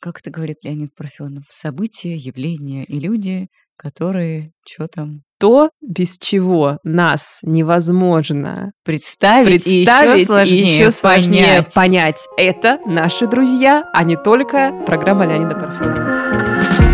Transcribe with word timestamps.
как 0.00 0.20
это 0.20 0.30
говорит 0.30 0.58
Леонид 0.62 0.94
Парфенов, 0.94 1.44
события, 1.48 2.14
явления 2.14 2.84
и 2.84 2.98
люди, 2.98 3.48
которые 3.76 4.52
что 4.66 4.88
там 4.88 5.22
то, 5.38 5.70
без 5.80 6.18
чего 6.18 6.78
нас 6.84 7.40
невозможно 7.42 8.72
представить, 8.84 9.64
представить 9.64 10.10
и 10.10 10.20
еще 10.20 10.26
сложнее, 10.26 10.58
и 10.58 10.66
еще 10.66 10.90
сложнее 10.90 11.62
понять. 11.72 11.74
понять. 11.74 12.26
Это 12.36 12.78
наши 12.84 13.26
друзья, 13.26 13.88
а 13.92 14.04
не 14.04 14.16
только 14.16 14.82
программа 14.86 15.24
Леонида 15.24 15.54
Парфенова. 15.54 16.89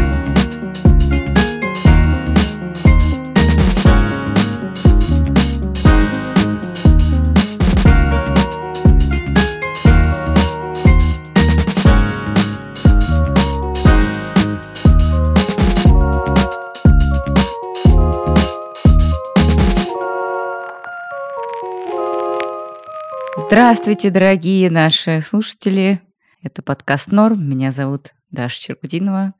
Здравствуйте, 23.48 24.10
дорогие 24.10 24.68
наши 24.70 25.20
слушатели. 25.20 26.00
Это 26.42 26.62
подкаст 26.62 27.12
Норм. 27.12 27.48
Меня 27.48 27.70
зовут 27.70 28.10
Даша 28.32 28.60
Черкудинова. 28.60 29.34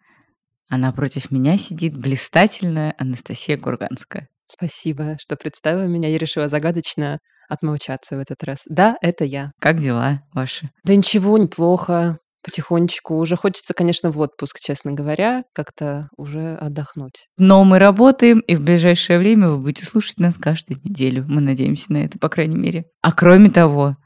А 0.70 0.78
напротив 0.78 1.32
меня 1.32 1.58
сидит 1.58 1.96
блистательная 1.96 2.94
Анастасия 2.98 3.58
Курганская. 3.58 4.28
Спасибо, 4.46 5.16
что 5.20 5.34
представила 5.34 5.86
меня. 5.86 6.08
Я 6.08 6.18
решила 6.18 6.46
загадочно 6.46 7.18
отмолчаться 7.48 8.16
в 8.16 8.20
этот 8.20 8.44
раз. 8.44 8.60
Да, 8.68 8.96
это 9.02 9.24
я. 9.24 9.50
Как 9.60 9.80
дела 9.80 10.22
ваши? 10.32 10.70
Да 10.84 10.94
ничего, 10.94 11.36
неплохо. 11.36 12.18
Потихонечку. 12.44 13.16
Уже 13.16 13.34
хочется, 13.34 13.74
конечно, 13.74 14.12
в 14.12 14.20
отпуск, 14.20 14.60
честно 14.60 14.92
говоря, 14.92 15.42
как-то 15.52 16.10
уже 16.16 16.54
отдохнуть. 16.54 17.26
Но 17.36 17.64
мы 17.64 17.80
работаем, 17.80 18.38
и 18.38 18.54
в 18.54 18.60
ближайшее 18.60 19.18
время 19.18 19.48
вы 19.48 19.58
будете 19.58 19.84
слушать 19.84 20.20
нас 20.20 20.36
каждую 20.36 20.78
неделю. 20.84 21.24
Мы 21.26 21.40
надеемся 21.40 21.92
на 21.92 22.04
это, 22.04 22.20
по 22.20 22.28
крайней 22.28 22.56
мере. 22.56 22.84
А 23.02 23.10
кроме 23.10 23.50
того, 23.50 23.96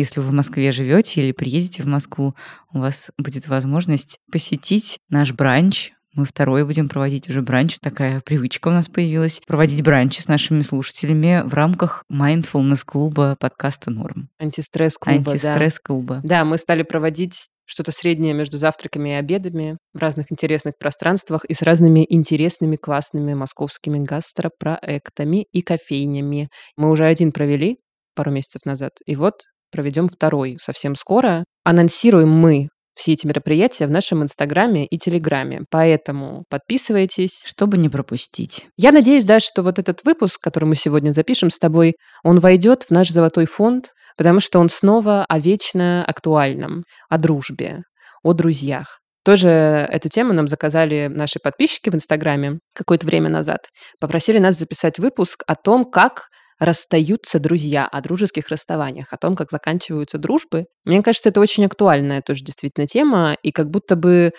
если 0.00 0.20
вы 0.20 0.26
в 0.26 0.32
Москве 0.32 0.72
живете 0.72 1.22
или 1.22 1.32
приедете 1.32 1.82
в 1.82 1.86
Москву, 1.86 2.34
у 2.72 2.80
вас 2.80 3.10
будет 3.16 3.46
возможность 3.46 4.18
посетить 4.32 4.98
наш 5.08 5.32
бранч. 5.32 5.92
Мы 6.14 6.24
второй 6.24 6.64
будем 6.64 6.88
проводить 6.88 7.28
уже 7.28 7.40
бранч. 7.40 7.78
Такая 7.80 8.20
привычка 8.20 8.66
у 8.66 8.72
нас 8.72 8.88
появилась. 8.88 9.40
Проводить 9.46 9.84
бранчи 9.84 10.20
с 10.20 10.26
нашими 10.26 10.60
слушателями 10.62 11.42
в 11.44 11.54
рамках 11.54 12.04
mindfulness-клуба 12.10 13.36
подкаста 13.38 13.92
«Норм». 13.92 14.28
Антистресс-клуба, 14.40 15.22
да. 15.22 15.30
Антистресс-клуба. 15.30 16.20
Да, 16.24 16.44
мы 16.44 16.58
стали 16.58 16.82
проводить 16.82 17.46
что-то 17.64 17.92
среднее 17.92 18.34
между 18.34 18.58
завтраками 18.58 19.10
и 19.10 19.12
обедами 19.12 19.78
в 19.94 19.98
разных 19.98 20.32
интересных 20.32 20.74
пространствах 20.76 21.44
и 21.44 21.54
с 21.54 21.62
разными 21.62 22.04
интересными, 22.08 22.74
классными 22.74 23.32
московскими 23.34 24.00
гастропроектами 24.00 25.46
и 25.52 25.62
кофейнями. 25.62 26.48
Мы 26.76 26.90
уже 26.90 27.04
один 27.04 27.30
провели 27.30 27.78
пару 28.16 28.32
месяцев 28.32 28.64
назад, 28.64 28.94
и 29.06 29.14
вот 29.14 29.44
проведем 29.70 30.08
второй 30.08 30.58
совсем 30.60 30.94
скоро. 30.94 31.44
Анонсируем 31.64 32.30
мы 32.30 32.68
все 32.94 33.12
эти 33.12 33.26
мероприятия 33.26 33.86
в 33.86 33.90
нашем 33.90 34.22
Инстаграме 34.22 34.84
и 34.86 34.98
Телеграме. 34.98 35.62
Поэтому 35.70 36.44
подписывайтесь. 36.50 37.42
Чтобы 37.46 37.78
не 37.78 37.88
пропустить. 37.88 38.66
Я 38.76 38.92
надеюсь, 38.92 39.24
да, 39.24 39.40
что 39.40 39.62
вот 39.62 39.78
этот 39.78 40.04
выпуск, 40.04 40.38
который 40.40 40.66
мы 40.66 40.76
сегодня 40.76 41.12
запишем 41.12 41.50
с 41.50 41.58
тобой, 41.58 41.94
он 42.22 42.40
войдет 42.40 42.84
в 42.84 42.90
наш 42.90 43.08
золотой 43.08 43.46
фонд, 43.46 43.92
потому 44.16 44.40
что 44.40 44.58
он 44.58 44.68
снова 44.68 45.24
о 45.24 45.38
вечно 45.38 46.04
актуальном, 46.04 46.84
о 47.08 47.16
дружбе, 47.16 47.84
о 48.22 48.34
друзьях. 48.34 49.00
Тоже 49.24 49.48
эту 49.48 50.08
тему 50.08 50.32
нам 50.32 50.48
заказали 50.48 51.08
наши 51.10 51.38
подписчики 51.42 51.90
в 51.90 51.94
Инстаграме 51.94 52.58
какое-то 52.74 53.06
время 53.06 53.28
назад. 53.28 53.60
Попросили 54.00 54.38
нас 54.38 54.58
записать 54.58 54.98
выпуск 54.98 55.42
о 55.46 55.54
том, 55.54 55.84
как 55.84 56.28
расстаются 56.60 57.40
друзья, 57.40 57.88
о 57.88 58.00
дружеских 58.02 58.48
расставаниях, 58.48 59.12
о 59.12 59.16
том, 59.16 59.34
как 59.34 59.50
заканчиваются 59.50 60.18
дружбы. 60.18 60.66
Мне 60.84 61.02
кажется, 61.02 61.30
это 61.30 61.40
очень 61.40 61.64
актуальная 61.64 62.22
тоже 62.22 62.44
действительно 62.44 62.86
тема, 62.86 63.36
и 63.42 63.50
как 63.50 63.70
будто 63.70 63.96
бы 63.96 64.32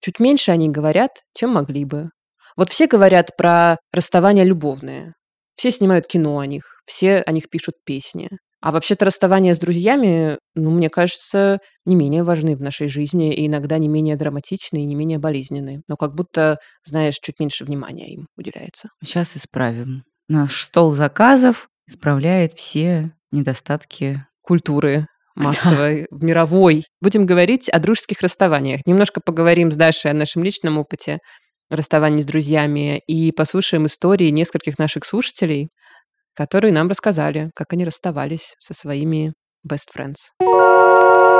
чуть 0.00 0.20
меньше 0.20 0.52
они 0.52 0.70
говорят, 0.70 1.10
чем 1.36 1.50
могли 1.50 1.84
бы. 1.84 2.10
Вот 2.56 2.70
все 2.70 2.86
говорят 2.86 3.36
про 3.36 3.76
расставания 3.92 4.44
любовные, 4.44 5.14
все 5.56 5.72
снимают 5.72 6.06
кино 6.06 6.38
о 6.38 6.46
них, 6.46 6.62
все 6.86 7.18
о 7.26 7.32
них 7.32 7.50
пишут 7.50 7.74
песни. 7.84 8.30
А 8.60 8.70
вообще-то 8.70 9.04
расставания 9.04 9.54
с 9.54 9.58
друзьями, 9.58 10.38
ну, 10.54 10.70
мне 10.70 10.88
кажется, 10.88 11.58
не 11.84 11.96
менее 11.96 12.22
важны 12.22 12.56
в 12.56 12.62
нашей 12.62 12.88
жизни 12.88 13.34
и 13.34 13.46
иногда 13.46 13.76
не 13.76 13.88
менее 13.88 14.16
драматичны 14.16 14.78
и 14.78 14.86
не 14.86 14.94
менее 14.94 15.18
болезненны. 15.18 15.82
Но 15.86 15.96
как 15.96 16.14
будто, 16.14 16.56
знаешь, 16.82 17.16
чуть 17.20 17.40
меньше 17.40 17.66
внимания 17.66 18.10
им 18.14 18.26
уделяется. 18.38 18.88
Сейчас 19.02 19.36
исправим. 19.36 20.04
Наш 20.28 20.64
стол 20.64 20.92
заказов 20.92 21.68
исправляет 21.86 22.54
все 22.54 23.12
недостатки 23.30 24.26
Культуры 24.40 25.06
массовой, 25.34 26.06
мировой. 26.10 26.84
Будем 27.00 27.26
говорить 27.26 27.68
о 27.68 27.78
дружеских 27.78 28.20
расставаниях. 28.20 28.82
Немножко 28.86 29.20
поговорим 29.24 29.72
с 29.72 29.76
Дашей 29.76 30.10
о 30.10 30.14
нашем 30.14 30.44
личном 30.44 30.78
опыте 30.78 31.18
расставаний 31.70 32.22
с 32.22 32.26
друзьями 32.26 33.00
и 33.06 33.32
послушаем 33.32 33.86
истории 33.86 34.28
нескольких 34.28 34.78
наших 34.78 35.04
слушателей, 35.04 35.70
которые 36.34 36.72
нам 36.72 36.88
рассказали, 36.88 37.50
как 37.54 37.72
они 37.72 37.84
расставались 37.84 38.54
со 38.60 38.74
своими 38.74 39.32
best 39.66 39.88
friends. 39.96 41.33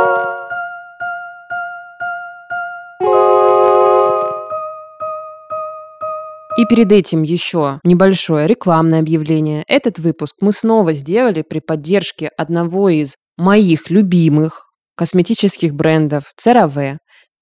И 6.57 6.67
перед 6.67 6.93
этим 6.93 7.23
еще 7.23 7.81
небольшое 7.83 8.47
рекламное 8.47 9.01
объявление. 9.01 9.65
Этот 9.67 9.99
выпуск 9.99 10.37
мы 10.41 10.53
снова 10.53 10.93
сделали 10.93 11.43
при 11.43 11.59
поддержке 11.59 12.31
одного 12.37 12.89
из 12.89 13.17
моих 13.37 13.91
любимых 13.91 14.71
косметических 14.97 15.75
брендов 15.75 16.33
CeraVe. 16.41 16.99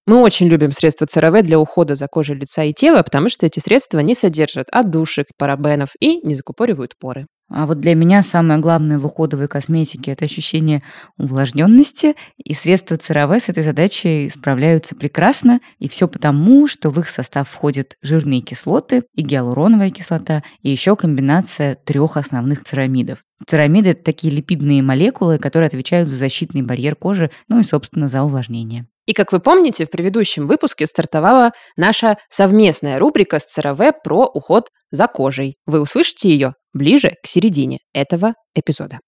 Мы 0.06 0.20
очень 0.20 0.48
любим 0.48 0.72
средства 0.72 1.04
CeraVe 1.04 1.42
для 1.42 1.58
ухода 1.58 1.94
за 1.94 2.06
кожей 2.06 2.36
лица 2.36 2.64
и 2.64 2.72
тела, 2.72 3.02
потому 3.02 3.28
что 3.28 3.44
эти 3.44 3.60
средства 3.60 3.98
не 4.00 4.14
содержат 4.14 4.68
отдушек, 4.72 5.26
парабенов 5.36 5.90
и 6.00 6.26
не 6.26 6.34
закупоривают 6.34 6.94
поры. 6.98 7.26
А 7.54 7.66
вот 7.66 7.80
для 7.80 7.94
меня 7.94 8.22
самое 8.22 8.58
главное 8.60 8.98
в 8.98 9.04
уходовой 9.04 9.46
косметике– 9.46 10.10
это 10.12 10.24
ощущение 10.24 10.82
увлажненности, 11.18 12.14
и 12.42 12.54
средства 12.54 12.94
CeraVe 12.94 13.40
с 13.40 13.50
этой 13.50 13.62
задачей 13.62 14.30
справляются 14.30 14.96
прекрасно, 14.96 15.60
и 15.78 15.86
все 15.86 16.08
потому, 16.08 16.66
что 16.66 16.88
в 16.88 16.98
их 16.98 17.10
состав 17.10 17.50
входят 17.50 17.96
жирные 18.00 18.40
кислоты 18.40 19.04
и 19.14 19.22
гиалуроновая 19.22 19.90
кислота, 19.90 20.42
и 20.62 20.70
еще 20.70 20.96
комбинация 20.96 21.74
трех 21.74 22.16
основных 22.16 22.64
церамидов. 22.64 23.18
Церамиды– 23.46 23.90
это 23.90 24.02
такие 24.02 24.32
липидные 24.32 24.82
молекулы, 24.82 25.38
которые 25.38 25.66
отвечают 25.66 26.08
за 26.08 26.16
защитный 26.16 26.62
барьер 26.62 26.96
кожи, 26.96 27.30
ну 27.48 27.60
и, 27.60 27.64
собственно, 27.64 28.08
за 28.08 28.22
увлажнение. 28.22 28.86
И, 29.04 29.12
как 29.12 29.32
вы 29.32 29.40
помните, 29.40 29.84
в 29.84 29.90
предыдущем 29.90 30.46
выпуске 30.46 30.86
стартовала 30.86 31.52
наша 31.76 32.16
совместная 32.30 32.98
рубрика 32.98 33.40
с 33.40 33.58
CeraVe 33.58 33.92
про 34.02 34.26
уход 34.26 34.70
за 34.90 35.06
кожей. 35.06 35.56
Вы 35.66 35.80
услышите 35.80 36.30
ее 36.30 36.54
ближе 36.72 37.16
к 37.22 37.26
середине 37.26 37.78
этого 37.92 38.34
эпизода. 38.54 39.00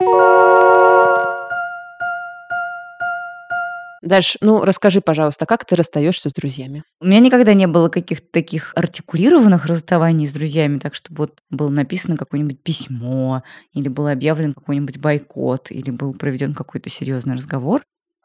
Даш, 4.04 4.36
ну 4.42 4.62
расскажи, 4.64 5.00
пожалуйста, 5.00 5.46
как 5.46 5.64
ты 5.64 5.76
расстаешься 5.76 6.28
с 6.28 6.34
друзьями? 6.34 6.84
У 7.00 7.06
меня 7.06 7.20
никогда 7.20 7.54
не 7.54 7.66
было 7.66 7.88
каких-то 7.88 8.26
таких 8.30 8.72
артикулированных 8.76 9.64
расставаний 9.64 10.26
с 10.26 10.32
друзьями, 10.32 10.78
так 10.78 10.94
что 10.94 11.14
вот 11.14 11.40
было 11.48 11.70
написано 11.70 12.18
какое-нибудь 12.18 12.62
письмо, 12.62 13.42
или 13.72 13.88
был 13.88 14.08
объявлен 14.08 14.52
какой-нибудь 14.52 14.98
бойкот, 14.98 15.70
или 15.70 15.90
был 15.90 16.12
проведен 16.12 16.52
какой-то 16.52 16.90
серьезный 16.90 17.34
разговор. 17.34 17.82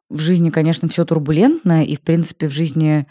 В 0.09 0.19
жизни, 0.19 0.49
конечно, 0.49 0.89
все 0.89 1.05
турбулентно, 1.05 1.85
и, 1.85 1.95
в 1.95 2.01
принципе, 2.01 2.49
в 2.49 2.51
жизни 2.51 3.07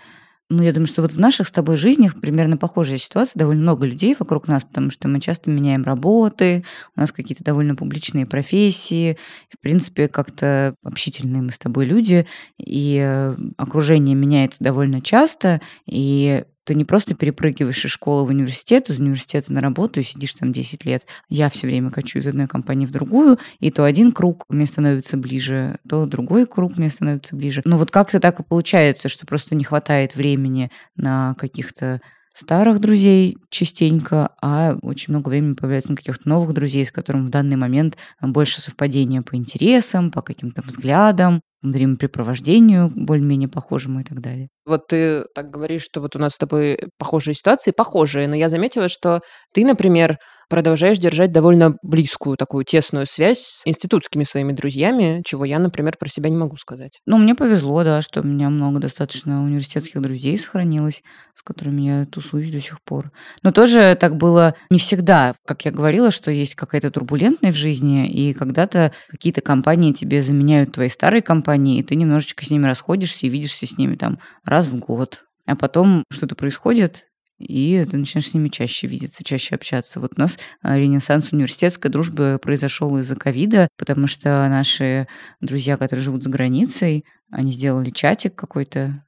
ну, 0.50 0.62
я 0.62 0.72
думаю, 0.72 0.86
что 0.86 1.02
вот 1.02 1.12
в 1.12 1.20
наших 1.20 1.48
с 1.48 1.50
тобой 1.50 1.76
жизнях 1.76 2.18
примерно 2.18 2.56
похожая 2.56 2.96
ситуация. 2.96 3.38
Довольно 3.38 3.62
много 3.62 3.86
людей 3.86 4.16
вокруг 4.18 4.48
нас, 4.48 4.64
потому 4.64 4.90
что 4.90 5.06
мы 5.06 5.20
часто 5.20 5.50
меняем 5.50 5.82
работы, 5.82 6.64
у 6.96 7.00
нас 7.00 7.12
какие-то 7.12 7.44
довольно 7.44 7.76
публичные 7.76 8.24
профессии. 8.24 9.18
В 9.50 9.60
принципе, 9.60 10.08
как-то 10.08 10.74
общительные 10.82 11.42
мы 11.42 11.52
с 11.52 11.58
тобой 11.58 11.84
люди, 11.84 12.26
и 12.58 12.98
э, 12.98 13.36
окружение 13.58 14.14
меняется 14.14 14.64
довольно 14.64 15.02
часто, 15.02 15.60
и 15.86 16.44
ты 16.68 16.74
не 16.74 16.84
просто 16.84 17.14
перепрыгиваешь 17.14 17.82
из 17.82 17.90
школы 17.90 18.26
в 18.26 18.28
университет, 18.28 18.90
из 18.90 18.98
университета 18.98 19.54
на 19.54 19.62
работу 19.62 20.00
и 20.00 20.02
сидишь 20.02 20.34
там 20.34 20.52
10 20.52 20.84
лет. 20.84 21.06
Я 21.30 21.48
все 21.48 21.66
время 21.66 21.90
качу 21.90 22.18
из 22.18 22.26
одной 22.26 22.46
компании 22.46 22.84
в 22.84 22.90
другую, 22.90 23.38
и 23.58 23.70
то 23.70 23.84
один 23.84 24.12
круг 24.12 24.44
мне 24.50 24.66
становится 24.66 25.16
ближе, 25.16 25.78
то 25.88 26.04
другой 26.04 26.44
круг 26.44 26.76
мне 26.76 26.90
становится 26.90 27.34
ближе. 27.34 27.62
Но 27.64 27.78
вот 27.78 27.90
как-то 27.90 28.20
так 28.20 28.40
и 28.40 28.42
получается, 28.42 29.08
что 29.08 29.26
просто 29.26 29.54
не 29.54 29.64
хватает 29.64 30.14
времени 30.14 30.70
на 30.94 31.34
каких-то 31.38 32.02
старых 32.34 32.80
друзей 32.80 33.38
частенько, 33.48 34.32
а 34.42 34.76
очень 34.82 35.14
много 35.14 35.30
времени 35.30 35.54
появляется 35.54 35.92
на 35.92 35.96
каких-то 35.96 36.28
новых 36.28 36.52
друзей, 36.52 36.84
с 36.84 36.92
которыми 36.92 37.24
в 37.24 37.30
данный 37.30 37.56
момент 37.56 37.96
больше 38.20 38.60
совпадения 38.60 39.22
по 39.22 39.36
интересам, 39.36 40.10
по 40.10 40.20
каким-то 40.20 40.60
взглядам, 40.60 41.40
времяпрепровождению 41.62 42.90
более-менее 42.94 43.48
похожему 43.48 44.00
и 44.00 44.04
так 44.04 44.20
далее. 44.20 44.48
Вот 44.64 44.88
ты 44.88 45.24
так 45.34 45.50
говоришь, 45.50 45.82
что 45.82 46.00
вот 46.00 46.14
у 46.14 46.18
нас 46.18 46.34
с 46.34 46.38
тобой 46.38 46.78
похожие 46.98 47.34
ситуации, 47.34 47.70
похожие, 47.70 48.28
но 48.28 48.36
я 48.36 48.48
заметила, 48.48 48.88
что 48.88 49.20
ты, 49.52 49.64
например, 49.64 50.18
продолжаешь 50.48 50.98
держать 50.98 51.32
довольно 51.32 51.76
близкую 51.82 52.36
такую 52.36 52.64
тесную 52.64 53.06
связь 53.06 53.40
с 53.40 53.66
институтскими 53.66 54.24
своими 54.24 54.52
друзьями, 54.52 55.22
чего 55.24 55.44
я, 55.44 55.58
например, 55.58 55.96
про 55.98 56.08
себя 56.08 56.30
не 56.30 56.36
могу 56.36 56.56
сказать. 56.56 57.00
Ну, 57.06 57.18
мне 57.18 57.34
повезло, 57.34 57.84
да, 57.84 58.02
что 58.02 58.20
у 58.20 58.24
меня 58.24 58.48
много 58.48 58.80
достаточно 58.80 59.42
университетских 59.42 60.00
друзей 60.00 60.38
сохранилось, 60.38 61.02
с 61.34 61.42
которыми 61.42 61.82
я 61.82 62.04
тусуюсь 62.06 62.50
до 62.50 62.60
сих 62.60 62.82
пор. 62.82 63.10
Но 63.42 63.52
тоже 63.52 63.96
так 64.00 64.16
было 64.16 64.54
не 64.70 64.78
всегда. 64.78 65.34
Как 65.46 65.64
я 65.64 65.70
говорила, 65.70 66.10
что 66.10 66.30
есть 66.30 66.54
какая-то 66.54 66.90
турбулентность 66.90 67.56
в 67.56 67.60
жизни, 67.60 68.08
и 68.08 68.32
когда-то 68.32 68.92
какие-то 69.08 69.40
компании 69.40 69.92
тебе 69.92 70.22
заменяют 70.22 70.72
твои 70.72 70.88
старые 70.88 71.22
компании, 71.22 71.47
и 71.56 71.82
ты 71.82 71.94
немножечко 71.94 72.44
с 72.44 72.50
ними 72.50 72.66
расходишься 72.66 73.26
и 73.26 73.30
видишься 73.30 73.66
с 73.66 73.78
ними 73.78 73.96
там 73.96 74.18
раз 74.44 74.66
в 74.66 74.76
год. 74.76 75.26
А 75.46 75.56
потом 75.56 76.04
что-то 76.10 76.34
происходит, 76.34 77.08
и 77.38 77.84
ты 77.88 77.96
начинаешь 77.96 78.28
с 78.28 78.34
ними 78.34 78.48
чаще 78.48 78.86
видеться, 78.86 79.24
чаще 79.24 79.54
общаться. 79.54 80.00
Вот 80.00 80.12
у 80.16 80.20
нас 80.20 80.38
а, 80.60 80.76
ренессанс 80.76 81.32
университетской 81.32 81.90
дружбы 81.90 82.38
произошел 82.42 82.96
из-за 82.98 83.16
ковида, 83.16 83.68
потому 83.78 84.06
что 84.06 84.28
наши 84.48 85.06
друзья, 85.40 85.76
которые 85.76 86.04
живут 86.04 86.24
за 86.24 86.30
границей, 86.30 87.04
они 87.30 87.52
сделали 87.52 87.90
чатик 87.90 88.34
какой-то, 88.34 89.04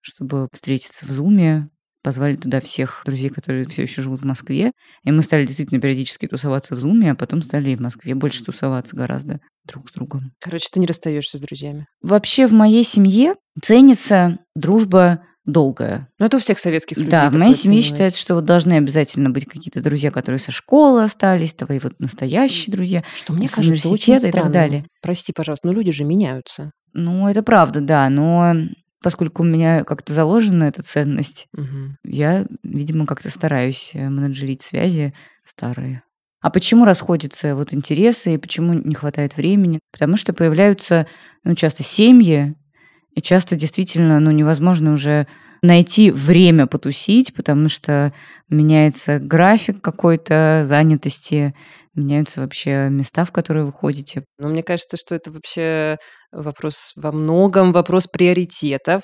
чтобы 0.00 0.48
встретиться 0.52 1.06
в 1.06 1.10
Зуме, 1.10 1.68
позвали 2.02 2.36
туда 2.36 2.60
всех 2.60 3.02
друзей, 3.04 3.30
которые 3.30 3.66
все 3.68 3.82
еще 3.82 4.02
живут 4.02 4.20
в 4.20 4.24
Москве, 4.24 4.72
и 5.04 5.10
мы 5.12 5.22
стали 5.22 5.46
действительно 5.46 5.80
периодически 5.80 6.26
тусоваться 6.26 6.74
в 6.74 6.78
Зуме, 6.78 7.12
а 7.12 7.14
потом 7.14 7.42
стали 7.42 7.70
и 7.70 7.76
в 7.76 7.80
Москве 7.80 8.14
больше 8.14 8.44
тусоваться 8.44 8.96
гораздо 8.96 9.40
друг 9.66 9.88
с 9.90 9.92
другом. 9.92 10.32
Короче, 10.40 10.66
ты 10.72 10.80
не 10.80 10.86
расстаешься 10.86 11.38
с 11.38 11.40
друзьями. 11.40 11.86
Вообще 12.02 12.46
в 12.46 12.52
моей 12.52 12.84
семье 12.84 13.34
ценится 13.62 14.38
дружба 14.54 15.22
долгая. 15.44 16.08
Ну, 16.18 16.26
это 16.26 16.36
у 16.36 16.40
всех 16.40 16.58
советских 16.58 16.96
людей. 16.96 17.10
Да, 17.10 17.30
в 17.30 17.34
моей 17.34 17.54
семье 17.54 17.82
считают, 17.82 18.16
что 18.16 18.36
вот 18.36 18.44
должны 18.44 18.74
обязательно 18.74 19.30
быть 19.30 19.46
какие-то 19.46 19.80
друзья, 19.80 20.10
которые 20.10 20.38
со 20.38 20.52
школы 20.52 21.02
остались, 21.02 21.52
твои 21.52 21.78
вот 21.80 21.94
настоящие 21.98 22.72
друзья. 22.72 23.02
Что 23.14 23.32
мне 23.32 23.48
кажется 23.48 23.88
очень 23.88 24.18
странно. 24.18 24.28
и 24.28 24.40
так 24.40 24.50
далее. 24.52 24.86
Прости, 25.00 25.32
пожалуйста, 25.34 25.66
но 25.66 25.72
люди 25.72 25.90
же 25.90 26.04
меняются. 26.04 26.70
Ну, 26.92 27.28
это 27.28 27.42
правда, 27.42 27.80
да, 27.80 28.08
но 28.08 28.54
поскольку 29.02 29.42
у 29.42 29.46
меня 29.46 29.84
как-то 29.84 30.12
заложена 30.12 30.64
эта 30.64 30.82
ценность, 30.82 31.48
угу. 31.52 31.96
я, 32.04 32.46
видимо, 32.62 33.06
как-то 33.06 33.30
стараюсь 33.30 33.90
э, 33.94 34.08
менеджерить 34.08 34.62
связи 34.62 35.14
старые. 35.44 36.02
А 36.40 36.50
почему 36.50 36.84
расходятся 36.84 37.54
вот 37.54 37.72
интересы 37.72 38.34
и 38.34 38.38
почему 38.38 38.74
не 38.74 38.94
хватает 38.94 39.36
времени? 39.36 39.78
Потому 39.92 40.16
что 40.16 40.32
появляются 40.32 41.06
ну, 41.44 41.54
часто 41.54 41.84
семьи, 41.84 42.56
и 43.14 43.20
часто 43.20 43.56
действительно 43.56 44.18
ну, 44.18 44.30
невозможно 44.30 44.92
уже 44.92 45.26
найти 45.62 46.10
время 46.10 46.66
потусить, 46.66 47.32
потому 47.34 47.68
что 47.68 48.12
меняется 48.48 49.20
график 49.20 49.80
какой-то 49.80 50.62
занятости, 50.64 51.54
меняются 51.94 52.40
вообще 52.40 52.88
места, 52.88 53.24
в 53.24 53.32
которые 53.32 53.64
вы 53.64 53.72
ходите. 53.72 54.24
Ну, 54.38 54.48
мне 54.48 54.62
кажется, 54.62 54.96
что 54.96 55.14
это 55.14 55.30
вообще 55.30 55.98
вопрос 56.30 56.92
во 56.96 57.12
многом 57.12 57.72
вопрос 57.72 58.06
приоритетов, 58.06 59.02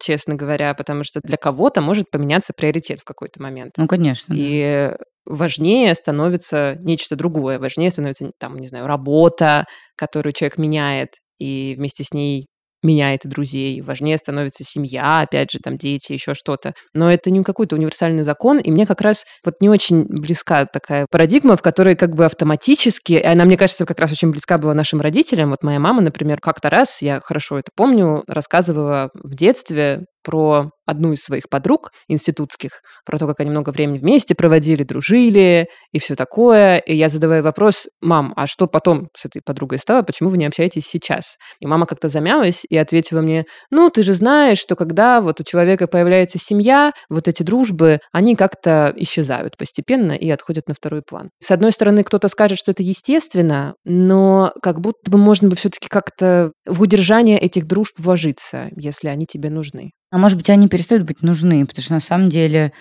честно 0.00 0.34
говоря, 0.34 0.74
потому 0.74 1.04
что 1.04 1.20
для 1.22 1.36
кого-то 1.36 1.80
может 1.80 2.10
поменяться 2.10 2.52
приоритет 2.56 3.00
в 3.00 3.04
какой-то 3.04 3.42
момент. 3.42 3.72
Ну, 3.76 3.86
конечно. 3.86 4.34
И 4.36 4.90
да. 4.90 4.96
важнее 5.26 5.94
становится 5.94 6.76
нечто 6.80 7.16
другое. 7.16 7.58
Важнее 7.58 7.90
становится, 7.90 8.30
там, 8.38 8.56
не 8.56 8.68
знаю, 8.68 8.86
работа, 8.86 9.64
которую 9.96 10.32
человек 10.32 10.58
меняет, 10.58 11.10
и 11.38 11.74
вместе 11.76 12.04
с 12.04 12.12
ней 12.12 12.46
меняет 12.82 13.20
друзей, 13.24 13.80
важнее 13.82 14.16
становится 14.16 14.64
семья, 14.64 15.20
опять 15.20 15.50
же, 15.50 15.58
там 15.58 15.76
дети, 15.76 16.12
еще 16.12 16.34
что-то. 16.34 16.74
Но 16.94 17.10
это 17.10 17.30
не 17.30 17.42
какой-то 17.42 17.76
универсальный 17.76 18.22
закон, 18.22 18.58
и 18.58 18.70
мне 18.70 18.86
как 18.86 19.00
раз 19.00 19.24
вот 19.44 19.54
не 19.60 19.68
очень 19.68 20.04
близка 20.04 20.66
такая 20.66 21.06
парадигма, 21.10 21.56
в 21.56 21.62
которой 21.62 21.96
как 21.96 22.14
бы 22.14 22.24
автоматически, 22.24 23.14
и 23.14 23.22
она, 23.22 23.44
мне 23.44 23.56
кажется, 23.56 23.86
как 23.86 23.98
раз 23.98 24.12
очень 24.12 24.30
близка 24.30 24.58
была 24.58 24.74
нашим 24.74 25.00
родителям. 25.00 25.50
Вот 25.50 25.62
моя 25.62 25.80
мама, 25.80 26.02
например, 26.02 26.38
как-то 26.40 26.70
раз, 26.70 27.02
я 27.02 27.20
хорошо 27.22 27.58
это 27.58 27.70
помню, 27.74 28.22
рассказывала 28.26 29.10
в 29.14 29.34
детстве 29.34 30.04
про 30.22 30.70
одну 30.86 31.12
из 31.12 31.20
своих 31.20 31.48
подруг 31.48 31.90
институтских, 32.08 32.82
про 33.04 33.18
то, 33.18 33.26
как 33.26 33.40
они 33.40 33.50
много 33.50 33.70
времени 33.70 33.98
вместе 33.98 34.34
проводили, 34.34 34.82
дружили 34.82 35.68
и 35.92 35.98
все 35.98 36.14
такое. 36.14 36.78
И 36.78 36.94
я 36.94 37.08
задаваю 37.08 37.42
вопрос, 37.42 37.88
мам, 38.00 38.32
а 38.36 38.46
что 38.46 38.66
потом 38.66 39.08
с 39.16 39.26
этой 39.26 39.42
подругой 39.42 39.78
стало, 39.78 40.02
почему 40.02 40.28
вы 40.30 40.38
не 40.38 40.46
общаетесь 40.46 40.86
сейчас? 40.86 41.36
И 41.60 41.66
мама 41.66 41.86
как-то 41.86 42.08
замялась 42.08 42.64
и 42.68 42.76
ответила 42.76 43.20
мне, 43.20 43.44
ну, 43.70 43.90
ты 43.90 44.02
же 44.02 44.14
знаешь, 44.14 44.58
что 44.58 44.76
когда 44.76 45.20
вот 45.20 45.40
у 45.40 45.44
человека 45.44 45.86
появляется 45.86 46.38
семья, 46.38 46.92
вот 47.08 47.28
эти 47.28 47.42
дружбы, 47.42 48.00
они 48.12 48.36
как-то 48.36 48.92
исчезают 48.96 49.56
постепенно 49.56 50.12
и 50.12 50.28
отходят 50.30 50.68
на 50.68 50.74
второй 50.74 51.02
план. 51.02 51.30
С 51.40 51.50
одной 51.50 51.72
стороны, 51.72 52.02
кто-то 52.04 52.28
скажет, 52.28 52.58
что 52.58 52.72
это 52.72 52.82
естественно, 52.82 53.74
но 53.84 54.52
как 54.62 54.80
будто 54.80 55.10
бы 55.10 55.18
можно 55.18 55.48
бы 55.48 55.56
все-таки 55.56 55.88
как-то 55.88 56.52
в 56.66 56.80
удержание 56.82 57.38
этих 57.38 57.66
дружб 57.66 57.94
вложиться, 57.98 58.68
если 58.76 59.08
они 59.08 59.26
тебе 59.26 59.50
нужны. 59.50 59.90
А 60.12 60.18
может 60.18 60.36
быть, 60.36 60.50
они 60.50 60.66
перестают 60.80 61.06
быть 61.06 61.22
нужны, 61.22 61.66
потому 61.66 61.82
что 61.82 61.92
на 61.92 62.00
самом 62.00 62.30
деле 62.30 62.72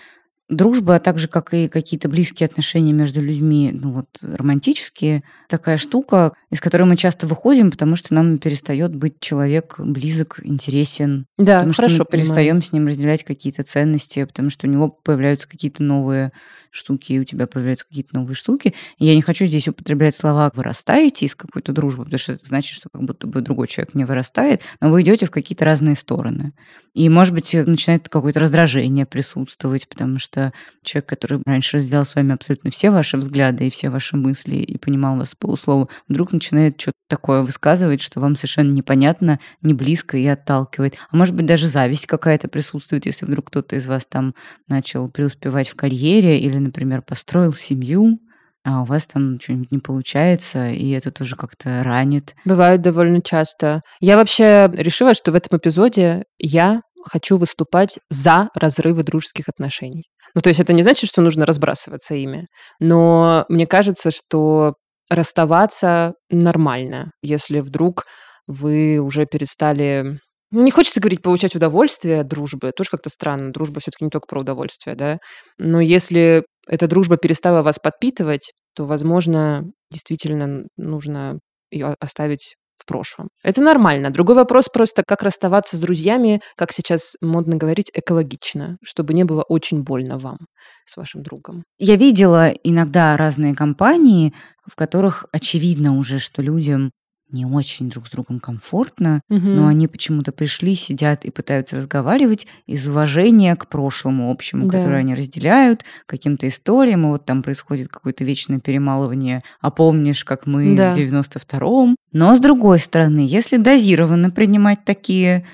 дружба, 0.50 0.96
а 0.96 1.00
так 1.00 1.20
же, 1.20 1.28
как 1.28 1.54
и 1.54 1.68
какие-то 1.68 2.10
близкие 2.10 2.48
отношения 2.48 2.92
между 2.92 3.22
людьми, 3.22 3.72
ну 3.72 3.94
вот 3.94 4.08
романтические, 4.22 5.24
такая 5.48 5.78
штука, 5.78 6.34
из 6.52 6.60
которой 6.60 6.84
мы 6.84 6.98
часто 6.98 7.28
выходим, 7.28 7.72
потому 7.72 7.96
что 7.96 8.14
нам 8.14 8.40
перестает 8.40 8.96
быть 8.96 9.20
человек 9.20 9.76
близок, 9.80 10.40
интересен. 10.44 11.28
Да, 11.38 11.58
потому 11.58 11.74
хорошо 11.74 11.96
что 11.96 12.06
мы 12.10 12.18
перестаем 12.18 12.62
с 12.62 12.72
ним 12.72 12.88
разделять 12.88 13.24
какие-то 13.24 13.64
ценности, 13.64 14.26
потому 14.26 14.50
что 14.50 14.68
у 14.68 14.70
него 14.70 14.90
появляются 14.90 15.48
какие-то 15.48 15.84
новые 15.84 16.32
штуки, 16.72 17.14
и 17.14 17.20
у 17.20 17.24
тебя 17.24 17.48
появляются 17.48 17.88
какие-то 17.88 18.16
новые 18.16 18.36
штуки. 18.36 18.76
И 18.98 19.06
я 19.06 19.16
не 19.16 19.22
хочу 19.22 19.46
здесь 19.46 19.68
употреблять 19.68 20.16
слова 20.16 20.52
«вырастаете» 20.54 21.26
из 21.26 21.36
какой-то 21.36 21.74
дружбы, 21.74 22.04
потому 22.04 22.20
что 22.20 22.34
это 22.34 22.46
значит, 22.46 22.76
что 22.76 22.90
как 22.90 23.04
будто 23.04 23.28
бы 23.28 23.42
другой 23.42 23.68
человек 23.68 23.96
не 23.96 24.06
вырастает, 24.06 24.62
но 24.82 24.90
вы 24.90 25.02
идете 25.02 25.26
в 25.26 25.32
какие-то 25.32 25.66
разные 25.66 25.96
стороны. 25.96 26.54
И, 26.94 27.08
может 27.10 27.34
быть, 27.34 27.54
начинает 27.54 28.10
какое-то 28.10 28.40
раздражение 28.40 29.06
присутствовать, 29.06 29.88
потому 29.88 30.18
что 30.20 30.39
человек, 30.84 31.10
который 31.10 31.42
раньше 31.46 31.78
разделял 31.78 32.06
с 32.06 32.16
вами 32.16 32.34
абсолютно 32.34 32.72
все 32.72 32.90
ваши 32.90 33.18
взгляды 33.18 33.68
и 33.68 33.70
все 33.70 33.90
ваши 33.90 34.18
мысли 34.18 34.56
и 34.56 34.78
понимал 34.78 35.18
вас 35.18 35.36
по 35.36 35.48
полуслову, 35.48 35.90
вдруг 36.08 36.32
начинает 36.32 36.80
что-то 36.80 36.98
такое 37.08 37.42
высказывать, 37.42 38.02
что 38.02 38.20
вам 38.20 38.36
совершенно 38.36 38.72
непонятно, 38.72 39.40
не 39.62 39.74
близко 39.74 40.18
и 40.18 40.26
отталкивает. 40.26 40.96
А 41.12 41.16
может 41.16 41.36
быть, 41.36 41.46
даже 41.46 41.68
зависть 41.68 42.08
какая-то 42.08 42.48
присутствует, 42.48 43.06
если 43.06 43.26
вдруг 43.26 43.48
кто-то 43.48 43.76
из 43.76 43.88
вас 43.88 44.06
там 44.06 44.36
начал 44.68 45.10
преуспевать 45.10 45.70
в 45.70 45.76
карьере 45.76 46.40
или, 46.40 46.58
например, 46.58 47.02
построил 47.02 47.54
семью, 47.54 48.20
а 48.64 48.82
у 48.82 48.86
вас 48.86 49.08
там 49.08 49.40
что-нибудь 49.40 49.72
не 49.72 49.80
получается, 49.80 50.70
и 50.70 50.90
это 50.90 51.12
тоже 51.12 51.36
как-то 51.36 51.82
ранит. 51.84 52.36
Бывает 52.46 52.82
довольно 52.82 53.22
часто. 53.22 53.82
Я 54.00 54.18
вообще 54.18 54.70
решила, 54.74 55.14
что 55.14 55.32
в 55.32 55.36
этом 55.36 55.58
эпизоде 55.58 56.26
я 56.38 56.82
хочу 57.04 57.38
выступать 57.38 58.00
за 58.10 58.50
разрывы 58.54 59.04
дружеских 59.04 59.48
отношений. 59.48 60.06
Ну, 60.36 60.42
то 60.42 60.50
есть 60.50 60.60
это 60.60 60.74
не 60.74 60.84
значит, 60.84 61.10
что 61.10 61.22
нужно 61.22 61.46
разбрасываться 61.46 62.16
ими, 62.16 62.48
но 62.80 63.46
мне 63.50 63.68
кажется, 63.68 64.12
что 64.12 64.76
расставаться 65.10 66.14
нормально, 66.30 67.12
если 67.22 67.60
вдруг 67.62 68.06
вы 68.48 69.00
уже 69.00 69.26
перестали 69.26 70.20
ну, 70.52 70.64
не 70.64 70.72
хочется 70.72 71.00
говорить 71.00 71.22
получать 71.22 71.56
удовольствие 71.56 72.22
от 72.22 72.28
дружбы, 72.28 72.72
тоже 72.76 72.90
как-то 72.90 73.10
странно. 73.12 73.52
Дружба 73.54 73.80
все-таки 73.82 74.04
не 74.06 74.10
только 74.10 74.26
про 74.28 74.40
удовольствие, 74.42 74.96
да. 74.96 75.20
Но 75.60 75.80
если 75.80 76.44
эта 76.68 76.88
дружба 76.88 77.18
перестала 77.18 77.62
вас 77.62 77.78
подпитывать, 77.80 78.54
то, 78.76 78.86
возможно, 78.86 79.66
действительно 79.92 80.66
нужно 80.78 81.40
ее 81.72 81.96
оставить 82.00 82.56
прошлом. 82.90 83.30
Это 83.44 83.62
нормально. 83.62 84.10
Другой 84.10 84.36
вопрос 84.36 84.68
просто, 84.68 85.04
как 85.08 85.22
расставаться 85.22 85.78
с 85.78 85.80
друзьями, 85.80 86.42
как 86.58 86.72
сейчас 86.72 87.16
модно 87.22 87.56
говорить, 87.56 87.92
экологично, 87.94 88.78
чтобы 88.84 89.14
не 89.14 89.26
было 89.26 89.44
очень 89.44 89.84
больно 89.84 90.18
вам 90.18 90.40
с 90.86 90.98
вашим 90.98 91.22
другом. 91.22 91.64
Я 91.78 91.96
видела 91.98 92.50
иногда 92.64 93.16
разные 93.16 93.56
компании, 93.56 94.34
в 94.66 94.76
которых 94.76 95.26
очевидно 95.32 95.98
уже, 95.98 96.18
что 96.18 96.42
людям 96.42 96.90
не 97.32 97.46
очень 97.46 97.90
друг 97.90 98.08
с 98.08 98.12
другом 98.12 98.40
комфортно, 98.40 99.22
угу. 99.30 99.40
но 99.40 99.68
они 99.68 99.88
почему-то 99.88 100.32
пришли, 100.32 100.76
сидят 100.76 101.26
и 101.26 101.32
пытаются 101.32 101.78
разговаривать 101.78 102.48
из 102.66 102.88
уважения 102.88 103.56
к 103.56 103.68
прошлому 103.68 104.32
общему, 104.32 104.68
да. 104.68 104.80
которое 104.80 104.98
они 104.98 105.16
разделяют, 105.16 105.86
каким-то 106.06 106.48
историям, 106.48 107.06
и 107.06 107.10
вот 107.10 107.26
там 107.26 107.44
происходит 107.44 107.90
какое-то 107.90 108.24
вечное 108.24 108.60
перемалывание, 108.60 109.44
а 109.62 109.72
помнишь, 109.72 110.24
как 110.24 110.46
мы 110.46 110.76
да. 110.76 110.94
в 110.94 110.98
92-м. 110.98 111.96
Но 112.12 112.36
с 112.36 112.40
другой 112.40 112.80
стороны, 112.80 113.20
если 113.20 113.58
дозированно 113.58 114.32
принимать 114.32 114.84
такие 114.84 115.46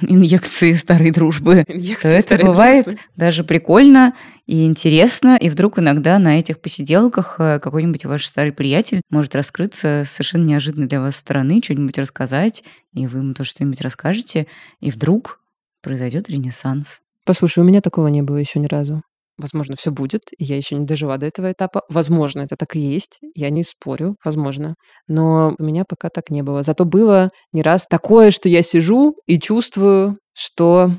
инъекции 0.00 0.72
старой 0.72 1.10
дружбы, 1.10 1.64
Инъекции 1.68 2.02
то 2.02 2.08
это 2.08 2.22
старой 2.22 2.44
бывает 2.46 2.84
дружбы. 2.84 3.02
даже 3.16 3.44
прикольно 3.44 4.14
и 4.46 4.64
интересно. 4.64 5.36
И 5.36 5.48
вдруг 5.48 5.78
иногда 5.78 6.18
на 6.18 6.38
этих 6.38 6.60
посиделках 6.60 7.36
э, 7.38 7.58
какой-нибудь 7.60 8.04
ваш 8.04 8.26
старый 8.26 8.52
приятель 8.52 9.02
может 9.10 9.34
раскрыться 9.34 10.02
с 10.04 10.10
совершенно 10.10 10.44
неожиданной 10.44 10.86
для 10.86 11.00
вас 11.00 11.16
стороны, 11.16 11.60
что-нибудь 11.62 11.98
рассказать, 11.98 12.64
и 12.92 13.06
вы 13.06 13.20
ему 13.20 13.34
тоже 13.34 13.50
что-нибудь 13.50 13.80
расскажете, 13.80 14.46
и 14.80 14.90
вдруг 14.90 15.40
произойдет 15.82 16.28
ренессанс. 16.28 17.00
Послушай, 17.24 17.60
у 17.60 17.64
меня 17.64 17.80
такого 17.80 18.08
не 18.08 18.22
было 18.22 18.36
еще 18.36 18.58
ни 18.58 18.66
разу. 18.66 19.02
Возможно, 19.38 19.74
все 19.76 19.90
будет, 19.90 20.22
и 20.38 20.44
я 20.44 20.56
еще 20.56 20.76
не 20.76 20.84
дожила 20.84 21.18
до 21.18 21.26
этого 21.26 21.50
этапа. 21.52 21.82
Возможно, 21.88 22.42
это 22.42 22.56
так 22.56 22.76
и 22.76 22.80
есть, 22.80 23.18
я 23.34 23.50
не 23.50 23.64
спорю, 23.64 24.16
возможно. 24.24 24.74
Но 25.08 25.54
у 25.58 25.64
меня 25.64 25.84
пока 25.88 26.08
так 26.08 26.30
не 26.30 26.42
было. 26.42 26.62
Зато 26.62 26.84
было 26.84 27.30
не 27.52 27.62
раз 27.62 27.86
такое, 27.88 28.30
что 28.30 28.48
я 28.48 28.62
сижу 28.62 29.16
и 29.26 29.40
чувствую, 29.40 30.18
что 30.34 30.92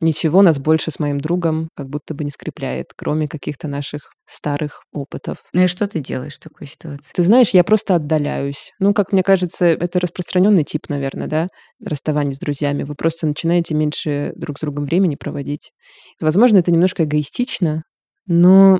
ничего 0.00 0.42
нас 0.42 0.58
больше 0.58 0.90
с 0.90 0.98
моим 0.98 1.20
другом 1.20 1.68
как 1.74 1.88
будто 1.88 2.14
бы 2.14 2.24
не 2.24 2.30
скрепляет, 2.30 2.86
кроме 2.96 3.28
каких-то 3.28 3.68
наших 3.68 4.12
старых 4.26 4.82
опытов. 4.92 5.38
Ну 5.52 5.62
и 5.62 5.66
что 5.66 5.88
ты 5.88 6.00
делаешь 6.00 6.36
в 6.36 6.40
такой 6.40 6.66
ситуации? 6.66 7.10
Ты 7.14 7.22
знаешь, 7.22 7.50
я 7.50 7.64
просто 7.64 7.94
отдаляюсь. 7.94 8.72
Ну, 8.78 8.92
как 8.94 9.12
мне 9.12 9.22
кажется, 9.22 9.66
это 9.66 9.98
распространенный 10.00 10.64
тип, 10.64 10.88
наверное, 10.88 11.26
да, 11.26 11.48
расставание 11.84 12.34
с 12.34 12.38
друзьями. 12.38 12.84
Вы 12.84 12.94
просто 12.94 13.26
начинаете 13.26 13.74
меньше 13.74 14.32
друг 14.36 14.58
с 14.58 14.60
другом 14.60 14.84
времени 14.84 15.16
проводить. 15.16 15.70
Возможно, 16.20 16.58
это 16.58 16.70
немножко 16.70 17.04
эгоистично, 17.04 17.82
но 18.26 18.78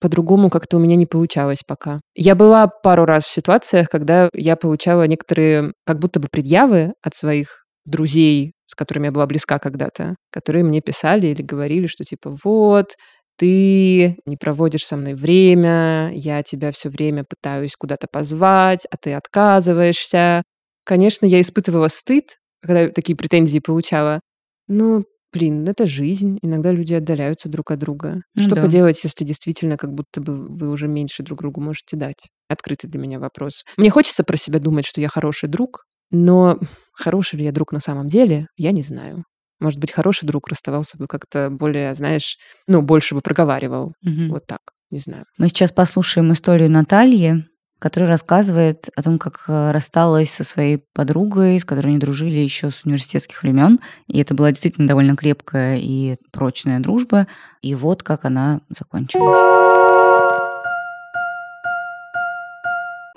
по-другому 0.00 0.48
как-то 0.48 0.76
у 0.76 0.80
меня 0.80 0.96
не 0.96 1.06
получалось 1.06 1.62
пока. 1.66 2.00
Я 2.14 2.34
была 2.34 2.68
пару 2.68 3.04
раз 3.04 3.24
в 3.24 3.32
ситуациях, 3.32 3.88
когда 3.88 4.28
я 4.32 4.56
получала 4.56 5.06
некоторые 5.06 5.72
как 5.84 5.98
будто 5.98 6.20
бы 6.20 6.28
предъявы 6.30 6.92
от 7.02 7.14
своих 7.14 7.64
друзей, 7.84 8.52
с 8.68 8.74
которыми 8.74 9.06
я 9.06 9.12
была 9.12 9.26
близка 9.26 9.58
когда-то, 9.58 10.14
которые 10.30 10.62
мне 10.62 10.80
писали 10.80 11.26
или 11.26 11.42
говорили, 11.42 11.86
что 11.86 12.04
типа 12.04 12.36
вот, 12.44 12.94
ты 13.36 14.16
не 14.26 14.36
проводишь 14.36 14.86
со 14.86 14.96
мной 14.96 15.14
время, 15.14 16.12
я 16.14 16.42
тебя 16.42 16.70
все 16.70 16.90
время 16.90 17.24
пытаюсь 17.28 17.74
куда-то 17.76 18.06
позвать, 18.10 18.86
а 18.90 18.96
ты 18.96 19.14
отказываешься. 19.14 20.42
Конечно, 20.84 21.24
я 21.26 21.40
испытывала 21.40 21.88
стыд, 21.88 22.36
когда 22.60 22.88
такие 22.88 23.16
претензии 23.16 23.60
получала, 23.60 24.20
но, 24.66 25.04
блин, 25.32 25.66
это 25.68 25.86
жизнь. 25.86 26.38
Иногда 26.42 26.72
люди 26.72 26.94
отдаляются 26.94 27.48
друг 27.48 27.70
от 27.70 27.78
друга. 27.78 28.22
Ну 28.34 28.42
Что 28.42 28.56
да. 28.56 28.62
поделать, 28.62 29.02
если 29.02 29.24
действительно 29.24 29.76
как 29.76 29.94
будто 29.94 30.20
бы 30.20 30.46
вы 30.48 30.68
уже 30.70 30.88
меньше 30.88 31.22
друг 31.22 31.40
другу 31.40 31.60
можете 31.60 31.96
дать? 31.96 32.28
Открытый 32.48 32.90
для 32.90 33.00
меня 33.00 33.18
вопрос. 33.18 33.64
Мне 33.76 33.90
хочется 33.90 34.24
про 34.24 34.36
себя 34.36 34.58
думать, 34.58 34.84
что 34.84 35.00
я 35.00 35.08
хороший 35.08 35.48
друг, 35.48 35.84
но 36.10 36.58
хороший 36.98 37.38
ли 37.38 37.44
я 37.44 37.52
друг 37.52 37.72
на 37.72 37.80
самом 37.80 38.08
деле, 38.08 38.48
я 38.56 38.72
не 38.72 38.82
знаю. 38.82 39.24
Может 39.60 39.80
быть, 39.80 39.90
хороший 39.90 40.26
друг 40.26 40.48
расставался 40.48 40.98
бы 40.98 41.06
как-то 41.06 41.50
более, 41.50 41.94
знаешь, 41.94 42.36
ну, 42.66 42.82
больше 42.82 43.14
бы 43.14 43.20
проговаривал. 43.20 43.92
Мгм. 44.02 44.30
Вот 44.30 44.46
так, 44.46 44.60
не 44.90 44.98
знаю. 44.98 45.24
Мы 45.36 45.48
сейчас 45.48 45.72
послушаем 45.72 46.32
историю 46.32 46.70
Натальи, 46.70 47.44
которая 47.80 48.10
рассказывает 48.10 48.88
о 48.96 49.02
том, 49.02 49.18
как 49.18 49.44
э, 49.48 49.70
рассталась 49.70 50.30
со 50.30 50.44
своей 50.44 50.82
подругой, 50.94 51.58
с 51.58 51.64
которой 51.64 51.88
они 51.88 51.98
дружили 51.98 52.38
еще 52.38 52.70
с 52.70 52.84
университетских 52.84 53.42
времен. 53.42 53.80
И 54.06 54.18
это 54.18 54.34
была 54.34 54.50
действительно 54.50 54.88
довольно 54.88 55.16
крепкая 55.16 55.78
и 55.78 56.16
прочная 56.32 56.80
дружба. 56.80 57.26
И 57.62 57.74
вот 57.74 58.02
как 58.02 58.24
она 58.24 58.60
закончилась. 58.68 60.07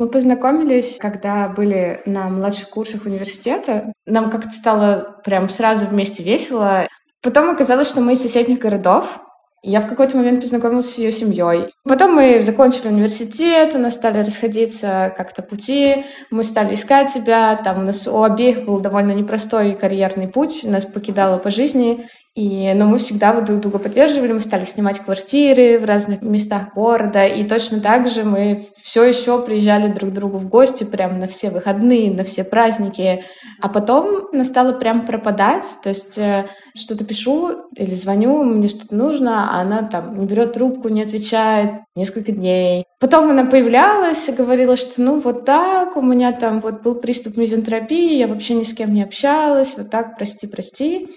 Мы 0.02 0.10
познакомились, 0.10 0.98
когда 1.00 1.48
были 1.48 2.02
на 2.08 2.28
младших 2.28 2.70
курсах 2.70 3.06
университета. 3.06 3.94
Нам 4.08 4.32
как-то 4.32 4.50
стало 4.50 5.22
прям 5.24 5.48
сразу 5.48 5.86
вместе 5.86 6.24
весело. 6.24 6.88
Потом 7.22 7.52
оказалось, 7.52 7.88
что 7.88 8.02
мы 8.02 8.14
из 8.14 8.22
соседних 8.24 8.58
городов. 8.58 9.20
Я 9.62 9.80
в 9.80 9.88
какой-то 9.88 10.18
момент 10.18 10.42
познакомилась 10.42 10.92
с 10.92 10.98
ее 10.98 11.12
семьей. 11.12 11.72
Потом 11.84 12.16
мы 12.16 12.42
закончили 12.42 12.88
университет, 12.88 13.76
у 13.76 13.78
нас 13.78 13.94
стали 13.94 14.26
расходиться 14.26 15.14
как-то 15.16 15.44
пути, 15.44 16.04
мы 16.32 16.44
стали 16.44 16.74
искать 16.74 17.12
себя, 17.12 17.56
там 17.64 17.78
у 17.78 17.84
нас 17.84 18.08
у 18.08 18.24
обеих 18.24 18.66
был 18.66 18.80
довольно 18.80 19.12
непростой 19.12 19.76
карьерный 19.76 20.28
путь, 20.28 20.64
нас 20.64 20.84
покидало 20.84 21.38
по 21.38 21.52
жизни, 21.52 22.08
и, 22.34 22.72
но 22.74 22.86
мы 22.86 22.98
всегда 22.98 23.34
вот 23.34 23.44
друг 23.44 23.60
друга 23.60 23.78
поддерживали, 23.78 24.32
мы 24.32 24.40
стали 24.40 24.64
снимать 24.64 25.00
квартиры 25.00 25.78
в 25.78 25.84
разных 25.84 26.22
местах 26.22 26.74
города, 26.74 27.26
и 27.26 27.44
точно 27.44 27.82
так 27.82 28.10
же 28.10 28.24
мы 28.24 28.68
все 28.82 29.04
еще 29.04 29.44
приезжали 29.44 29.92
друг 29.92 30.12
к 30.12 30.14
другу 30.14 30.38
в 30.38 30.48
гости 30.48 30.86
прям 30.86 31.20
на 31.20 31.28
все 31.28 31.50
выходные, 31.50 32.10
на 32.10 32.24
все 32.24 32.46
праздники. 32.46 33.26
А 33.60 33.68
потом 33.68 34.30
она 34.32 34.46
стала 34.46 34.72
прям 34.72 35.06
пропадать, 35.06 35.66
то 35.84 35.90
есть 35.90 36.18
э, 36.18 36.46
что-то 36.74 37.04
пишу 37.04 37.68
или 37.76 37.94
звоню, 37.94 38.44
мне 38.44 38.70
что-то 38.70 38.96
нужно, 38.96 39.50
а 39.52 39.60
она 39.60 39.84
там 39.84 40.18
не 40.18 40.26
берет 40.26 40.54
трубку, 40.54 40.88
не 40.88 41.02
отвечает 41.02 41.82
несколько 41.98 42.32
дней. 42.32 42.86
Потом 43.02 43.30
она 43.30 43.44
появлялась 43.44 44.30
и 44.30 44.32
говорила, 44.32 44.78
что 44.78 45.02
ну 45.02 45.20
вот 45.20 45.44
так, 45.44 45.98
у 45.98 46.02
меня 46.02 46.32
там 46.32 46.62
вот 46.62 46.82
был 46.82 46.96
приступ 46.96 47.36
мизантропии, 47.36 48.16
я 48.16 48.28
вообще 48.28 48.54
ни 48.54 48.64
с 48.64 48.74
кем 48.74 48.94
не 48.94 49.04
общалась, 49.04 49.74
вот 49.76 49.90
так, 49.90 50.16
прости, 50.16 50.48
прости. 50.48 51.10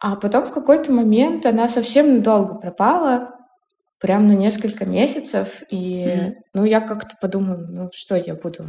А 0.00 0.16
потом 0.16 0.46
в 0.46 0.52
какой-то 0.52 0.92
момент 0.92 1.44
она 1.46 1.68
совсем 1.68 2.16
надолго 2.16 2.54
пропала, 2.54 3.34
прям 4.00 4.28
на 4.28 4.32
несколько 4.32 4.86
месяцев. 4.86 5.62
И, 5.70 6.06
Мгм. 6.06 6.34
ну, 6.54 6.64
я 6.64 6.80
как-то 6.80 7.16
подумала, 7.20 7.56
ну, 7.68 7.90
что 7.92 8.16
я 8.16 8.34
буду 8.34 8.64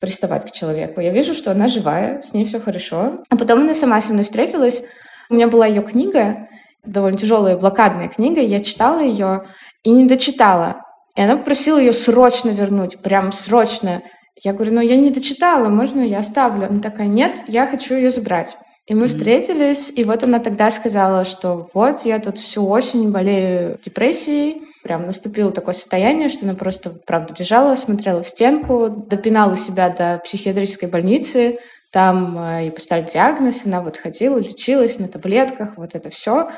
приставать 0.00 0.46
к 0.50 0.52
человеку. 0.52 1.00
Я 1.00 1.12
вижу, 1.12 1.34
что 1.34 1.50
она 1.50 1.68
живая, 1.68 2.22
с 2.22 2.32
ней 2.32 2.46
все 2.46 2.60
хорошо. 2.60 3.22
А 3.28 3.36
потом 3.36 3.60
она 3.60 3.74
сама 3.74 4.00
со 4.00 4.12
мной 4.12 4.24
встретилась. 4.24 4.82
У 5.28 5.34
меня 5.34 5.48
была 5.48 5.66
ее 5.66 5.82
книга, 5.82 6.48
довольно 6.84 7.18
тяжелая 7.18 7.58
блокадная 7.58 8.08
книга. 8.08 8.40
Я 8.40 8.60
читала 8.60 9.00
ее 9.00 9.44
и 9.82 9.92
не 9.92 10.06
дочитала. 10.06 10.82
И 11.14 11.20
она 11.20 11.36
попросила 11.36 11.78
ее 11.78 11.92
срочно 11.92 12.48
вернуть, 12.48 12.98
прям 13.00 13.32
срочно. 13.32 14.02
Я 14.42 14.54
говорю, 14.54 14.72
ну 14.72 14.80
я 14.80 14.96
не 14.96 15.10
дочитала, 15.10 15.68
можно 15.68 16.00
я 16.00 16.20
оставлю? 16.20 16.66
Она 16.70 16.80
такая, 16.80 17.06
нет, 17.06 17.36
я 17.46 17.66
хочу 17.66 17.94
ее 17.94 18.10
забрать. 18.10 18.56
И 18.90 18.94
мы 18.94 19.06
встретились, 19.06 19.92
и 19.94 20.02
вот 20.02 20.24
она 20.24 20.40
тогда 20.40 20.68
сказала, 20.72 21.24
что 21.24 21.70
вот 21.74 22.04
я 22.04 22.18
тут 22.18 22.38
всю 22.38 22.68
осень 22.68 23.12
болею 23.12 23.78
депрессией. 23.84 24.62
Прям 24.82 25.06
наступило 25.06 25.52
такое 25.52 25.74
состояние, 25.74 26.28
что 26.28 26.44
она 26.44 26.54
просто, 26.54 26.90
правда, 27.06 27.32
лежала, 27.38 27.76
смотрела 27.76 28.24
в 28.24 28.28
стенку, 28.28 28.88
допинала 28.88 29.56
себя 29.56 29.90
до 29.90 30.20
психиатрической 30.24 30.88
больницы. 30.88 31.60
Там 31.92 32.36
э, 32.36 32.62
ей 32.62 32.70
поставили 32.72 33.08
диагноз, 33.08 33.64
она 33.64 33.80
вот 33.80 33.96
ходила, 33.96 34.38
лечилась 34.38 34.98
на 34.98 35.06
таблетках, 35.06 35.76
вот 35.76 35.94
это 35.94 36.10
все. 36.10 36.50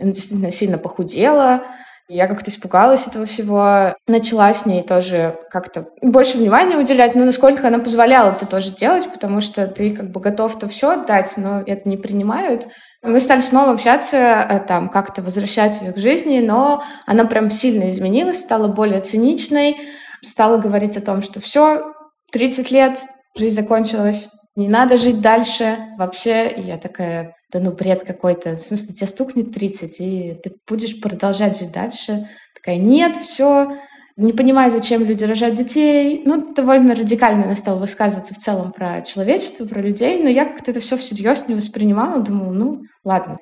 Она 0.00 0.12
действительно 0.12 0.52
сильно 0.52 0.78
похудела. 0.78 1.64
Я 2.14 2.26
как-то 2.26 2.50
испугалась 2.50 3.06
этого 3.06 3.24
всего. 3.24 3.94
Начала 4.06 4.52
с 4.52 4.66
ней 4.66 4.82
тоже 4.82 5.38
как-то 5.50 5.86
больше 6.02 6.36
внимания 6.36 6.76
уделять, 6.76 7.14
но 7.14 7.24
насколько 7.24 7.66
она 7.66 7.78
позволяла 7.78 8.32
это 8.32 8.44
тоже 8.44 8.70
делать, 8.74 9.10
потому 9.10 9.40
что 9.40 9.66
ты 9.66 9.96
как 9.96 10.10
бы 10.10 10.20
готов-то 10.20 10.68
все 10.68 10.90
отдать, 10.90 11.32
но 11.38 11.62
это 11.66 11.88
не 11.88 11.96
принимают. 11.96 12.68
Мы 13.02 13.18
стали 13.18 13.40
снова 13.40 13.72
общаться, 13.72 14.18
э, 14.18 14.60
там, 14.60 14.90
как-то 14.90 15.22
возвращать 15.22 15.80
ее 15.80 15.92
к 15.92 15.96
жизни, 15.96 16.40
но 16.40 16.84
она 17.06 17.24
прям 17.24 17.50
сильно 17.50 17.88
изменилась, 17.88 18.40
стала 18.42 18.68
более 18.68 19.00
циничной, 19.00 19.78
стала 20.22 20.58
говорить 20.58 20.98
о 20.98 21.02
том, 21.02 21.22
что 21.22 21.40
все, 21.40 21.94
30 22.30 22.70
лет, 22.70 23.00
жизнь 23.34 23.54
закончилась, 23.54 24.28
не 24.56 24.68
надо 24.68 24.98
жить 24.98 25.20
дальше 25.20 25.78
вообще. 25.98 26.50
И 26.50 26.62
я 26.62 26.78
такая, 26.78 27.36
да 27.52 27.60
ну 27.60 27.72
бред 27.72 28.04
какой-то. 28.04 28.56
В 28.56 28.60
смысле, 28.60 28.94
тебе 28.94 29.06
стукнет 29.06 29.52
30, 29.52 30.00
и 30.00 30.40
ты 30.42 30.52
будешь 30.68 31.00
продолжать 31.00 31.58
жить 31.58 31.72
дальше. 31.72 32.28
Такая, 32.54 32.76
нет, 32.76 33.16
все, 33.16 33.78
не 34.16 34.32
понимаю, 34.32 34.70
зачем 34.70 35.04
люди 35.04 35.24
рожают 35.24 35.54
детей. 35.54 36.22
Ну, 36.24 36.52
довольно 36.54 36.94
радикально 36.94 37.44
она 37.44 37.56
стала 37.56 37.78
высказываться 37.78 38.34
в 38.34 38.38
целом 38.38 38.72
про 38.72 39.02
человечество, 39.02 39.64
про 39.64 39.80
людей, 39.80 40.22
но 40.22 40.28
я 40.28 40.44
как-то 40.44 40.70
это 40.70 40.80
все 40.80 40.96
всерьез 40.96 41.48
не 41.48 41.54
воспринимала, 41.54 42.20
думала, 42.20 42.52
ну, 42.52 42.82
ладно. 43.04 43.38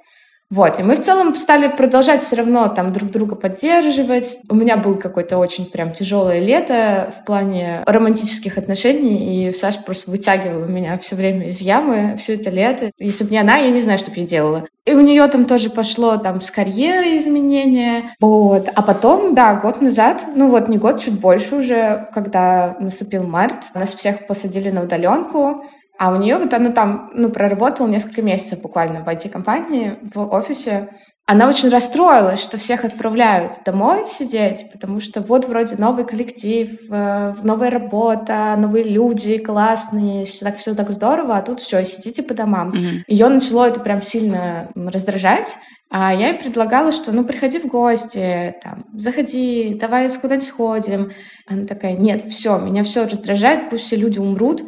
Вот, 0.51 0.81
и 0.81 0.83
мы 0.83 0.97
в 0.97 1.01
целом 1.01 1.37
стали 1.37 1.69
продолжать 1.69 2.23
все 2.23 2.35
равно 2.35 2.67
там 2.69 2.93
друг 2.93 3.11
друга 3.11 3.37
поддерживать. 3.37 4.39
У 4.49 4.57
меня 4.57 4.77
был 4.77 4.97
какой-то 4.97 5.39
очень 5.39 5.67
прям 5.67 5.93
тяжелое 5.93 6.41
лето 6.41 7.13
в 7.17 7.25
плане 7.25 7.85
романтических 7.87 8.59
отношений, 8.59 9.49
и 9.49 9.53
Саша 9.53 9.81
просто 9.81 10.11
вытягивала 10.11 10.65
меня 10.65 10.99
все 10.99 11.15
время 11.15 11.47
из 11.47 11.61
ямы 11.61 12.17
все 12.19 12.35
это 12.35 12.51
лето. 12.51 12.91
Если 12.99 13.23
бы 13.23 13.31
не 13.31 13.39
она, 13.39 13.59
я 13.59 13.71
не 13.71 13.81
знаю, 13.81 14.01
что 14.01 14.11
бы 14.11 14.19
я 14.19 14.27
делала. 14.27 14.67
И 14.87 14.93
у 14.93 15.01
нее 15.01 15.25
там 15.29 15.45
тоже 15.45 15.71
пошло 15.71 16.17
там 16.17 16.41
с 16.41 16.51
карьерой 16.51 17.17
изменения. 17.19 18.11
Вот. 18.19 18.69
А 18.75 18.83
потом, 18.83 19.37
да, 19.37 19.55
год 19.55 19.81
назад, 19.81 20.25
ну 20.35 20.51
вот 20.51 20.69
не 20.69 20.79
год, 20.79 21.01
чуть 21.01 21.21
больше 21.21 21.55
уже, 21.55 22.09
когда 22.13 22.77
наступил 22.81 23.23
март, 23.23 23.67
нас 23.75 23.95
всех 23.95 24.27
посадили 24.27 24.71
на 24.71 24.83
удаленку. 24.83 25.63
А 26.01 26.11
у 26.13 26.17
нее 26.17 26.39
вот 26.39 26.55
она 26.55 26.71
там, 26.71 27.11
ну, 27.13 27.29
проработала 27.29 27.87
несколько 27.87 28.23
месяцев 28.23 28.63
буквально 28.63 29.05
в 29.05 29.07
IT-компании, 29.07 29.99
в 30.15 30.33
офисе. 30.33 30.89
она 31.27 31.47
очень 31.47 31.69
расстроилась, 31.69 32.43
что 32.43 32.57
всех 32.57 32.87
отправляют 32.87 33.59
домой 33.67 34.07
сидеть, 34.09 34.65
потому 34.73 35.01
что 35.01 35.21
вот 35.21 35.45
вроде 35.45 35.77
новый 35.77 36.07
коллектив, 36.07 36.71
э, 36.91 37.35
новая 37.43 37.69
работа, 37.69 38.57
новые 38.57 38.85
люди 38.85 39.37
классные, 39.37 40.25
так 40.41 40.57
все 40.57 40.75
так 40.75 40.91
здорово, 40.91 41.37
а 41.37 41.43
тут 41.43 41.61
все, 41.61 41.85
сидите 41.85 42.23
по 42.23 42.33
домам. 42.33 42.71
Mm-hmm. 42.71 43.03
Ее 43.07 43.29
начало 43.29 43.69
это 43.69 43.81
прям 43.81 44.01
сильно 44.01 44.71
раздражать, 44.75 45.59
а 45.91 46.15
я 46.15 46.29
ей 46.29 46.39
предлагала, 46.39 46.93
что 46.93 47.13
ну 47.13 47.25
приходи 47.25 47.59
в 47.59 47.67
гости, 47.67 48.55
там, 48.63 48.87
заходи, 48.95 49.77
давай 49.79 50.09
куда-нибудь 50.09 50.49
сходим. 50.49 51.13
Она 51.47 51.67
такая, 51.67 51.93
нет, 51.93 52.23
все, 52.23 52.59
меня 52.59 52.85
все 52.85 53.07
раздражает, 53.07 53.69
пусть 53.69 53.85
все 53.85 53.97
люди 53.97 54.19
умрут, 54.19 54.63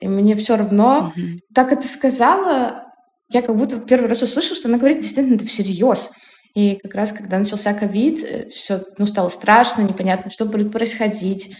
и 0.00 0.08
мне 0.08 0.36
все 0.36 0.56
равно. 0.56 1.12
Mm-hmm. 1.16 1.38
Так 1.54 1.72
это 1.72 1.86
сказала, 1.86 2.84
я 3.30 3.42
как 3.42 3.56
будто 3.56 3.76
в 3.76 3.86
первый 3.86 4.08
раз 4.08 4.22
услышала, 4.22 4.56
что 4.56 4.68
она 4.68 4.78
говорит 4.78 5.00
действительно 5.00 5.36
это 5.36 5.46
всерьез. 5.46 6.12
И 6.54 6.76
как 6.76 6.94
раз, 6.94 7.12
когда 7.12 7.38
начался 7.38 7.74
ковид, 7.74 8.22
э, 8.22 8.48
все 8.48 8.84
ну, 8.98 9.06
стало 9.06 9.28
страшно, 9.28 9.82
непонятно, 9.82 10.30
что 10.30 10.46
будет 10.46 10.70
происходить. 10.70 11.56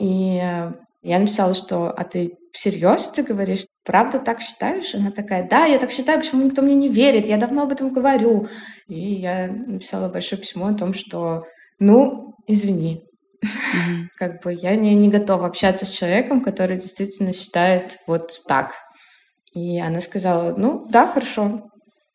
И 0.00 0.40
э, 0.42 0.72
я 1.02 1.18
написала, 1.20 1.54
что 1.54 1.90
«А 1.90 2.04
ты 2.04 2.32
всерьез 2.52 3.10
ты 3.14 3.22
говоришь? 3.22 3.66
Правда 3.84 4.18
так 4.18 4.40
считаешь?» 4.40 4.94
Она 4.94 5.12
такая 5.12 5.46
«Да, 5.48 5.66
я 5.66 5.78
так 5.78 5.92
считаю, 5.92 6.18
почему 6.18 6.42
никто 6.42 6.62
мне 6.62 6.74
не 6.74 6.88
верит? 6.88 7.28
Я 7.28 7.36
давно 7.36 7.62
об 7.62 7.72
этом 7.72 7.92
говорю». 7.92 8.48
И 8.88 8.98
я 8.98 9.46
написала 9.46 10.08
большое 10.08 10.40
письмо 10.40 10.66
о 10.66 10.74
том, 10.74 10.92
что 10.92 11.44
«Ну, 11.78 12.34
извини, 12.48 13.05
mm-hmm. 13.44 14.04
как 14.16 14.42
бы 14.42 14.52
я 14.52 14.76
не, 14.76 14.94
не 14.94 15.08
готова 15.08 15.46
общаться 15.46 15.86
с 15.86 15.90
человеком, 15.90 16.42
который 16.42 16.76
действительно 16.76 17.32
считает 17.32 17.98
вот 18.06 18.42
так». 18.46 18.72
И 19.52 19.80
она 19.80 20.00
сказала, 20.00 20.54
ну, 20.54 20.86
да, 20.90 21.06
хорошо. 21.06 21.70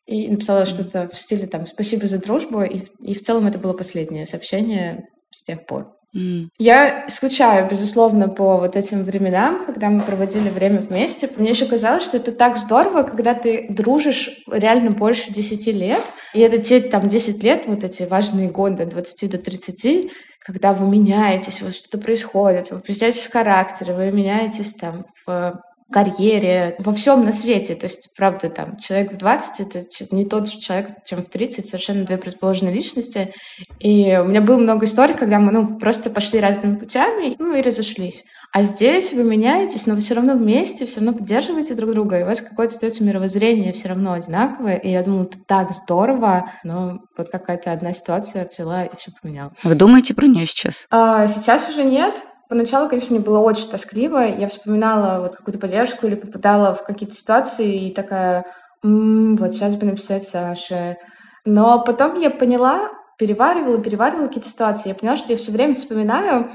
И 0.06 0.28
написала 0.28 0.64
что-то 0.64 1.08
в 1.08 1.16
стиле 1.16 1.46
там 1.46 1.66
«спасибо 1.66 2.06
за 2.06 2.20
дружбу», 2.20 2.62
и, 2.62 2.82
и 3.00 3.14
в 3.14 3.22
целом 3.22 3.46
это 3.46 3.58
было 3.58 3.72
последнее 3.72 4.26
сообщение 4.26 5.06
с 5.32 5.42
тех 5.42 5.66
пор. 5.66 5.92
Mm. 6.14 6.48
Я 6.58 7.06
скучаю, 7.08 7.68
безусловно, 7.70 8.28
по 8.28 8.58
вот 8.58 8.76
этим 8.76 9.02
временам, 9.02 9.64
когда 9.64 9.88
мы 9.88 10.02
проводили 10.02 10.50
время 10.50 10.80
вместе. 10.80 11.28
Мне 11.36 11.50
еще 11.50 11.64
казалось, 11.66 12.04
что 12.04 12.18
это 12.18 12.32
так 12.32 12.56
здорово, 12.58 13.02
когда 13.02 13.32
ты 13.34 13.66
дружишь 13.70 14.30
реально 14.46 14.90
больше 14.90 15.32
10 15.32 15.66
лет. 15.68 16.02
И 16.34 16.40
это 16.40 16.58
те 16.58 16.80
там 16.80 17.08
10 17.08 17.42
лет, 17.42 17.64
вот 17.66 17.82
эти 17.82 18.02
важные 18.02 18.50
годы, 18.50 18.82
от 18.82 18.90
20 18.90 19.30
до 19.30 19.38
30, 19.38 20.10
когда 20.44 20.72
вы 20.72 20.88
меняетесь, 20.88 21.62
вот 21.62 21.74
что-то 21.74 21.98
происходит, 21.98 22.70
вы 22.70 22.82
меняетесь 22.86 23.24
в 23.24 23.32
характере, 23.32 23.94
вы 23.94 24.10
меняетесь 24.10 24.74
там 24.74 25.06
в 25.24 25.62
карьере, 25.92 26.74
во 26.78 26.94
всем 26.94 27.24
на 27.24 27.32
свете. 27.32 27.74
То 27.74 27.86
есть, 27.86 28.08
правда, 28.16 28.48
там, 28.48 28.78
человек 28.78 29.12
в 29.12 29.16
20— 29.18 29.60
это 29.76 29.84
не 30.10 30.24
тот 30.24 30.48
же 30.48 30.58
человек, 30.58 30.88
чем 31.04 31.22
в 31.22 31.28
30, 31.28 31.66
совершенно 31.66 32.04
две 32.04 32.16
предположенные 32.16 32.74
личности. 32.74 33.32
И 33.78 34.18
у 34.20 34.24
меня 34.24 34.40
было 34.40 34.58
много 34.58 34.86
историй, 34.86 35.14
когда 35.14 35.38
мы, 35.38 35.52
ну, 35.52 35.78
просто 35.78 36.10
пошли 36.10 36.40
разными 36.40 36.76
путями, 36.76 37.36
ну, 37.38 37.54
и 37.54 37.62
разошлись. 37.62 38.24
А 38.52 38.64
здесь 38.64 39.14
вы 39.14 39.24
меняетесь, 39.24 39.86
но 39.86 39.94
вы 39.94 40.00
все 40.00 40.12
равно 40.12 40.34
вместе, 40.34 40.84
все 40.84 41.00
равно 41.00 41.14
поддерживаете 41.14 41.74
друг 41.74 41.92
друга, 41.92 42.20
и 42.20 42.22
у 42.22 42.26
вас 42.26 42.42
какое-то 42.42 42.74
остается 42.74 43.02
мировоззрение 43.02 43.72
все 43.72 43.88
равно 43.88 44.12
одинаковое. 44.12 44.76
И 44.76 44.90
я 44.90 45.02
думала, 45.02 45.22
это 45.22 45.38
так 45.46 45.70
здорово, 45.72 46.50
но 46.62 46.98
вот 47.16 47.30
какая-то 47.30 47.72
одна 47.72 47.94
ситуация 47.94 48.46
взяла 48.46 48.84
и 48.84 48.94
все 48.98 49.10
поменяла. 49.22 49.52
Вы 49.64 49.74
думаете 49.74 50.12
про 50.12 50.26
нее 50.26 50.44
сейчас? 50.44 50.86
А, 50.90 51.26
сейчас 51.26 51.70
уже 51.70 51.82
нет. 51.82 52.22
Поначалу, 52.50 52.90
конечно, 52.90 53.16
мне 53.16 53.24
было 53.24 53.38
очень 53.38 53.70
тоскливо. 53.70 54.18
Я 54.18 54.48
вспоминала 54.48 55.22
вот 55.22 55.34
какую-то 55.34 55.58
поддержку 55.58 56.06
или 56.06 56.14
попадала 56.16 56.74
в 56.74 56.84
какие-то 56.84 57.14
ситуации 57.14 57.86
и 57.86 57.94
такая, 57.94 58.44
м-м, 58.84 59.36
вот 59.36 59.54
сейчас 59.54 59.74
бы 59.76 59.86
написать 59.86 60.28
Саше. 60.28 60.98
Но 61.46 61.82
потом 61.82 62.20
я 62.20 62.28
поняла, 62.28 62.90
переваривала, 63.16 63.78
переваривала 63.78 64.26
какие-то 64.26 64.50
ситуации. 64.50 64.90
Я 64.90 64.94
поняла, 64.94 65.16
что 65.16 65.32
я 65.32 65.38
все 65.38 65.52
время 65.52 65.74
вспоминаю, 65.74 66.50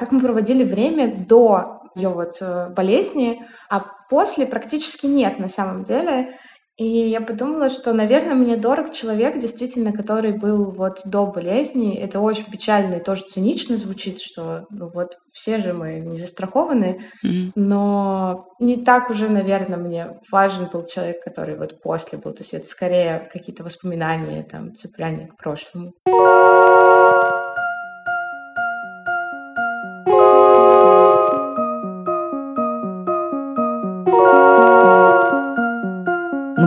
как 0.00 0.12
мы 0.12 0.20
проводили 0.20 0.64
время 0.64 1.14
до 1.14 1.82
ее 1.94 2.08
вот 2.08 2.38
э, 2.40 2.70
болезни, 2.70 3.44
а 3.68 3.84
после 4.08 4.46
практически 4.46 5.06
нет 5.06 5.38
на 5.38 5.48
самом 5.48 5.84
деле. 5.84 6.38
И 6.78 6.86
я 6.86 7.20
подумала, 7.20 7.68
что, 7.68 7.92
наверное, 7.92 8.34
мне 8.34 8.56
дорог 8.56 8.90
человек, 8.90 9.36
действительно, 9.38 9.92
который 9.92 10.32
был 10.32 10.70
вот 10.70 11.02
до 11.04 11.26
болезни. 11.26 11.94
Это 11.94 12.20
очень 12.20 12.50
печально 12.50 12.94
и 12.94 13.04
тоже 13.04 13.24
цинично 13.26 13.76
звучит, 13.76 14.18
что 14.18 14.64
ну, 14.70 14.90
вот 14.94 15.18
все 15.30 15.58
же 15.58 15.74
мы 15.74 16.00
не 16.00 16.16
застрахованы, 16.16 17.02
mm-hmm. 17.22 17.52
но 17.54 18.46
не 18.58 18.82
так 18.82 19.10
уже, 19.10 19.28
наверное, 19.28 19.76
мне 19.76 20.18
важен 20.32 20.70
был 20.72 20.86
человек, 20.86 21.22
который 21.22 21.58
вот 21.58 21.82
после 21.82 22.16
был. 22.16 22.32
То 22.32 22.40
есть 22.40 22.54
это 22.54 22.66
скорее 22.66 23.28
какие-то 23.30 23.62
воспоминания, 23.62 24.42
там, 24.42 24.74
цепляние 24.74 25.28
к 25.28 25.36
прошлому. 25.36 25.92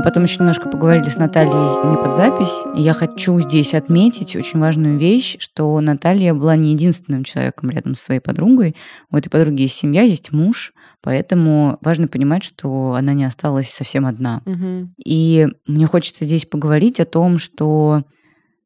Потом 0.03 0.23
еще 0.23 0.39
немножко 0.39 0.69
поговорили 0.69 1.09
с 1.09 1.15
Натальей 1.15 1.89
не 1.89 1.97
под 1.97 2.13
запись. 2.13 2.53
И 2.75 2.81
я 2.81 2.93
хочу 2.93 3.39
здесь 3.39 3.73
отметить 3.73 4.35
очень 4.35 4.59
важную 4.59 4.97
вещь, 4.97 5.37
что 5.39 5.79
Наталья 5.79 6.33
была 6.33 6.55
не 6.55 6.73
единственным 6.73 7.23
человеком 7.23 7.69
рядом 7.69 7.95
со 7.95 8.05
своей 8.05 8.19
подругой. 8.19 8.75
У 9.09 9.17
этой 9.17 9.29
подруги 9.29 9.63
есть 9.63 9.75
семья, 9.75 10.01
есть 10.01 10.31
муж, 10.31 10.73
поэтому 11.01 11.77
важно 11.81 12.07
понимать, 12.07 12.43
что 12.43 12.93
она 12.93 13.13
не 13.13 13.23
осталась 13.23 13.69
совсем 13.69 14.05
одна. 14.05 14.41
Угу. 14.45 14.89
И 15.05 15.47
мне 15.67 15.87
хочется 15.87 16.25
здесь 16.25 16.45
поговорить 16.45 16.99
о 16.99 17.05
том, 17.05 17.37
что 17.37 18.03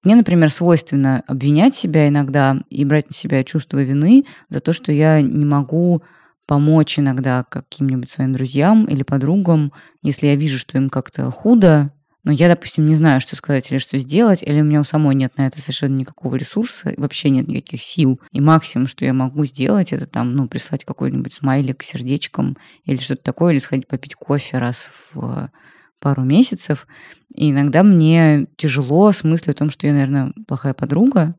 мне, 0.03 0.15
например, 0.15 0.51
свойственно 0.51 1.23
обвинять 1.27 1.75
себя 1.75 2.07
иногда 2.07 2.61
и 2.69 2.85
брать 2.85 3.09
на 3.09 3.13
себя 3.13 3.43
чувство 3.43 3.79
вины 3.79 4.25
за 4.49 4.59
то, 4.59 4.73
что 4.73 4.91
я 4.91 5.21
не 5.21 5.45
могу 5.45 6.01
помочь 6.47 6.97
иногда 6.97 7.43
каким-нибудь 7.43 8.09
своим 8.09 8.33
друзьям 8.33 8.85
или 8.85 9.03
подругам, 9.03 9.73
если 10.01 10.27
я 10.27 10.35
вижу, 10.35 10.57
что 10.57 10.77
им 10.77 10.89
как-то 10.89 11.29
худо, 11.29 11.91
но 12.23 12.33
я, 12.33 12.49
допустим, 12.49 12.85
не 12.85 12.95
знаю, 12.95 13.21
что 13.21 13.37
сказать 13.37 13.71
или 13.71 13.77
что 13.77 13.97
сделать, 13.97 14.43
или 14.43 14.59
у 14.59 14.63
меня 14.65 14.81
у 14.81 14.83
самой 14.83 15.15
нет 15.15 15.37
на 15.37 15.47
это 15.47 15.61
совершенно 15.61 15.95
никакого 15.95 16.35
ресурса, 16.35 16.93
вообще 16.97 17.29
нет 17.29 17.47
никаких 17.47 17.81
сил. 17.81 18.19
И 18.33 18.41
максимум, 18.41 18.87
что 18.87 19.05
я 19.05 19.13
могу 19.13 19.45
сделать, 19.45 19.93
это 19.93 20.07
там, 20.07 20.35
ну, 20.35 20.47
прислать 20.49 20.83
какой-нибудь 20.83 21.33
смайлик 21.33 21.83
сердечком 21.83 22.57
или 22.83 22.97
что-то 22.97 23.23
такое, 23.23 23.53
или 23.53 23.59
сходить 23.59 23.87
попить 23.87 24.15
кофе 24.15 24.57
раз 24.57 24.91
в 25.13 25.49
пару 26.01 26.23
месяцев. 26.23 26.85
И 27.33 27.51
иногда 27.51 27.83
мне 27.83 28.47
тяжело 28.57 29.11
с 29.11 29.23
мыслью 29.23 29.51
о 29.51 29.57
том, 29.57 29.69
что 29.69 29.87
я, 29.87 29.93
наверное, 29.93 30.33
плохая 30.47 30.73
подруга, 30.73 31.35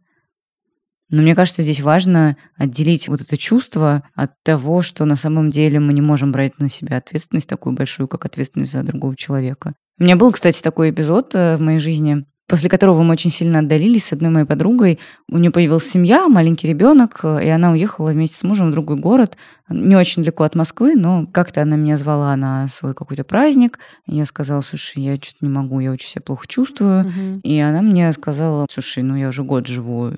но 1.10 1.22
мне 1.22 1.34
кажется, 1.34 1.62
здесь 1.62 1.80
важно 1.80 2.36
отделить 2.56 3.08
вот 3.08 3.22
это 3.22 3.36
чувство 3.36 4.02
от 4.14 4.32
того, 4.42 4.82
что 4.82 5.04
на 5.06 5.16
самом 5.16 5.50
деле 5.50 5.80
мы 5.80 5.92
не 5.92 6.02
можем 6.02 6.32
брать 6.32 6.58
на 6.58 6.68
себя 6.68 6.98
ответственность 6.98 7.48
такую 7.48 7.74
большую, 7.74 8.08
как 8.08 8.26
ответственность 8.26 8.72
за 8.72 8.82
другого 8.82 9.16
человека. 9.16 9.74
У 9.98 10.04
меня 10.04 10.16
был, 10.16 10.30
кстати, 10.32 10.60
такой 10.62 10.90
эпизод 10.90 11.34
э, 11.34 11.56
в 11.56 11.60
моей 11.60 11.78
жизни, 11.78 12.24
после 12.46 12.68
которого 12.68 13.02
мы 13.02 13.12
очень 13.12 13.30
сильно 13.30 13.60
отдалились 13.60 14.04
с 14.04 14.12
одной 14.12 14.30
моей 14.30 14.46
подругой. 14.46 14.98
У 15.28 15.38
нее 15.38 15.50
появилась 15.50 15.88
семья, 15.88 16.28
маленький 16.28 16.68
ребенок, 16.68 17.20
э, 17.22 17.46
и 17.46 17.48
она 17.48 17.72
уехала 17.72 18.10
вместе 18.10 18.36
с 18.36 18.42
мужем 18.42 18.68
в 18.68 18.72
другой 18.72 18.96
город, 18.98 19.38
не 19.70 19.96
очень 19.96 20.22
далеко 20.22 20.44
от 20.44 20.54
Москвы, 20.54 20.94
но 20.94 21.26
как-то 21.26 21.62
она 21.62 21.76
меня 21.76 21.96
звала 21.96 22.36
на 22.36 22.68
свой 22.68 22.94
какой-то 22.94 23.24
праздник. 23.24 23.78
Я 24.06 24.26
сказала, 24.26 24.60
слушай, 24.60 25.02
я 25.02 25.16
что-то 25.16 25.38
не 25.40 25.48
могу, 25.48 25.80
я 25.80 25.90
очень 25.90 26.10
себя 26.10 26.22
плохо 26.22 26.46
чувствую. 26.46 27.06
Угу. 27.06 27.40
И 27.44 27.58
она 27.58 27.80
мне 27.80 28.12
сказала, 28.12 28.66
слушай, 28.70 29.02
ну 29.02 29.16
я 29.16 29.28
уже 29.28 29.42
год 29.42 29.66
живу 29.66 30.12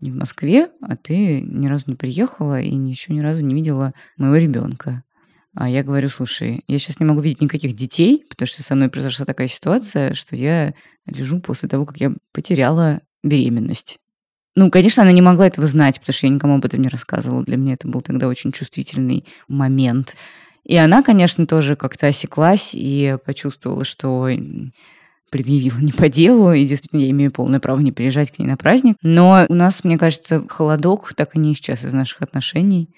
не 0.00 0.10
в 0.10 0.16
Москве, 0.16 0.70
а 0.80 0.96
ты 0.96 1.40
ни 1.42 1.66
разу 1.66 1.84
не 1.86 1.94
приехала 1.94 2.60
и 2.60 2.74
еще 2.74 3.12
ни 3.12 3.20
разу 3.20 3.40
не 3.44 3.54
видела 3.54 3.92
моего 4.16 4.36
ребенка. 4.36 5.04
А 5.54 5.68
я 5.68 5.82
говорю, 5.82 6.08
слушай, 6.08 6.62
я 6.68 6.78
сейчас 6.78 7.00
не 7.00 7.06
могу 7.06 7.20
видеть 7.20 7.40
никаких 7.40 7.74
детей, 7.74 8.24
потому 8.28 8.46
что 8.46 8.62
со 8.62 8.74
мной 8.74 8.88
произошла 8.88 9.26
такая 9.26 9.48
ситуация, 9.48 10.14
что 10.14 10.36
я 10.36 10.74
лежу 11.06 11.40
после 11.40 11.68
того, 11.68 11.86
как 11.86 11.98
я 11.98 12.12
потеряла 12.32 13.00
беременность. 13.22 13.98
Ну, 14.56 14.70
конечно, 14.70 15.02
она 15.02 15.12
не 15.12 15.22
могла 15.22 15.46
этого 15.46 15.66
знать, 15.66 15.98
потому 16.00 16.14
что 16.14 16.26
я 16.26 16.32
никому 16.32 16.56
об 16.56 16.64
этом 16.64 16.80
не 16.80 16.88
рассказывала. 16.88 17.44
Для 17.44 17.56
меня 17.56 17.74
это 17.74 17.88
был 17.88 18.00
тогда 18.00 18.28
очень 18.28 18.52
чувствительный 18.52 19.24
момент. 19.48 20.16
И 20.64 20.76
она, 20.76 21.02
конечно, 21.02 21.46
тоже 21.46 21.76
как-то 21.76 22.08
осеклась 22.08 22.70
и 22.74 23.16
почувствовала, 23.24 23.84
что 23.84 24.28
предъявила 25.30 25.78
не 25.78 25.92
по 25.92 26.08
делу, 26.08 26.52
и 26.52 26.64
действительно 26.64 27.00
я 27.00 27.10
имею 27.10 27.30
полное 27.30 27.60
право 27.60 27.80
не 27.80 27.92
приезжать 27.92 28.30
к 28.30 28.38
ней 28.38 28.46
на 28.46 28.56
праздник. 28.56 28.96
Но 29.02 29.46
у 29.48 29.54
нас, 29.54 29.84
мне 29.84 29.96
кажется, 29.98 30.44
холодок 30.48 31.12
так 31.14 31.36
и 31.36 31.38
не 31.38 31.52
исчез 31.52 31.84
из 31.84 31.92
наших 31.92 32.22
отношений. 32.22 32.90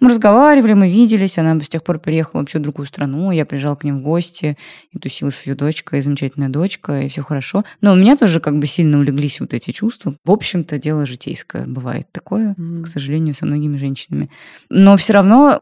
Мы 0.00 0.10
разговаривали, 0.10 0.74
мы 0.74 0.90
виделись, 0.90 1.38
она 1.38 1.58
с 1.58 1.68
тех 1.68 1.82
пор 1.82 1.98
переехала 1.98 2.40
вообще 2.40 2.58
в 2.58 2.62
другую 2.62 2.86
страну, 2.86 3.30
я 3.30 3.46
приезжала 3.46 3.76
к 3.76 3.84
ним 3.84 4.00
в 4.00 4.02
гости 4.02 4.58
и 4.92 4.98
тусила 4.98 5.30
с 5.30 5.46
ее 5.46 5.54
дочкой, 5.54 6.02
замечательная 6.02 6.50
дочка, 6.50 7.00
и 7.00 7.08
все 7.08 7.22
хорошо. 7.22 7.64
Но 7.80 7.92
у 7.92 7.96
меня 7.96 8.16
тоже 8.16 8.40
как 8.40 8.58
бы 8.58 8.66
сильно 8.66 8.98
улеглись 8.98 9.40
вот 9.40 9.54
эти 9.54 9.70
чувства. 9.70 10.14
В 10.24 10.30
общем-то, 10.30 10.78
дело 10.78 11.06
житейское 11.06 11.66
бывает 11.66 12.08
такое, 12.12 12.54
mm. 12.58 12.82
к 12.82 12.88
сожалению, 12.88 13.34
со 13.34 13.46
многими 13.46 13.78
женщинами. 13.78 14.28
Но 14.68 14.96
все 14.98 15.14
равно 15.14 15.60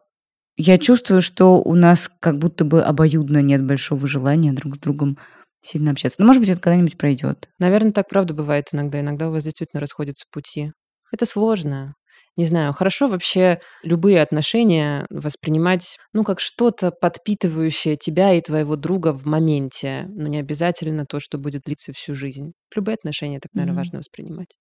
я 0.57 0.79
чувствую, 0.79 1.23
что 1.23 1.61
у 1.61 1.75
нас 1.75 2.11
как 2.21 2.39
будто 2.39 2.65
бы 2.65 2.83
обоюдно 2.83 3.43
нет 3.43 3.65
большого 3.65 4.07
желания 4.07 4.53
друг 4.53 4.77
с 4.77 4.79
другом 4.79 5.19
сильно 5.67 5.91
общаться. 5.91 6.21
Но, 6.21 6.27
может 6.27 6.41
быть, 6.41 6.51
это 6.51 6.61
когда-нибудь 6.61 6.99
пройдет. 6.99 7.49
Наверное, 7.59 7.93
так 7.93 8.09
правда 8.09 8.35
бывает 8.35 8.67
иногда. 8.73 9.01
Иногда 9.01 9.29
у 9.29 9.33
вас 9.33 9.45
действительно 9.45 9.81
расходятся 9.81 10.27
пути. 10.31 10.73
Это 11.13 11.27
сложно. 11.27 11.95
Не 12.37 12.47
знаю, 12.47 12.73
хорошо 12.73 13.07
вообще 13.07 13.61
любые 13.85 14.21
отношения 14.21 15.07
воспринимать, 15.09 15.99
ну, 16.13 16.25
как 16.25 16.41
что-то 16.41 16.91
подпитывающее 16.91 17.97
тебя 17.97 18.35
и 18.35 18.41
твоего 18.41 18.75
друга 18.75 19.13
в 19.13 19.25
моменте, 19.25 20.07
но 20.09 20.27
не 20.27 20.39
обязательно 20.39 21.07
то, 21.07 21.21
что 21.21 21.39
будет 21.39 21.63
длиться 21.65 21.93
всю 21.93 22.15
жизнь. 22.15 22.53
Любые 22.75 22.95
отношения 22.95 23.39
так, 23.39 23.53
наверное, 23.55 23.75
mm-hmm. 23.75 23.77
важно 23.77 23.99
воспринимать. 23.99 24.57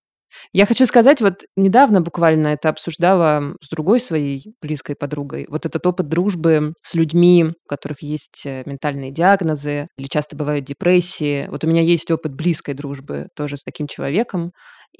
Я 0.52 0.66
хочу 0.66 0.86
сказать, 0.86 1.20
вот 1.20 1.44
недавно 1.56 2.00
буквально 2.00 2.48
это 2.48 2.68
обсуждала 2.68 3.54
с 3.60 3.68
другой 3.68 4.00
своей 4.00 4.54
близкой 4.60 4.96
подругой. 4.96 5.46
Вот 5.48 5.66
этот 5.66 5.86
опыт 5.86 6.08
дружбы 6.08 6.74
с 6.82 6.94
людьми, 6.94 7.44
у 7.44 7.68
которых 7.68 8.02
есть 8.02 8.44
э, 8.46 8.62
ментальные 8.66 9.10
диагнозы 9.10 9.88
или 9.96 10.06
часто 10.06 10.36
бывают 10.36 10.64
депрессии. 10.64 11.46
Вот 11.48 11.64
у 11.64 11.68
меня 11.68 11.82
есть 11.82 12.10
опыт 12.10 12.34
близкой 12.34 12.74
дружбы 12.74 13.28
тоже 13.36 13.56
с 13.56 13.64
таким 13.64 13.86
человеком. 13.86 14.52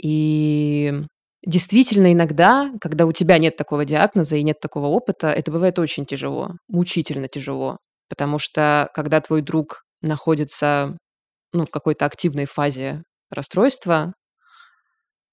И 0.03 0.93
действительно 1.47 2.13
иногда, 2.13 2.71
когда 2.81 3.07
у 3.07 3.13
тебя 3.13 3.39
нет 3.39 3.57
такого 3.57 3.85
диагноза 3.85 4.37
и 4.37 4.43
нет 4.43 4.61
такого 4.61 4.87
опыта, 4.87 5.29
это 5.29 5.51
бывает 5.51 5.79
очень 5.79 6.07
тяжело, 6.07 6.53
мучительно 6.69 7.29
тяжело. 7.29 7.79
Потому 8.09 8.39
что 8.39 8.91
когда 8.95 9.21
твой 9.21 9.43
друг 9.43 9.83
находится 10.03 10.97
ну, 11.53 11.65
в 11.65 11.71
какой-то 11.71 12.05
активной 12.05 12.47
фазе 12.47 13.03
расстройства, 13.31 14.15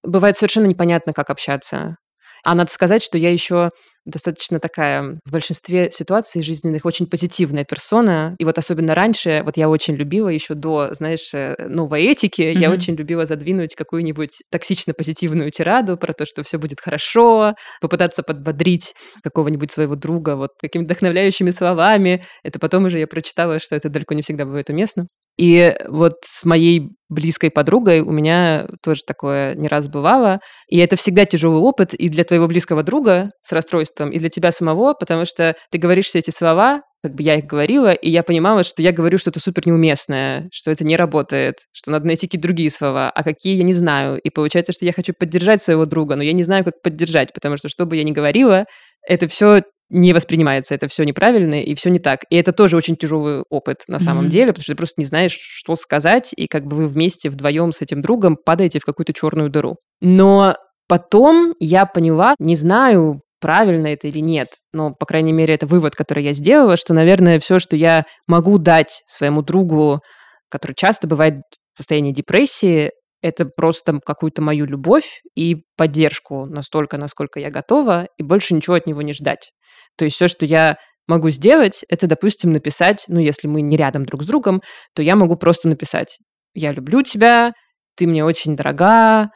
бывает 0.02 0.36
совершенно 0.36 0.66
непонятно, 0.66 1.12
как 1.12 1.30
общаться. 1.30 1.96
А 2.44 2.54
надо 2.54 2.70
сказать, 2.72 3.02
что 3.02 3.18
я 3.18 3.30
еще 3.30 3.70
достаточно 4.04 4.58
такая 4.58 5.20
в 5.24 5.30
большинстве 5.30 5.90
ситуаций 5.92 6.42
жизненных 6.42 6.84
очень 6.84 7.06
позитивная 7.06 7.64
персона. 7.64 8.34
И 8.38 8.44
вот 8.44 8.58
особенно 8.58 8.96
раньше, 8.96 9.42
вот 9.44 9.56
я 9.56 9.68
очень 9.68 9.94
любила 9.94 10.28
еще 10.28 10.54
до, 10.54 10.92
знаешь, 10.92 11.32
э, 11.34 11.54
новой 11.68 12.02
этики, 12.02 12.42
mm-hmm. 12.42 12.58
я 12.58 12.72
очень 12.72 12.96
любила 12.96 13.26
задвинуть 13.26 13.76
какую-нибудь 13.76 14.42
токсично-позитивную 14.50 15.50
тираду 15.50 15.96
про 15.96 16.12
то, 16.14 16.26
что 16.26 16.42
все 16.42 16.58
будет 16.58 16.80
хорошо, 16.80 17.54
попытаться 17.80 18.24
подбодрить 18.24 18.94
какого-нибудь 19.22 19.70
своего 19.70 19.94
друга 19.94 20.34
вот 20.34 20.50
такими 20.60 20.82
вдохновляющими 20.82 21.50
словами. 21.50 22.24
Это 22.42 22.58
потом 22.58 22.86
уже 22.86 22.98
я 22.98 23.06
прочитала, 23.06 23.60
что 23.60 23.76
это 23.76 23.88
далеко 23.88 24.14
не 24.14 24.22
всегда 24.22 24.46
бывает 24.46 24.68
уместно. 24.68 25.06
И 25.38 25.74
вот 25.88 26.14
с 26.24 26.44
моей 26.44 26.90
близкой 27.08 27.50
подругой 27.50 28.00
у 28.00 28.10
меня 28.10 28.66
тоже 28.82 29.02
такое 29.06 29.54
не 29.54 29.68
раз 29.68 29.88
бывало. 29.88 30.40
И 30.68 30.78
это 30.78 30.96
всегда 30.96 31.24
тяжелый 31.24 31.58
опыт 31.58 31.94
и 31.94 32.08
для 32.08 32.24
твоего 32.24 32.48
близкого 32.48 32.82
друга 32.82 33.30
с 33.42 33.52
расстройством, 33.52 34.10
и 34.10 34.18
для 34.18 34.28
тебя 34.28 34.52
самого, 34.52 34.94
потому 34.94 35.24
что 35.24 35.54
ты 35.70 35.78
говоришь 35.78 36.06
все 36.06 36.18
эти 36.18 36.30
слова, 36.30 36.82
как 37.02 37.14
бы 37.14 37.22
я 37.22 37.36
их 37.36 37.46
говорила, 37.46 37.92
и 37.92 38.10
я 38.10 38.22
понимала, 38.22 38.62
что 38.62 38.80
я 38.80 38.92
говорю 38.92 39.18
что-то 39.18 39.40
супер 39.40 39.66
неуместное, 39.66 40.48
что 40.52 40.70
это 40.70 40.84
не 40.84 40.96
работает, 40.96 41.56
что 41.72 41.90
надо 41.90 42.06
найти 42.06 42.28
какие-то 42.28 42.46
другие 42.46 42.70
слова, 42.70 43.10
а 43.10 43.24
какие 43.24 43.56
я 43.56 43.64
не 43.64 43.74
знаю. 43.74 44.20
И 44.20 44.30
получается, 44.30 44.72
что 44.72 44.84
я 44.84 44.92
хочу 44.92 45.12
поддержать 45.12 45.62
своего 45.62 45.84
друга, 45.84 46.14
но 46.14 46.22
я 46.22 46.32
не 46.32 46.44
знаю, 46.44 46.64
как 46.64 46.80
поддержать, 46.80 47.32
потому 47.32 47.56
что 47.56 47.68
что 47.68 47.86
бы 47.86 47.96
я 47.96 48.04
ни 48.04 48.12
говорила, 48.12 48.66
это 49.08 49.26
все 49.26 49.62
не 49.92 50.14
воспринимается, 50.14 50.74
это 50.74 50.88
все 50.88 51.04
неправильно 51.04 51.62
и 51.62 51.74
все 51.74 51.90
не 51.90 51.98
так. 51.98 52.20
И 52.30 52.36
это 52.36 52.52
тоже 52.52 52.76
очень 52.76 52.96
тяжелый 52.96 53.44
опыт 53.50 53.84
на 53.88 53.98
самом 53.98 54.26
mm-hmm. 54.26 54.30
деле, 54.30 54.46
потому 54.48 54.62
что 54.62 54.72
ты 54.72 54.76
просто 54.76 55.00
не 55.00 55.04
знаешь, 55.04 55.36
что 55.38 55.74
сказать, 55.74 56.32
и 56.34 56.46
как 56.48 56.64
бы 56.66 56.76
вы 56.76 56.86
вместе 56.86 57.28
вдвоем 57.28 57.72
с 57.72 57.82
этим 57.82 58.00
другом 58.00 58.36
падаете 58.42 58.78
в 58.78 58.84
какую-то 58.84 59.12
черную 59.12 59.50
дыру. 59.50 59.76
Но 60.00 60.56
потом 60.88 61.54
я 61.60 61.84
поняла, 61.84 62.34
не 62.38 62.56
знаю, 62.56 63.20
правильно 63.38 63.88
это 63.88 64.08
или 64.08 64.20
нет, 64.20 64.48
но, 64.72 64.94
по 64.94 65.04
крайней 65.04 65.32
мере, 65.32 65.54
это 65.54 65.66
вывод, 65.66 65.94
который 65.94 66.24
я 66.24 66.32
сделала, 66.32 66.78
что, 66.78 66.94
наверное, 66.94 67.38
все, 67.38 67.58
что 67.58 67.76
я 67.76 68.04
могу 68.26 68.56
дать 68.56 69.02
своему 69.06 69.42
другу, 69.42 70.00
который 70.48 70.74
часто 70.74 71.06
бывает 71.06 71.34
в 71.74 71.78
состоянии 71.78 72.12
депрессии, 72.12 72.90
это 73.20 73.44
просто 73.44 74.00
какую-то 74.04 74.42
мою 74.42 74.66
любовь 74.66 75.20
и 75.36 75.62
поддержку 75.76 76.46
настолько, 76.46 76.98
насколько 76.98 77.38
я 77.38 77.50
готова, 77.50 78.08
и 78.18 78.22
больше 78.22 78.54
ничего 78.54 78.76
от 78.76 78.86
него 78.86 79.00
не 79.02 79.12
ждать. 79.12 79.52
То 79.96 80.04
есть 80.04 80.16
все, 80.16 80.28
что 80.28 80.44
я 80.44 80.76
могу 81.06 81.30
сделать, 81.30 81.84
это, 81.88 82.06
допустим, 82.06 82.52
написать, 82.52 83.04
ну, 83.08 83.18
если 83.20 83.48
мы 83.48 83.60
не 83.62 83.76
рядом 83.76 84.06
друг 84.06 84.22
с 84.22 84.26
другом, 84.26 84.62
то 84.94 85.02
я 85.02 85.16
могу 85.16 85.36
просто 85.36 85.68
написать 85.68 86.18
«Я 86.54 86.72
люблю 86.72 87.02
тебя, 87.02 87.52
ты 87.96 88.06
мне 88.06 88.24
очень 88.24 88.56
дорога, 88.56 89.30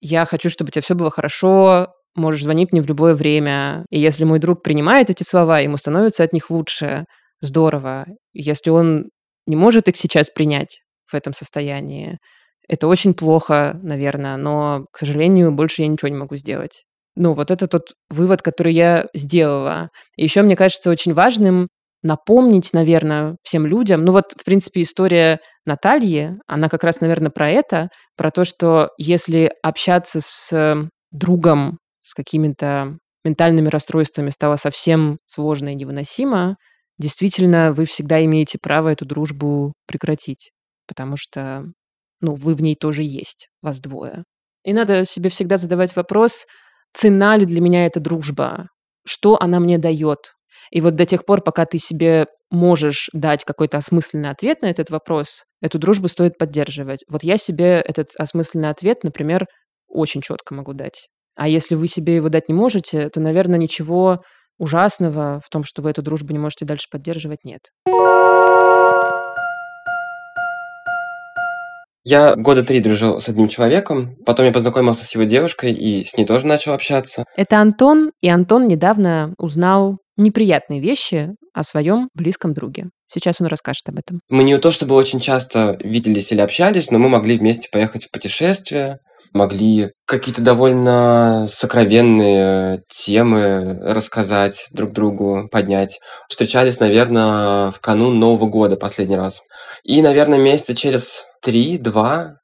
я 0.00 0.24
хочу, 0.24 0.50
чтобы 0.50 0.68
у 0.68 0.72
тебя 0.72 0.82
все 0.82 0.94
было 0.94 1.10
хорошо, 1.10 1.88
можешь 2.14 2.42
звонить 2.42 2.72
мне 2.72 2.82
в 2.82 2.86
любое 2.86 3.14
время». 3.14 3.84
И 3.90 4.00
если 4.00 4.24
мой 4.24 4.38
друг 4.38 4.62
принимает 4.62 5.10
эти 5.10 5.22
слова, 5.22 5.60
ему 5.60 5.76
становится 5.76 6.24
от 6.24 6.32
них 6.32 6.50
лучше, 6.50 7.04
здорово. 7.40 8.06
Если 8.32 8.70
он 8.70 9.06
не 9.46 9.56
может 9.56 9.88
их 9.88 9.96
сейчас 9.96 10.30
принять 10.30 10.80
в 11.06 11.14
этом 11.14 11.32
состоянии, 11.32 12.18
это 12.68 12.86
очень 12.86 13.14
плохо, 13.14 13.78
наверное, 13.82 14.36
но, 14.36 14.84
к 14.92 14.98
сожалению, 14.98 15.52
больше 15.52 15.82
я 15.82 15.88
ничего 15.88 16.08
не 16.08 16.16
могу 16.16 16.36
сделать. 16.36 16.84
Ну, 17.16 17.32
вот 17.32 17.50
это 17.50 17.66
тот 17.66 17.92
вывод, 18.08 18.42
который 18.42 18.72
я 18.72 19.06
сделала. 19.14 19.88
еще 20.16 20.42
мне 20.42 20.56
кажется 20.56 20.90
очень 20.90 21.12
важным 21.12 21.68
напомнить, 22.02 22.72
наверное, 22.72 23.36
всем 23.42 23.66
людям. 23.66 24.04
Ну 24.04 24.12
вот, 24.12 24.32
в 24.38 24.44
принципе, 24.44 24.82
история 24.82 25.40
Натальи, 25.66 26.34
она 26.46 26.68
как 26.68 26.84
раз, 26.84 27.00
наверное, 27.00 27.30
про 27.30 27.50
это, 27.50 27.88
про 28.16 28.30
то, 28.30 28.44
что 28.44 28.90
если 28.96 29.52
общаться 29.62 30.20
с 30.22 30.88
другом 31.10 31.78
с 32.02 32.14
какими-то 32.14 32.96
ментальными 33.24 33.68
расстройствами 33.68 34.30
стало 34.30 34.56
совсем 34.56 35.18
сложно 35.26 35.68
и 35.70 35.74
невыносимо, 35.74 36.56
действительно, 36.98 37.72
вы 37.72 37.84
всегда 37.84 38.24
имеете 38.24 38.58
право 38.60 38.88
эту 38.88 39.04
дружбу 39.04 39.74
прекратить, 39.86 40.52
потому 40.86 41.16
что, 41.16 41.64
ну, 42.20 42.34
вы 42.34 42.54
в 42.54 42.62
ней 42.62 42.76
тоже 42.76 43.02
есть, 43.02 43.48
вас 43.62 43.80
двое. 43.80 44.24
И 44.64 44.72
надо 44.72 45.04
себе 45.04 45.30
всегда 45.30 45.56
задавать 45.56 45.96
вопрос, 45.96 46.46
цена 46.92 47.36
ли 47.36 47.46
для 47.46 47.60
меня 47.60 47.86
эта 47.86 48.00
дружба, 48.00 48.66
что 49.06 49.40
она 49.40 49.60
мне 49.60 49.78
дает. 49.78 50.32
И 50.70 50.80
вот 50.80 50.94
до 50.94 51.04
тех 51.04 51.24
пор, 51.24 51.42
пока 51.42 51.64
ты 51.64 51.78
себе 51.78 52.26
можешь 52.50 53.08
дать 53.12 53.44
какой-то 53.44 53.78
осмысленный 53.78 54.30
ответ 54.30 54.62
на 54.62 54.66
этот 54.66 54.90
вопрос, 54.90 55.44
эту 55.60 55.78
дружбу 55.78 56.08
стоит 56.08 56.38
поддерживать. 56.38 57.04
Вот 57.08 57.22
я 57.22 57.36
себе 57.36 57.80
этот 57.80 58.08
осмысленный 58.18 58.70
ответ, 58.70 59.04
например, 59.04 59.46
очень 59.88 60.20
четко 60.20 60.54
могу 60.54 60.72
дать. 60.72 61.08
А 61.36 61.48
если 61.48 61.74
вы 61.74 61.88
себе 61.88 62.16
его 62.16 62.28
дать 62.28 62.48
не 62.48 62.54
можете, 62.54 63.08
то, 63.08 63.20
наверное, 63.20 63.58
ничего 63.58 64.22
ужасного 64.58 65.40
в 65.44 65.48
том, 65.48 65.64
что 65.64 65.82
вы 65.82 65.90
эту 65.90 66.02
дружбу 66.02 66.32
не 66.32 66.38
можете 66.38 66.64
дальше 66.64 66.86
поддерживать, 66.90 67.44
нет. 67.44 67.70
Я 72.04 72.34
года 72.34 72.62
три 72.62 72.80
дружил 72.80 73.20
с 73.20 73.28
одним 73.28 73.48
человеком, 73.48 74.16
потом 74.24 74.46
я 74.46 74.52
познакомился 74.52 75.04
с 75.04 75.14
его 75.14 75.24
девушкой 75.24 75.72
и 75.72 76.04
с 76.04 76.16
ней 76.16 76.24
тоже 76.24 76.46
начал 76.46 76.72
общаться. 76.72 77.24
Это 77.36 77.58
Антон, 77.58 78.12
и 78.20 78.28
Антон 78.28 78.68
недавно 78.68 79.34
узнал 79.36 79.98
неприятные 80.16 80.80
вещи 80.80 81.30
о 81.52 81.62
своем 81.62 82.08
близком 82.14 82.54
друге. 82.54 82.86
Сейчас 83.12 83.40
он 83.40 83.48
расскажет 83.48 83.88
об 83.88 83.98
этом. 83.98 84.20
Мы 84.28 84.44
не 84.44 84.56
то 84.58 84.70
чтобы 84.70 84.94
очень 84.94 85.20
часто 85.20 85.76
виделись 85.82 86.30
или 86.32 86.40
общались, 86.40 86.90
но 86.90 86.98
мы 86.98 87.08
могли 87.08 87.36
вместе 87.36 87.68
поехать 87.70 88.04
в 88.04 88.10
путешествие, 88.10 88.98
могли 89.32 89.92
какие-то 90.06 90.42
довольно 90.42 91.48
сокровенные 91.52 92.82
темы 92.88 93.78
рассказать 93.82 94.66
друг 94.72 94.92
другу, 94.92 95.48
поднять. 95.50 96.00
Встречались, 96.28 96.80
наверное, 96.80 97.70
в 97.70 97.80
канун 97.80 98.18
Нового 98.18 98.46
года 98.46 98.76
последний 98.76 99.16
раз. 99.16 99.40
И, 99.84 100.02
наверное, 100.02 100.38
месяца 100.38 100.74
через 100.74 101.26
три-два 101.42 102.40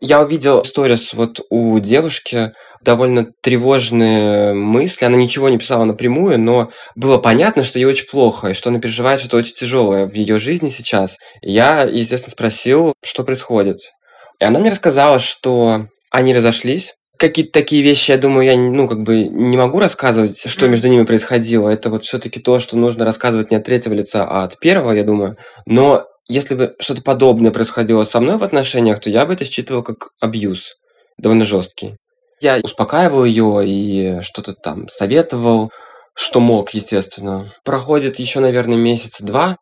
я 0.00 0.20
увидел 0.20 0.64
сторис 0.64 1.12
вот 1.12 1.40
у 1.48 1.78
девушки, 1.78 2.52
довольно 2.80 3.28
тревожные 3.40 4.52
мысли. 4.52 5.04
Она 5.04 5.16
ничего 5.16 5.48
не 5.48 5.58
писала 5.58 5.84
напрямую, 5.84 6.40
но 6.40 6.72
было 6.96 7.18
понятно, 7.18 7.62
что 7.62 7.78
ей 7.78 7.84
очень 7.84 8.08
плохо, 8.08 8.48
и 8.48 8.54
что 8.54 8.70
она 8.70 8.80
переживает 8.80 9.20
что-то 9.20 9.36
очень 9.36 9.54
тяжелое 9.54 10.08
в 10.08 10.14
ее 10.14 10.40
жизни 10.40 10.70
сейчас. 10.70 11.18
я, 11.40 11.82
естественно, 11.82 12.32
спросил, 12.32 12.94
что 13.04 13.22
происходит. 13.22 13.92
И 14.40 14.44
она 14.44 14.58
мне 14.58 14.70
рассказала, 14.70 15.20
что 15.20 15.86
они 16.12 16.34
разошлись. 16.34 16.94
Какие-то 17.18 17.52
такие 17.52 17.82
вещи, 17.82 18.10
я 18.10 18.18
думаю, 18.18 18.46
я 18.46 18.56
ну, 18.56 18.86
как 18.88 19.02
бы 19.02 19.24
не 19.24 19.56
могу 19.56 19.78
рассказывать, 19.78 20.38
что 20.38 20.68
между 20.68 20.88
ними 20.88 21.04
происходило. 21.04 21.68
Это 21.68 21.90
вот 21.90 22.04
все-таки 22.04 22.40
то, 22.40 22.58
что 22.58 22.76
нужно 22.76 23.04
рассказывать 23.04 23.50
не 23.50 23.56
от 23.56 23.64
третьего 23.64 23.94
лица, 23.94 24.24
а 24.24 24.44
от 24.44 24.58
первого, 24.58 24.92
я 24.92 25.04
думаю. 25.04 25.36
Но 25.66 26.04
если 26.28 26.54
бы 26.54 26.74
что-то 26.78 27.02
подобное 27.02 27.50
происходило 27.50 28.04
со 28.04 28.20
мной 28.20 28.36
в 28.36 28.44
отношениях, 28.44 29.00
то 29.00 29.10
я 29.10 29.24
бы 29.24 29.34
это 29.34 29.44
считывал 29.44 29.82
как 29.82 30.08
абьюз, 30.20 30.74
довольно 31.18 31.44
жесткий. 31.44 31.96
Я 32.40 32.58
успокаивал 32.62 33.24
ее 33.24 33.62
и 33.66 34.20
что-то 34.22 34.52
там 34.52 34.88
советовал, 34.88 35.70
что 36.14 36.40
мог, 36.40 36.70
естественно. 36.70 37.52
Проходит 37.64 38.18
еще, 38.18 38.40
наверное, 38.40 38.76
месяца 38.76 39.24
два. 39.24 39.56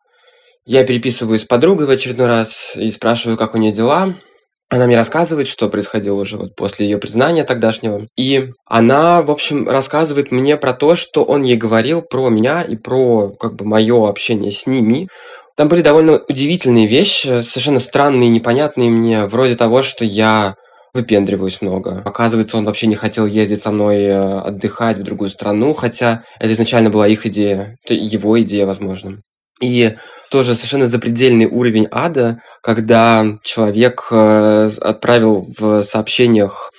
Я 0.65 0.83
переписываюсь 0.83 1.41
с 1.41 1.45
подругой 1.45 1.85
в 1.85 1.91
очередной 1.91 2.27
раз 2.27 2.73
и 2.75 2.91
спрашиваю, 2.91 3.37
как 3.37 3.55
у 3.55 3.57
нее 3.57 3.71
дела. 3.71 4.15
Она 4.71 4.87
мне 4.87 4.95
рассказывает, 4.95 5.49
что 5.49 5.67
происходило 5.67 6.15
уже 6.15 6.37
вот 6.37 6.55
после 6.55 6.85
ее 6.85 6.97
признания 6.97 7.43
тогдашнего. 7.43 8.07
И 8.17 8.51
она, 8.65 9.21
в 9.21 9.29
общем, 9.29 9.67
рассказывает 9.67 10.31
мне 10.31 10.55
про 10.55 10.73
то, 10.73 10.95
что 10.95 11.25
он 11.25 11.43
ей 11.43 11.57
говорил 11.57 12.01
про 12.01 12.29
меня 12.29 12.61
и 12.61 12.77
про 12.77 13.31
как 13.37 13.55
бы 13.55 13.65
мое 13.65 14.07
общение 14.07 14.49
с 14.49 14.65
ними. 14.65 15.09
Там 15.57 15.67
были 15.67 15.81
довольно 15.81 16.21
удивительные 16.25 16.87
вещи, 16.87 17.41
совершенно 17.41 17.81
странные, 17.81 18.29
непонятные 18.29 18.89
мне, 18.89 19.25
вроде 19.25 19.57
того, 19.57 19.81
что 19.81 20.05
я 20.05 20.55
выпендриваюсь 20.93 21.61
много. 21.61 22.01
Оказывается, 22.05 22.57
он 22.57 22.63
вообще 22.63 22.87
не 22.87 22.95
хотел 22.95 23.25
ездить 23.25 23.61
со 23.61 23.71
мной 23.71 24.03
э, 24.03 24.39
отдыхать 24.39 24.97
в 24.97 25.03
другую 25.03 25.31
страну, 25.31 25.73
хотя 25.73 26.23
это 26.39 26.53
изначально 26.53 26.89
была 26.89 27.09
их 27.09 27.25
идея, 27.25 27.77
его 27.89 28.41
идея, 28.41 28.65
возможно. 28.65 29.19
И 29.61 29.95
тоже 30.31 30.55
совершенно 30.55 30.87
запредельный 30.87 31.45
уровень 31.45 31.87
ада, 31.91 32.39
когда 32.63 33.37
человек 33.43 34.07
э, 34.11 34.69
отправил 34.79 35.45
в 35.57 35.83
сообщениях 35.83 36.71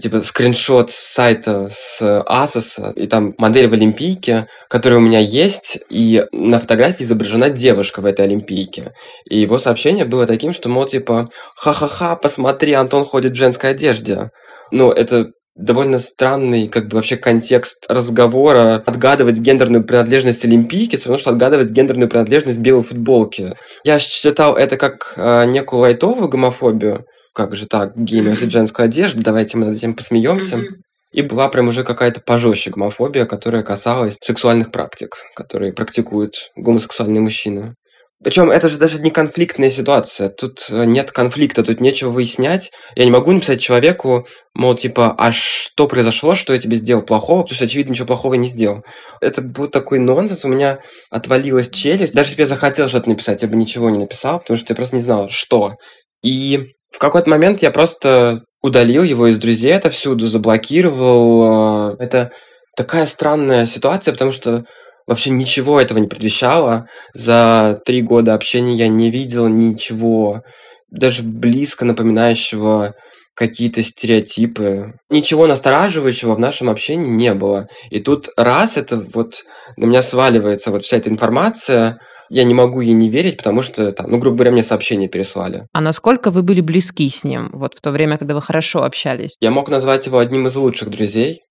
типа 0.00 0.22
скриншот 0.22 0.90
с 0.90 0.94
сайта 0.94 1.68
с 1.70 2.00
Asus, 2.00 2.94
и 2.94 3.06
там 3.06 3.34
модель 3.36 3.68
в 3.68 3.72
Олимпийке, 3.74 4.46
которая 4.68 5.00
у 5.00 5.02
меня 5.02 5.18
есть, 5.18 5.80
и 5.90 6.24
на 6.32 6.58
фотографии 6.58 7.04
изображена 7.04 7.50
девушка 7.50 8.00
в 8.00 8.06
этой 8.06 8.24
Олимпийке. 8.24 8.92
И 9.28 9.38
его 9.38 9.58
сообщение 9.58 10.04
было 10.04 10.26
таким, 10.26 10.52
что, 10.52 10.68
мол, 10.68 10.86
типа, 10.86 11.28
ха-ха-ха, 11.56 12.16
посмотри, 12.16 12.72
Антон 12.72 13.04
ходит 13.04 13.32
в 13.32 13.36
женской 13.36 13.70
одежде. 13.70 14.30
Ну, 14.70 14.90
это 14.90 15.32
довольно 15.54 15.98
странный, 15.98 16.68
как 16.68 16.88
бы 16.88 16.96
вообще 16.96 17.16
контекст 17.16 17.86
разговора. 17.88 18.82
Отгадывать 18.86 19.38
гендерную 19.38 19.84
принадлежность 19.84 20.44
Олимпийки, 20.44 20.96
все 20.96 21.08
равно, 21.08 21.20
что 21.20 21.30
отгадывать 21.30 21.70
гендерную 21.70 22.08
принадлежность 22.08 22.58
белой 22.58 22.82
футболки. 22.82 23.54
Я 23.84 23.98
считал 23.98 24.56
это 24.56 24.76
как 24.76 25.14
э, 25.16 25.44
некую 25.46 25.80
лайтовую 25.80 26.28
гомофобию, 26.28 27.06
как 27.34 27.54
же 27.54 27.66
так, 27.66 27.96
гей 27.96 28.20
носит 28.20 28.50
женскую 28.50 28.86
одежду, 28.86 29.22
давайте 29.22 29.56
мы 29.56 29.66
над 29.66 29.76
этим 29.76 29.94
посмеемся. 29.94 30.62
И 31.12 31.20
была 31.20 31.48
прям 31.50 31.68
уже 31.68 31.84
какая-то 31.84 32.20
пожестче 32.20 32.70
гомофобия, 32.70 33.26
которая 33.26 33.62
касалась 33.62 34.16
сексуальных 34.22 34.70
практик, 34.70 35.16
которые 35.36 35.74
практикуют 35.74 36.50
гомосексуальные 36.56 37.20
мужчины. 37.20 37.74
Причем 38.22 38.50
это 38.50 38.68
же 38.68 38.78
даже 38.78 39.00
не 39.00 39.10
конфликтная 39.10 39.70
ситуация. 39.70 40.28
Тут 40.28 40.66
э, 40.70 40.84
нет 40.84 41.10
конфликта, 41.10 41.62
тут 41.62 41.80
нечего 41.80 42.10
выяснять. 42.10 42.70
Я 42.94 43.04
не 43.04 43.10
могу 43.10 43.32
написать 43.32 43.60
человеку, 43.60 44.26
мол, 44.54 44.74
типа, 44.74 45.14
а 45.18 45.32
что 45.32 45.88
произошло, 45.88 46.34
что 46.34 46.52
я 46.52 46.58
тебе 46.58 46.76
сделал 46.76 47.02
плохого, 47.02 47.42
потому 47.42 47.56
что, 47.56 47.64
очевидно, 47.64 47.92
ничего 47.92 48.06
плохого 48.06 48.34
не 48.34 48.48
сделал. 48.48 48.82
Это 49.20 49.42
был 49.42 49.68
такой 49.68 49.98
нонсенс, 49.98 50.44
у 50.44 50.48
меня 50.48 50.78
отвалилась 51.10 51.70
челюсть. 51.70 52.14
Даже 52.14 52.28
если 52.28 52.36
бы 52.36 52.42
я 52.42 52.48
захотел 52.48 52.88
что-то 52.88 53.08
написать, 53.08 53.42
я 53.42 53.48
бы 53.48 53.56
ничего 53.56 53.90
не 53.90 53.98
написал, 53.98 54.38
потому 54.38 54.56
что 54.56 54.72
я 54.72 54.76
просто 54.76 54.96
не 54.96 55.02
знал, 55.02 55.28
что. 55.28 55.72
И 56.22 56.74
в 56.90 56.98
какой-то 56.98 57.28
момент 57.28 57.62
я 57.62 57.72
просто 57.72 58.44
удалил 58.62 59.02
его 59.02 59.26
из 59.26 59.38
друзей 59.38 59.72
это 59.72 59.90
всюду, 59.90 60.28
заблокировал. 60.28 61.96
Это 61.98 62.30
такая 62.76 63.06
странная 63.06 63.66
ситуация, 63.66 64.12
потому 64.12 64.30
что 64.30 64.64
вообще 65.06 65.30
ничего 65.30 65.80
этого 65.80 65.98
не 65.98 66.08
предвещало. 66.08 66.86
За 67.14 67.80
три 67.84 68.02
года 68.02 68.34
общения 68.34 68.74
я 68.74 68.88
не 68.88 69.10
видел 69.10 69.48
ничего, 69.48 70.42
даже 70.90 71.22
близко 71.22 71.84
напоминающего 71.84 72.94
какие-то 73.34 73.82
стереотипы. 73.82 74.92
Ничего 75.08 75.46
настораживающего 75.46 76.34
в 76.34 76.38
нашем 76.38 76.68
общении 76.68 77.08
не 77.08 77.32
было. 77.34 77.68
И 77.90 77.98
тут 77.98 78.28
раз 78.36 78.76
это 78.76 79.04
вот 79.14 79.42
на 79.76 79.86
меня 79.86 80.02
сваливается 80.02 80.70
вот 80.70 80.82
вся 80.82 80.98
эта 80.98 81.08
информация, 81.08 81.98
я 82.28 82.44
не 82.44 82.54
могу 82.54 82.80
ей 82.80 82.94
не 82.94 83.10
верить, 83.10 83.36
потому 83.36 83.60
что, 83.60 83.92
там, 83.92 84.10
ну, 84.10 84.18
грубо 84.18 84.36
говоря, 84.36 84.52
мне 84.52 84.62
сообщение 84.62 85.06
переслали. 85.06 85.66
А 85.74 85.82
насколько 85.82 86.30
вы 86.30 86.42
были 86.42 86.62
близки 86.62 87.06
с 87.08 87.24
ним, 87.24 87.50
вот 87.52 87.74
в 87.74 87.82
то 87.82 87.90
время, 87.90 88.16
когда 88.16 88.34
вы 88.34 88.40
хорошо 88.40 88.84
общались? 88.84 89.36
Я 89.40 89.50
мог 89.50 89.68
назвать 89.68 90.06
его 90.06 90.18
одним 90.18 90.46
из 90.46 90.56
лучших 90.56 90.88
друзей. 90.88 91.42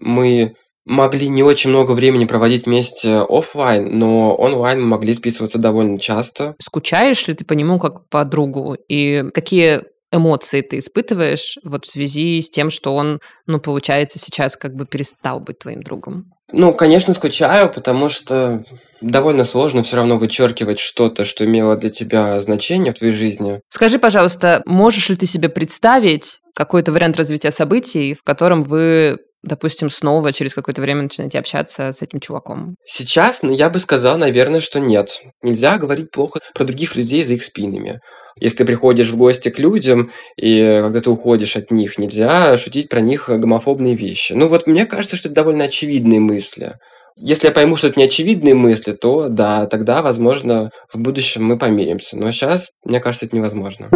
Мы 0.00 0.54
могли 0.86 1.28
не 1.28 1.42
очень 1.42 1.70
много 1.70 1.92
времени 1.92 2.24
проводить 2.24 2.64
вместе 2.64 3.18
офлайн, 3.28 3.98
но 3.98 4.34
онлайн 4.34 4.80
мы 4.80 4.86
могли 4.86 5.12
списываться 5.14 5.58
довольно 5.58 5.98
часто. 5.98 6.54
Скучаешь 6.60 7.26
ли 7.26 7.34
ты 7.34 7.44
по 7.44 7.52
нему 7.52 7.78
как 7.78 8.08
по 8.08 8.24
другу? 8.24 8.76
И 8.88 9.24
какие 9.34 9.82
эмоции 10.12 10.60
ты 10.60 10.78
испытываешь 10.78 11.58
вот 11.64 11.84
в 11.84 11.88
связи 11.88 12.40
с 12.40 12.48
тем, 12.48 12.70
что 12.70 12.94
он, 12.94 13.20
ну, 13.46 13.60
получается, 13.60 14.18
сейчас 14.18 14.56
как 14.56 14.74
бы 14.74 14.86
перестал 14.86 15.40
быть 15.40 15.58
твоим 15.58 15.82
другом? 15.82 16.32
Ну, 16.52 16.72
конечно, 16.72 17.12
скучаю, 17.12 17.70
потому 17.72 18.08
что 18.08 18.64
довольно 19.00 19.42
сложно 19.42 19.82
все 19.82 19.96
равно 19.96 20.16
вычеркивать 20.16 20.78
что-то, 20.78 21.24
что 21.24 21.44
имело 21.44 21.76
для 21.76 21.90
тебя 21.90 22.38
значение 22.40 22.92
в 22.92 22.98
твоей 22.98 23.12
жизни. 23.12 23.60
Скажи, 23.68 23.98
пожалуйста, 23.98 24.62
можешь 24.64 25.08
ли 25.08 25.16
ты 25.16 25.26
себе 25.26 25.48
представить 25.48 26.38
какой-то 26.54 26.92
вариант 26.92 27.16
развития 27.16 27.50
событий, 27.50 28.14
в 28.14 28.22
котором 28.22 28.62
вы 28.62 29.18
допустим, 29.46 29.90
снова 29.90 30.32
через 30.32 30.54
какое-то 30.54 30.82
время 30.82 31.02
начинаете 31.02 31.38
общаться 31.38 31.92
с 31.92 32.02
этим 32.02 32.20
чуваком? 32.20 32.76
Сейчас 32.84 33.42
ну, 33.42 33.52
я 33.52 33.70
бы 33.70 33.78
сказал, 33.78 34.18
наверное, 34.18 34.60
что 34.60 34.80
нет. 34.80 35.20
Нельзя 35.42 35.78
говорить 35.78 36.10
плохо 36.10 36.40
про 36.54 36.64
других 36.64 36.96
людей 36.96 37.24
за 37.24 37.34
их 37.34 37.44
спинами. 37.44 38.00
Если 38.38 38.58
ты 38.58 38.64
приходишь 38.66 39.08
в 39.08 39.16
гости 39.16 39.48
к 39.48 39.58
людям, 39.58 40.10
и 40.36 40.80
когда 40.82 41.00
ты 41.00 41.08
уходишь 41.10 41.56
от 41.56 41.70
них, 41.70 41.96
нельзя 41.98 42.56
шутить 42.58 42.88
про 42.88 43.00
них 43.00 43.28
гомофобные 43.28 43.94
вещи. 43.94 44.34
Ну 44.34 44.48
вот 44.48 44.66
мне 44.66 44.84
кажется, 44.84 45.16
что 45.16 45.28
это 45.28 45.36
довольно 45.36 45.64
очевидные 45.64 46.20
мысли. 46.20 46.74
Если 47.18 47.46
я 47.46 47.52
пойму, 47.52 47.76
что 47.76 47.86
это 47.86 47.98
не 47.98 48.04
очевидные 48.04 48.54
мысли, 48.54 48.92
то 48.92 49.28
да, 49.30 49.66
тогда, 49.66 50.02
возможно, 50.02 50.70
в 50.92 50.98
будущем 50.98 51.44
мы 51.44 51.58
помиримся. 51.58 52.16
Но 52.18 52.30
сейчас, 52.30 52.68
мне 52.84 53.00
кажется, 53.00 53.24
это 53.24 53.36
невозможно. 53.36 53.88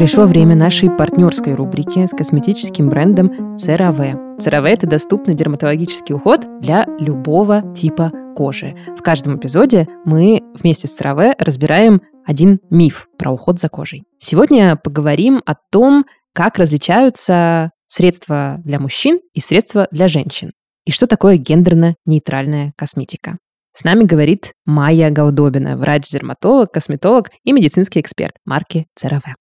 Пришло 0.00 0.24
время 0.24 0.56
нашей 0.56 0.88
партнерской 0.88 1.52
рубрики 1.52 2.06
с 2.06 2.16
косметическим 2.16 2.88
брендом 2.88 3.54
CeraVe. 3.56 4.38
CeraVe– 4.38 4.66
это 4.68 4.86
доступный 4.86 5.34
дерматологический 5.34 6.14
уход 6.14 6.40
для 6.62 6.86
любого 6.98 7.74
типа 7.74 8.10
кожи. 8.34 8.74
В 8.98 9.02
каждом 9.02 9.36
эпизоде 9.36 9.86
мы 10.06 10.40
вместе 10.54 10.88
с 10.88 10.98
CeraVe 10.98 11.34
разбираем 11.36 12.00
один 12.24 12.60
миф 12.70 13.08
про 13.18 13.30
уход 13.30 13.60
за 13.60 13.68
кожей. 13.68 14.04
Сегодня 14.18 14.74
поговорим 14.76 15.42
о 15.44 15.54
том, 15.70 16.06
как 16.32 16.56
различаются 16.56 17.70
средства 17.86 18.58
для 18.64 18.80
мужчин 18.80 19.20
и 19.34 19.40
средства 19.40 19.86
для 19.90 20.08
женщин. 20.08 20.52
И 20.86 20.92
что 20.92 21.08
такое 21.08 21.36
гендерно-нейтральная 21.36 22.72
косметика. 22.74 23.36
С 23.74 23.84
нами 23.84 24.04
говорит 24.04 24.54
Майя 24.64 25.10
Гаудобина, 25.10 25.76
врач-дерматолог, 25.76 26.72
косметолог 26.72 27.28
и 27.44 27.52
медицинский 27.52 28.00
эксперт 28.00 28.36
марки 28.46 28.86
CeraVe. 28.98 29.34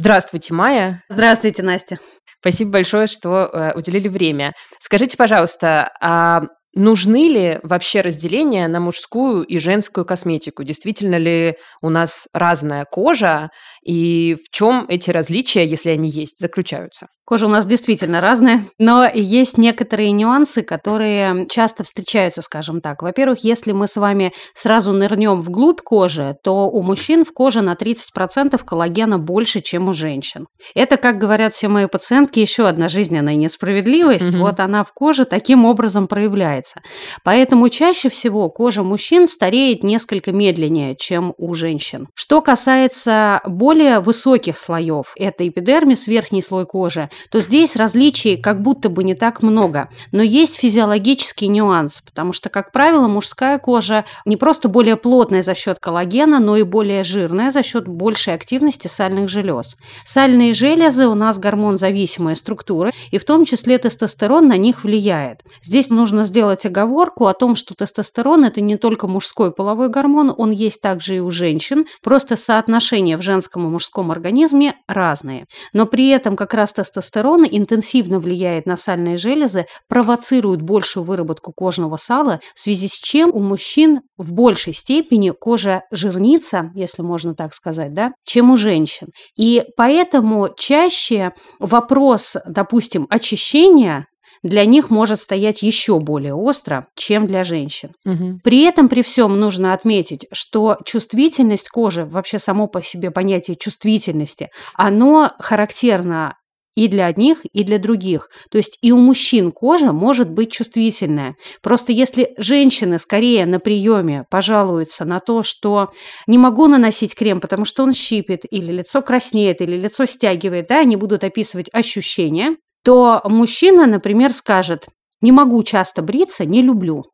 Здравствуйте, 0.00 0.54
Майя. 0.54 1.02
Здравствуйте, 1.10 1.62
Настя. 1.62 1.98
Спасибо 2.40 2.70
большое, 2.70 3.06
что 3.06 3.44
э, 3.44 3.74
уделили 3.74 4.08
время. 4.08 4.54
Скажите, 4.78 5.18
пожалуйста, 5.18 5.92
а 6.00 6.44
нужны 6.74 7.28
ли 7.28 7.60
вообще 7.62 8.00
разделения 8.00 8.66
на 8.66 8.80
мужскую 8.80 9.42
и 9.42 9.58
женскую 9.58 10.06
косметику? 10.06 10.64
Действительно 10.64 11.16
ли 11.16 11.56
у 11.82 11.90
нас 11.90 12.28
разная 12.32 12.86
кожа? 12.90 13.50
И 13.84 14.38
в 14.42 14.48
чем 14.50 14.86
эти 14.88 15.10
различия, 15.10 15.66
если 15.66 15.90
они 15.90 16.08
есть, 16.08 16.38
заключаются? 16.38 17.08
Кожа 17.30 17.46
у 17.46 17.48
нас 17.48 17.64
действительно 17.64 18.20
разная, 18.20 18.64
но 18.76 19.06
есть 19.06 19.56
некоторые 19.56 20.10
нюансы, 20.10 20.62
которые 20.62 21.46
часто 21.48 21.84
встречаются, 21.84 22.42
скажем 22.42 22.80
так. 22.80 23.02
Во-первых, 23.02 23.44
если 23.44 23.70
мы 23.70 23.86
с 23.86 23.96
вами 23.96 24.32
сразу 24.52 24.90
нырнем 24.90 25.40
вглубь 25.40 25.80
кожи, 25.80 26.34
то 26.42 26.68
у 26.68 26.82
мужчин 26.82 27.24
в 27.24 27.32
коже 27.32 27.60
на 27.60 27.74
30% 27.74 28.60
коллагена 28.64 29.20
больше, 29.20 29.60
чем 29.60 29.88
у 29.88 29.92
женщин. 29.92 30.48
Это, 30.74 30.96
как 30.96 31.18
говорят 31.18 31.54
все 31.54 31.68
мои 31.68 31.86
пациентки, 31.86 32.40
еще 32.40 32.66
одна 32.66 32.88
жизненная 32.88 33.36
несправедливость. 33.36 34.34
Угу. 34.34 34.44
Вот 34.44 34.58
она 34.58 34.82
в 34.82 34.92
коже 34.92 35.24
таким 35.24 35.66
образом 35.66 36.08
проявляется. 36.08 36.80
Поэтому 37.22 37.68
чаще 37.68 38.10
всего 38.10 38.50
кожа 38.50 38.82
мужчин 38.82 39.28
стареет 39.28 39.84
несколько 39.84 40.32
медленнее, 40.32 40.96
чем 40.96 41.32
у 41.38 41.54
женщин. 41.54 42.08
Что 42.12 42.40
касается 42.40 43.40
более 43.46 44.00
высоких 44.00 44.58
слоев, 44.58 45.12
это 45.14 45.46
эпидермис, 45.46 46.08
верхний 46.08 46.42
слой 46.42 46.66
кожи, 46.66 47.08
то 47.30 47.40
здесь 47.40 47.76
различий 47.76 48.36
как 48.36 48.62
будто 48.62 48.88
бы 48.88 49.04
не 49.04 49.14
так 49.14 49.42
много. 49.42 49.88
Но 50.12 50.22
есть 50.22 50.56
физиологический 50.56 51.48
нюанс, 51.48 52.00
потому 52.00 52.32
что, 52.32 52.48
как 52.48 52.72
правило, 52.72 53.08
мужская 53.08 53.58
кожа 53.58 54.04
не 54.24 54.36
просто 54.36 54.68
более 54.68 54.96
плотная 54.96 55.42
за 55.42 55.54
счет 55.54 55.78
коллагена, 55.78 56.40
но 56.40 56.56
и 56.56 56.62
более 56.62 57.04
жирная 57.04 57.50
за 57.50 57.62
счет 57.62 57.86
большей 57.86 58.34
активности 58.34 58.88
сальных 58.88 59.28
желез. 59.28 59.76
Сальные 60.04 60.54
железы 60.54 61.06
у 61.06 61.14
нас 61.14 61.38
гормон-зависимая 61.38 62.34
структура, 62.34 62.92
и 63.10 63.18
в 63.18 63.24
том 63.24 63.44
числе 63.44 63.78
тестостерон 63.78 64.48
на 64.48 64.56
них 64.56 64.84
влияет. 64.84 65.42
Здесь 65.62 65.90
нужно 65.90 66.24
сделать 66.24 66.64
оговорку 66.66 67.26
о 67.26 67.34
том, 67.34 67.56
что 67.56 67.74
тестостерон– 67.74 68.44
это 68.46 68.60
не 68.60 68.76
только 68.76 69.06
мужской 69.06 69.52
половой 69.52 69.88
гормон, 69.88 70.32
он 70.36 70.50
есть 70.50 70.80
также 70.80 71.16
и 71.16 71.20
у 71.20 71.30
женщин, 71.30 71.86
просто 72.02 72.36
соотношения 72.36 73.16
в 73.16 73.22
женском 73.22 73.66
и 73.66 73.70
мужском 73.70 74.10
организме 74.10 74.74
разные. 74.88 75.46
Но 75.72 75.86
при 75.86 76.08
этом 76.08 76.36
как 76.36 76.54
раз 76.54 76.72
тестостерон 76.72 77.09
тестостерон 77.10 77.46
интенсивно 77.50 78.20
влияет 78.20 78.66
на 78.66 78.76
сальные 78.76 79.16
железы, 79.16 79.66
провоцирует 79.88 80.62
большую 80.62 81.04
выработку 81.04 81.52
кожного 81.52 81.96
сала, 81.96 82.40
в 82.54 82.60
связи 82.60 82.88
с 82.88 82.98
чем 82.98 83.30
у 83.32 83.40
мужчин 83.40 84.00
в 84.16 84.32
большей 84.32 84.72
степени 84.72 85.30
кожа 85.30 85.82
жирнится, 85.90 86.70
если 86.74 87.02
можно 87.02 87.34
так 87.34 87.52
сказать, 87.54 87.92
да, 87.94 88.12
чем 88.24 88.50
у 88.50 88.56
женщин. 88.56 89.08
И 89.36 89.64
поэтому 89.76 90.48
чаще 90.56 91.32
вопрос, 91.58 92.36
допустим, 92.46 93.06
очищения 93.10 94.06
для 94.42 94.64
них 94.64 94.90
может 94.90 95.18
стоять 95.18 95.62
еще 95.62 95.98
более 96.00 96.34
остро, 96.34 96.86
чем 96.96 97.26
для 97.26 97.44
женщин. 97.44 97.92
Мгм. 98.04 98.40
При 98.42 98.62
этом, 98.62 98.88
при 98.88 99.02
всем, 99.02 99.38
нужно 99.38 99.74
отметить, 99.74 100.26
что 100.32 100.78
чувствительность 100.84 101.68
кожи, 101.68 102.04
вообще 102.04 102.38
само 102.38 102.66
по 102.66 102.82
себе 102.82 103.10
понятие 103.10 103.56
чувствительности, 103.56 104.48
оно 104.74 105.32
характерно 105.38 106.36
и 106.74 106.88
для 106.88 107.06
одних, 107.06 107.44
и 107.52 107.64
для 107.64 107.78
других. 107.78 108.28
То 108.50 108.58
есть 108.58 108.78
и 108.82 108.92
у 108.92 108.98
мужчин 108.98 109.52
кожа 109.52 109.92
может 109.92 110.30
быть 110.30 110.52
чувствительная. 110.52 111.36
Просто 111.62 111.92
если 111.92 112.32
женщины 112.38 112.98
скорее 112.98 113.46
на 113.46 113.58
приеме 113.58 114.24
пожалуются 114.30 115.04
на 115.04 115.20
то, 115.20 115.42
что 115.42 115.90
не 116.26 116.38
могу 116.38 116.66
наносить 116.66 117.14
крем, 117.14 117.40
потому 117.40 117.64
что 117.64 117.82
он 117.82 117.92
щипит, 117.92 118.42
или 118.50 118.72
лицо 118.72 119.02
краснеет, 119.02 119.60
или 119.60 119.76
лицо 119.76 120.06
стягивает, 120.06 120.68
да, 120.68 120.80
они 120.80 120.96
будут 120.96 121.24
описывать 121.24 121.68
ощущения, 121.72 122.56
то 122.84 123.20
мужчина, 123.24 123.86
например, 123.86 124.32
скажет, 124.32 124.86
не 125.20 125.32
могу 125.32 125.62
часто 125.62 126.02
бриться, 126.02 126.44
не 126.44 126.62
люблю. 126.62 127.04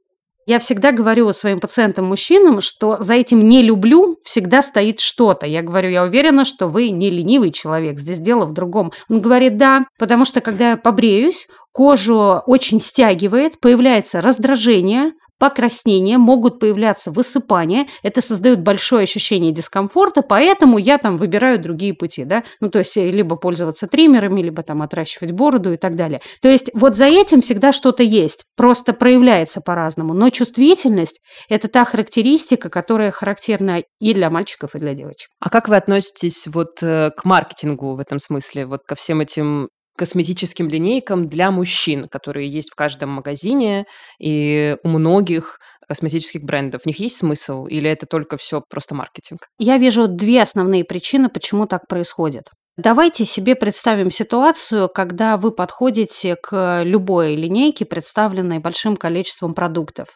Я 0.46 0.60
всегда 0.60 0.92
говорю 0.92 1.32
своим 1.32 1.58
пациентам-мужчинам, 1.58 2.60
что 2.60 2.98
за 3.00 3.14
этим 3.14 3.48
«не 3.48 3.62
люблю» 3.62 4.18
всегда 4.22 4.62
стоит 4.62 5.00
что-то. 5.00 5.44
Я 5.44 5.60
говорю, 5.60 5.90
я 5.90 6.04
уверена, 6.04 6.44
что 6.44 6.68
вы 6.68 6.90
не 6.90 7.10
ленивый 7.10 7.50
человек, 7.50 7.98
здесь 7.98 8.20
дело 8.20 8.46
в 8.46 8.52
другом. 8.52 8.92
Он 9.08 9.20
говорит, 9.20 9.56
да, 9.56 9.86
потому 9.98 10.24
что 10.24 10.40
когда 10.40 10.70
я 10.70 10.76
побреюсь, 10.76 11.48
кожу 11.72 12.42
очень 12.46 12.80
стягивает, 12.80 13.58
появляется 13.58 14.20
раздражение, 14.20 15.12
покраснение, 15.38 16.18
могут 16.18 16.58
появляться 16.58 17.10
высыпания, 17.10 17.86
это 18.02 18.22
создает 18.22 18.62
большое 18.62 19.04
ощущение 19.04 19.52
дискомфорта, 19.52 20.22
поэтому 20.22 20.78
я 20.78 20.98
там 20.98 21.16
выбираю 21.16 21.58
другие 21.58 21.94
пути, 21.94 22.24
да, 22.24 22.42
ну, 22.60 22.70
то 22.70 22.78
есть 22.78 22.96
э, 22.96 23.06
либо 23.08 23.36
пользоваться 23.36 23.86
триммерами, 23.86 24.40
либо 24.42 24.62
там 24.62 24.82
отращивать 24.82 25.32
бороду 25.32 25.72
и 25.72 25.76
так 25.76 25.96
далее. 25.96 26.20
То 26.40 26.48
есть 26.48 26.70
вот 26.74 26.96
за 26.96 27.06
этим 27.06 27.42
всегда 27.42 27.72
что-то 27.72 28.02
есть, 28.02 28.44
просто 28.56 28.92
проявляется 28.92 29.60
по-разному, 29.60 30.14
но 30.14 30.30
чувствительность– 30.30 31.20
это 31.48 31.68
та 31.68 31.84
характеристика, 31.84 32.70
которая 32.70 33.10
характерна 33.10 33.82
и 34.00 34.14
для 34.14 34.30
мальчиков, 34.30 34.74
и 34.74 34.78
для 34.78 34.94
девочек. 34.94 35.28
А 35.40 35.50
как 35.50 35.68
вы 35.68 35.76
относитесь 35.76 36.46
вот 36.46 36.82
э, 36.82 37.10
к 37.16 37.24
маркетингу 37.24 37.94
в 37.94 38.00
этом 38.00 38.18
смысле, 38.18 38.66
вот 38.66 38.80
ко 38.86 38.94
всем 38.94 39.20
этим 39.20 39.68
косметическим 39.96 40.68
линейкам 40.68 41.28
для 41.28 41.50
мужчин, 41.50 42.04
которые 42.04 42.48
есть 42.48 42.70
в 42.70 42.74
каждом 42.74 43.10
магазине 43.10 43.84
и 44.20 44.76
у 44.82 44.88
многих 44.88 45.58
косметических 45.88 46.42
брендов. 46.42 46.82
В 46.82 46.86
них 46.86 46.98
есть 46.98 47.16
смысл 47.16 47.66
или 47.66 47.88
это 47.88 48.06
только 48.06 48.36
все 48.36 48.60
просто 48.68 48.94
маркетинг? 48.94 49.48
Я 49.58 49.78
вижу 49.78 50.08
две 50.08 50.42
основные 50.42 50.84
причины, 50.84 51.28
почему 51.28 51.66
так 51.66 51.86
происходит. 51.86 52.44
Давайте 52.78 53.24
себе 53.24 53.54
представим 53.54 54.10
ситуацию, 54.10 54.90
когда 54.90 55.38
вы 55.38 55.50
подходите 55.50 56.36
к 56.36 56.82
любой 56.82 57.34
линейке, 57.34 57.86
представленной 57.86 58.58
большим 58.58 58.98
количеством 58.98 59.54
продуктов. 59.54 60.08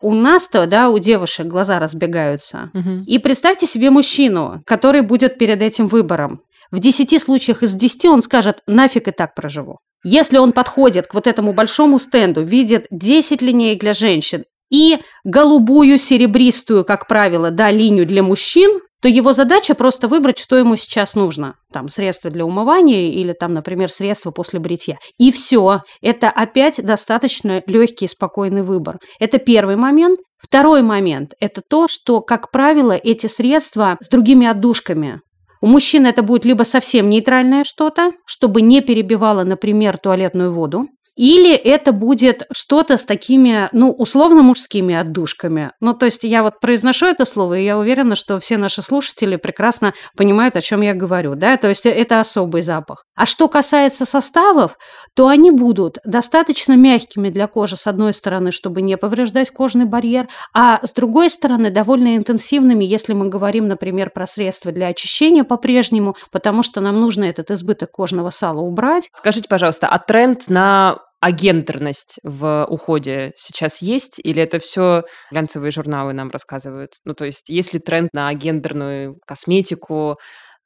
У 0.00 0.12
нас-то, 0.14 0.66
да, 0.66 0.90
у 0.90 0.98
девушек 0.98 1.46
глаза 1.46 1.78
разбегаются. 1.78 2.70
Мгм. 2.74 3.04
И 3.06 3.18
представьте 3.20 3.66
себе 3.66 3.90
мужчину, 3.90 4.62
который 4.66 5.02
будет 5.02 5.38
перед 5.38 5.62
этим 5.62 5.86
выбором. 5.86 6.40
В 6.70 6.78
10 6.78 7.20
случаях 7.20 7.62
из 7.62 7.74
10 7.74 8.04
он 8.06 8.22
скажет 8.22 8.60
«нафиг 8.66 9.08
и 9.08 9.10
так 9.10 9.34
проживу». 9.34 9.78
Если 10.04 10.38
он 10.38 10.52
подходит 10.52 11.06
к 11.06 11.14
вот 11.14 11.26
этому 11.26 11.52
большому 11.52 11.98
стенду, 11.98 12.42
видит 12.42 12.86
10 12.90 13.42
линеек 13.42 13.80
для 13.80 13.94
женщин 13.94 14.44
и 14.70 14.98
голубую, 15.24 15.98
серебристую, 15.98 16.84
как 16.84 17.08
правило, 17.08 17.50
да, 17.50 17.70
линию 17.70 18.06
для 18.06 18.22
мужчин, 18.22 18.80
то 19.00 19.08
его 19.08 19.32
задача 19.32 19.74
просто 19.74 20.08
выбрать, 20.08 20.38
что 20.38 20.56
ему 20.56 20.76
сейчас 20.76 21.14
нужно. 21.14 21.54
Там 21.72 21.88
средства 21.88 22.30
для 22.30 22.44
умывания 22.44 23.12
или 23.12 23.32
там, 23.32 23.54
например, 23.54 23.90
средства 23.90 24.30
после 24.30 24.58
бритья. 24.58 24.98
И 25.18 25.30
все. 25.30 25.82
Это 26.02 26.30
опять 26.30 26.84
достаточно 26.84 27.62
легкий 27.66 28.08
спокойный 28.08 28.62
выбор. 28.62 28.98
Это 29.20 29.38
первый 29.38 29.76
момент. 29.76 30.18
Второй 30.38 30.82
момент– 30.82 31.32
это 31.40 31.62
то, 31.68 31.88
что, 31.88 32.20
как 32.20 32.50
правило, 32.50 32.92
эти 32.92 33.26
средства 33.26 33.96
с 34.00 34.08
другими 34.08 34.46
отдушками. 34.46 35.20
У 35.60 35.66
мужчин 35.66 36.06
это 36.06 36.22
будет 36.22 36.44
либо 36.44 36.62
совсем 36.62 37.08
нейтральное 37.08 37.64
что-то, 37.64 38.12
чтобы 38.24 38.62
не 38.62 38.80
перебивало, 38.80 39.44
например, 39.44 39.98
туалетную 39.98 40.52
воду, 40.52 40.88
или 41.18 41.52
это 41.52 41.90
будет 41.90 42.46
что-то 42.52 42.96
с 42.96 43.04
такими, 43.04 43.68
ну, 43.72 43.90
условно 43.90 44.42
мужскими 44.42 44.94
отдушками. 44.94 45.72
Ну, 45.80 45.92
то 45.92 46.06
есть 46.06 46.22
я 46.22 46.44
вот 46.44 46.60
произношу 46.60 47.06
это 47.06 47.24
слово, 47.24 47.58
и 47.58 47.64
я 47.64 47.76
уверена, 47.76 48.14
что 48.14 48.38
все 48.38 48.56
наши 48.56 48.82
слушатели 48.82 49.34
прекрасно 49.34 49.94
понимают, 50.16 50.54
о 50.54 50.60
чем 50.60 50.80
я 50.80 50.94
говорю, 50.94 51.34
да, 51.34 51.56
то 51.56 51.68
есть 51.68 51.86
это 51.86 52.20
особый 52.20 52.62
запах. 52.62 53.04
А 53.16 53.26
что 53.26 53.48
касается 53.48 54.04
составов, 54.04 54.78
то 55.14 55.26
они 55.26 55.50
будут 55.50 55.98
достаточно 56.04 56.74
мягкими 56.76 57.30
для 57.30 57.48
кожи, 57.48 57.76
с 57.76 57.88
одной 57.88 58.14
стороны, 58.14 58.52
чтобы 58.52 58.80
не 58.80 58.96
повреждать 58.96 59.50
кожный 59.50 59.86
барьер, 59.86 60.28
а 60.54 60.78
с 60.84 60.92
другой 60.92 61.30
стороны, 61.30 61.70
довольно 61.70 62.16
интенсивными, 62.16 62.84
если 62.84 63.12
мы 63.12 63.28
говорим, 63.28 63.66
например, 63.66 64.10
про 64.10 64.28
средства 64.28 64.70
для 64.70 64.86
очищения 64.86 65.42
по-прежнему, 65.42 66.14
потому 66.30 66.62
что 66.62 66.80
нам 66.80 67.00
нужно 67.00 67.24
этот 67.24 67.50
избыток 67.50 67.90
кожного 67.90 68.30
сала 68.30 68.60
убрать. 68.60 69.08
Скажите, 69.12 69.48
пожалуйста, 69.48 69.88
а 69.88 69.98
тренд 69.98 70.48
на 70.48 71.00
агендерность 71.20 72.18
в 72.22 72.66
уходе 72.68 73.32
сейчас 73.36 73.82
есть? 73.82 74.18
Или 74.22 74.42
это 74.42 74.58
все 74.58 75.04
глянцевые 75.30 75.70
журналы 75.70 76.12
нам 76.12 76.30
рассказывают? 76.30 76.92
Ну, 77.04 77.14
то 77.14 77.24
есть 77.24 77.48
есть 77.48 77.72
ли 77.72 77.80
тренд 77.80 78.10
на 78.12 78.32
гендерную 78.34 79.18
косметику? 79.26 80.18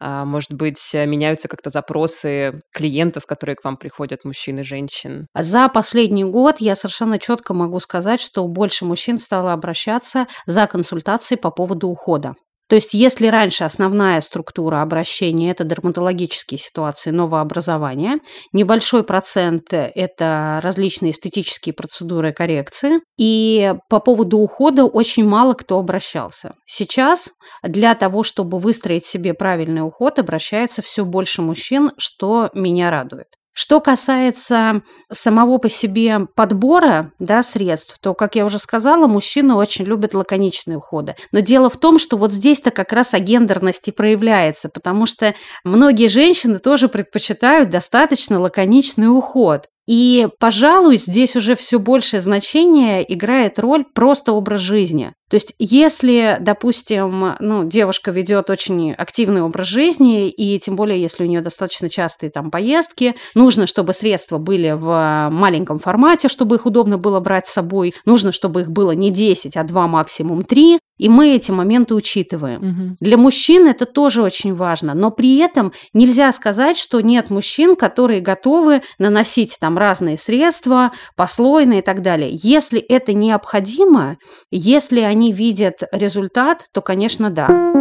А, 0.04 0.24
Может 0.24 0.52
быть, 0.52 0.94
э, 0.94 1.06
меняются 1.06 1.46
как-то 1.46 1.70
запросы 1.70 2.60
клиентов, 2.72 3.24
которые 3.24 3.54
к 3.54 3.62
вам 3.62 3.76
приходят, 3.76 4.24
мужчин 4.24 4.58
и 4.58 4.64
женщин? 4.64 5.28
За 5.34 5.68
последний 5.68 6.24
год 6.24 6.56
я 6.58 6.74
совершенно 6.74 7.20
четко 7.20 7.54
могу 7.54 7.78
сказать, 7.78 8.20
что 8.20 8.46
больше 8.48 8.84
мужчин 8.84 9.18
стало 9.18 9.52
обращаться 9.52 10.26
за 10.46 10.66
консультацией 10.66 11.38
по 11.38 11.52
поводу 11.52 11.86
ухода. 11.88 12.34
То 12.68 12.76
есть, 12.76 12.94
если 12.94 13.26
раньше 13.26 13.64
основная 13.64 14.20
структура 14.20 14.80
обращения– 14.82 15.50
это 15.52 15.64
дерматологические 15.64 16.58
ситуации 16.58 17.10
новообразования, 17.10 18.20
небольшой 18.52 19.04
процент– 19.04 19.66
это 19.72 20.60
различные 20.62 21.12
эстетические 21.12 21.74
процедуры 21.74 22.32
коррекции, 22.32 23.00
и 23.18 23.74
по 23.88 24.00
поводу 24.00 24.38
ухода 24.38 24.84
очень 24.84 25.26
мало 25.26 25.54
кто 25.54 25.78
обращался. 25.78 26.54
Сейчас 26.64 27.30
для 27.62 27.94
того, 27.94 28.22
чтобы 28.22 28.58
выстроить 28.58 29.04
себе 29.04 29.34
правильный 29.34 29.82
уход, 29.82 30.18
обращается 30.18 30.80
все 30.82 31.04
больше 31.04 31.42
мужчин, 31.42 31.92
что 31.98 32.48
меня 32.54 32.90
радует. 32.90 33.26
Что 33.54 33.80
касается 33.80 34.82
самого 35.10 35.58
по 35.58 35.68
себе 35.68 36.20
подбора 36.34 37.12
да, 37.18 37.42
средств, 37.42 37.98
то, 38.00 38.14
как 38.14 38.34
я 38.34 38.46
уже 38.46 38.58
сказала, 38.58 39.06
мужчины 39.06 39.54
очень 39.54 39.84
любят 39.84 40.14
лаконичные 40.14 40.78
уходы. 40.78 41.16
Но 41.32 41.40
дело 41.40 41.68
в 41.68 41.76
том, 41.76 41.98
что 41.98 42.16
вот 42.16 42.32
здесь-то 42.32 42.70
как 42.70 42.92
раз 42.92 43.12
агендерность 43.12 43.88
и 43.88 43.92
проявляется, 43.92 44.70
потому 44.70 45.04
что 45.04 45.34
многие 45.64 46.08
женщины 46.08 46.60
тоже 46.60 46.88
предпочитают 46.88 47.68
достаточно 47.68 48.40
лаконичный 48.40 49.06
уход. 49.08 49.68
И, 49.86 50.28
пожалуй, 50.38 50.96
здесь 50.96 51.34
уже 51.34 51.56
все 51.56 51.78
большее 51.78 52.20
значение 52.20 53.12
играет 53.12 53.58
роль 53.58 53.84
просто 53.84 54.32
образ 54.32 54.60
жизни. 54.60 55.12
То 55.28 55.36
есть, 55.36 55.54
если, 55.58 56.36
допустим, 56.40 57.36
ну, 57.40 57.64
девушка 57.64 58.10
ведет 58.10 58.50
очень 58.50 58.92
активный 58.92 59.40
образ 59.40 59.66
жизни, 59.66 60.28
и 60.28 60.58
тем 60.58 60.76
более, 60.76 61.00
если 61.00 61.24
у 61.24 61.26
нее 61.26 61.40
достаточно 61.40 61.88
частые 61.88 62.30
там 62.30 62.50
поездки, 62.50 63.14
нужно, 63.34 63.66
чтобы 63.66 63.94
средства 63.94 64.36
были 64.36 64.72
в 64.72 65.30
маленьком 65.32 65.78
формате, 65.78 66.28
чтобы 66.28 66.56
их 66.56 66.66
удобно 66.66 66.98
было 66.98 67.18
брать 67.18 67.46
с 67.46 67.52
собой, 67.52 67.94
нужно, 68.04 68.30
чтобы 68.30 68.60
их 68.60 68.70
было 68.70 68.90
не 68.90 69.10
10, 69.10 69.56
а 69.56 69.64
2, 69.64 69.86
максимум 69.86 70.44
3, 70.44 70.78
и 70.98 71.08
мы 71.08 71.34
эти 71.34 71.50
моменты 71.50 71.94
учитываем. 71.94 72.96
Для 73.00 73.16
мужчин 73.16 73.66
это 73.66 73.86
тоже 73.86 74.22
очень 74.22 74.54
важно, 74.54 74.94
но 74.94 75.10
при 75.10 75.38
этом 75.38 75.72
нельзя 75.92 76.32
сказать, 76.32 76.78
что 76.78 77.00
нет 77.00 77.30
мужчин, 77.30 77.76
которые 77.76 78.20
готовы 78.20 78.82
наносить 78.98 79.56
там 79.60 79.78
разные 79.78 80.16
средства, 80.16 80.92
послойно 81.16 81.78
и 81.78 81.82
так 81.82 82.02
далее. 82.02 82.30
Если 82.32 82.80
это 82.80 83.12
необходимо, 83.12 84.18
если 84.50 85.00
они 85.00 85.32
видят 85.32 85.82
результат, 85.92 86.66
то, 86.72 86.82
конечно, 86.82 87.30
да. 87.30 87.71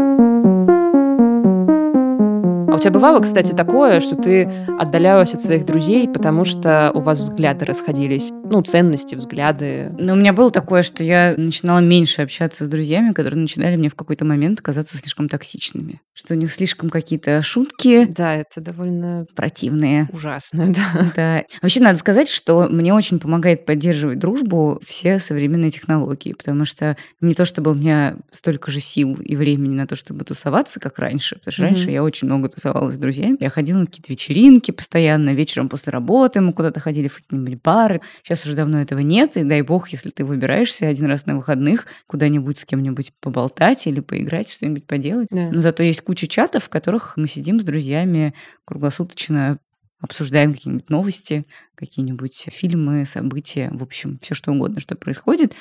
У 2.82 2.84
тебя 2.84 2.94
бывало, 2.94 3.20
кстати, 3.20 3.52
такое, 3.52 4.00
что 4.00 4.16
ты 4.16 4.50
отдалялась 4.80 5.36
от 5.36 5.44
своих 5.44 5.68
друзей, 5.68 6.10
потому 6.10 6.44
что 6.44 6.90
у 6.96 7.00
вас 7.00 7.20
взгляды 7.20 7.64
расходились? 7.64 8.32
Ну, 8.32 8.64
ценности, 8.64 9.14
взгляды. 9.14 9.94
Но 10.00 10.14
у 10.14 10.16
меня 10.16 10.34
было 10.34 10.50
такое, 10.50 10.82
что 10.82 11.04
я 11.04 11.36
начинала 11.38 11.78
меньше 11.78 12.24
общаться 12.24 12.66
с 12.66 12.68
друзьями, 12.68 13.14
которые 13.14 13.40
начинали 13.40 13.76
мне 13.76 13.88
в 13.88 13.94
какой-то 13.94 14.26
момент 14.26 14.62
казаться 14.62 14.98
слишком 14.98 15.30
токсичными. 15.30 16.02
Что 16.14 16.34
у 16.34 16.38
них 16.38 16.52
слишком 16.52 16.90
какие-то 16.90 17.44
шутки 17.44 18.06
Да, 18.06 18.36
это 18.38 18.60
довольно 18.62 19.28
противные. 19.36 20.10
ужасно, 20.12 20.74
да. 20.74 21.12
Да. 21.16 21.44
Вообще 21.62 21.82
надо 21.82 22.00
сказать, 22.00 22.30
что 22.30 22.68
мне 22.68 22.96
очень 22.96 23.20
помогает 23.20 23.64
поддерживать 23.68 24.18
дружбу 24.18 24.82
все 24.88 25.20
современные 25.20 25.70
технологии, 25.70 26.34
потому 26.34 26.66
что 26.66 26.98
не 27.22 27.36
то 27.36 27.46
чтобы 27.46 27.72
у 27.72 27.76
меня 27.76 28.16
столько 28.32 28.72
же 28.72 28.80
сил 28.80 29.14
и 29.24 29.36
времени 29.36 29.76
на 29.76 29.86
то, 29.86 29.96
чтобы 29.96 30.26
тусоваться, 30.26 30.80
как 30.80 30.98
раньше, 30.98 31.36
потому 31.36 31.52
что 31.54 31.62
Мгм. 31.62 31.74
раньше 31.76 31.92
я 31.92 32.02
очень 32.04 32.26
много 32.28 32.50
тусовалась 32.50 32.71
тусовалась 32.72 32.96
с 32.96 32.98
друзьями. 32.98 33.38
Я 33.40 33.50
ходила 33.50 33.80
на 33.80 33.86
какие-то 33.86 34.12
вечеринки 34.12 34.72
постоянно, 34.72 35.34
вечером 35.34 35.70
после 35.70 35.92
работы 35.92 36.42
мы 36.42 36.54
куда-то 36.54 36.80
ходили 36.80 37.08
в 37.08 37.16
какие-нибудь 37.18 37.62
бары. 37.62 38.02
Сейчас 38.24 38.46
уже 38.46 38.56
давно 38.56 38.82
этого 38.82 39.00
нет, 39.00 39.38
и 39.38 39.44
дай 39.44 39.62
бог, 39.62 39.90
если 39.90 40.10
ты 40.10 40.24
выбираешься 40.24 40.88
один 40.88 41.08
раз 41.08 41.26
на 41.26 41.36
выходных 41.36 41.86
куда-нибудь 42.08 42.60
с 42.60 42.66
кем-нибудь 42.66 43.14
поболтать 43.20 43.88
или 43.88 44.00
поиграть, 44.00 44.50
что-нибудь 44.50 44.86
поделать. 44.86 45.28
Да. 45.30 45.50
Но 45.52 45.60
зато 45.60 45.84
есть 45.84 46.02
куча 46.02 46.28
чатов, 46.28 46.66
в 46.66 46.70
которых 46.70 47.18
мы 47.18 47.28
сидим 47.28 47.60
с 47.60 47.64
друзьями 47.64 48.34
круглосуточно, 48.66 49.60
обсуждаем 50.00 50.54
какие-нибудь 50.54 50.90
новости, 50.90 51.46
какие-нибудь 51.76 52.48
фильмы, 52.52 53.06
события, 53.06 53.70
в 53.72 53.84
общем, 53.84 54.18
все 54.22 54.34
что 54.34 54.52
угодно, 54.52 54.80
что 54.80 54.96
происходит. 54.96 55.54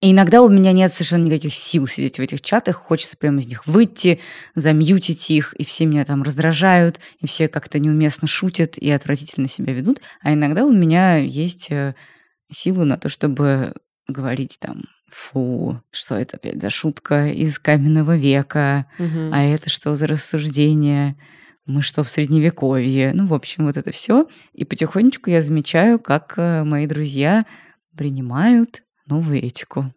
И 0.00 0.12
иногда 0.12 0.42
у 0.42 0.48
меня 0.48 0.72
нет 0.72 0.92
совершенно 0.92 1.24
никаких 1.24 1.52
сил 1.52 1.88
сидеть 1.88 2.18
в 2.18 2.22
этих 2.22 2.40
чатах, 2.40 2.76
хочется 2.76 3.16
прямо 3.16 3.40
из 3.40 3.48
них 3.48 3.66
выйти, 3.66 4.20
замьютить 4.54 5.28
их, 5.30 5.54
и 5.54 5.64
все 5.64 5.86
меня 5.86 6.04
там 6.04 6.22
раздражают, 6.22 7.00
и 7.18 7.26
все 7.26 7.48
как-то 7.48 7.80
неуместно 7.80 8.28
шутят 8.28 8.78
и 8.78 8.90
отвратительно 8.90 9.48
себя 9.48 9.72
ведут. 9.72 10.00
А 10.22 10.32
иногда 10.32 10.64
у 10.64 10.72
меня 10.72 11.16
есть 11.16 11.72
э, 11.72 11.96
силы 12.50 12.84
на 12.84 12.96
то, 12.96 13.08
чтобы 13.08 13.74
говорить 14.06 14.58
там 14.60 14.84
Фу, 15.10 15.82
что 15.90 16.16
это 16.16 16.36
опять 16.36 16.60
за 16.60 16.70
шутка 16.70 17.28
из 17.28 17.58
каменного 17.58 18.16
века? 18.16 18.86
Мгм. 18.98 19.32
А 19.32 19.42
это 19.42 19.70
что 19.70 19.94
за 19.94 20.06
рассуждение? 20.06 21.16
Мы 21.66 21.82
что, 21.82 22.02
в 22.02 22.08
средневековье? 22.08 23.12
Ну, 23.14 23.26
в 23.26 23.34
общем, 23.34 23.66
вот 23.66 23.76
это 23.76 23.90
все. 23.90 24.26
И 24.52 24.64
потихонечку 24.64 25.30
я 25.30 25.40
замечаю, 25.40 25.98
как 25.98 26.34
э, 26.36 26.62
мои 26.62 26.86
друзья 26.86 27.46
принимают 27.96 28.82
новую 29.08 29.44
этику. 29.44 29.92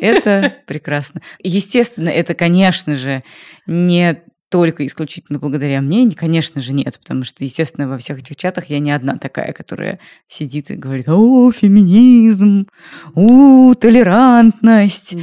Это 0.00 0.56
прекрасно. 0.66 1.22
Естественно, 1.42 2.08
это, 2.08 2.34
конечно 2.34 2.94
же, 2.94 3.22
не 3.66 4.22
только 4.50 4.86
исключительно 4.86 5.40
благодаря 5.40 5.80
мне, 5.80 6.08
конечно 6.12 6.60
же, 6.60 6.74
нет, 6.74 6.96
потому 7.00 7.24
что, 7.24 7.42
естественно, 7.42 7.88
во 7.88 7.98
всех 7.98 8.18
этих 8.20 8.36
чатах 8.36 8.66
я 8.66 8.78
не 8.78 8.92
одна 8.92 9.16
такая, 9.18 9.52
которая 9.52 9.98
сидит 10.28 10.70
и 10.70 10.76
говорит, 10.76 11.08
о, 11.08 11.50
феминизм, 11.50 12.68
у, 13.16 13.74
толерантность, 13.74 15.16
Да. 15.16 15.22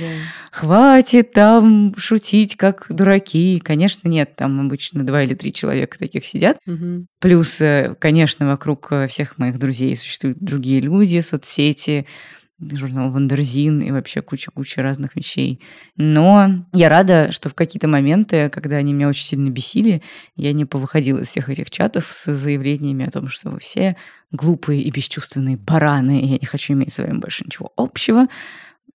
хватит 0.51 1.31
там 1.31 1.95
шутить 1.95 2.57
как 2.57 2.87
дураки. 2.89 3.61
Конечно, 3.63 4.09
нет, 4.09 4.35
там 4.35 4.59
обычно 4.59 5.05
два 5.05 5.23
или 5.23 5.33
три 5.33 5.53
человека 5.53 5.97
таких 5.97 6.25
сидят. 6.25 6.57
Мгм. 6.65 7.07
Плюс, 7.21 7.61
э, 7.61 7.95
конечно, 7.99 8.47
вокруг 8.47 8.91
э, 8.91 9.07
всех 9.07 9.37
моих 9.37 9.57
друзей 9.59 9.95
существуют 9.95 10.39
другие 10.39 10.81
люди, 10.81 11.21
соцсети, 11.21 12.05
журнал 12.73 13.11
Wonderzine 13.11 13.81
и 13.81 13.91
вообще 13.91 14.21
куча-куча 14.21 14.81
разных 14.81 15.15
вещей. 15.15 15.61
Но 15.95 16.65
я 16.73 16.89
рада, 16.89 17.31
что 17.31 17.49
в 17.49 17.55
какие-то 17.55 17.87
моменты, 17.87 18.49
когда 18.49 18.77
они 18.77 18.93
меня 18.93 19.07
очень 19.07 19.25
сильно 19.25 19.49
бесили, 19.49 20.01
я 20.35 20.53
не 20.53 20.65
повыходила 20.65 21.19
из 21.19 21.27
всех 21.27 21.49
этих 21.49 21.69
чатов 21.71 22.07
с 22.11 22.31
заявлениями 22.31 23.05
о 23.05 23.11
том, 23.11 23.27
что 23.27 23.49
вы 23.49 23.59
все 23.59 23.97
глупые 24.31 24.81
и 24.81 24.91
бесчувственные 24.91 25.57
бараны, 25.57 26.21
и 26.21 26.27
я 26.27 26.37
не 26.37 26.45
хочу 26.45 26.73
иметь 26.73 26.93
с 26.93 26.99
вами 26.99 27.17
больше 27.17 27.43
ничего 27.45 27.71
общего, 27.75 28.27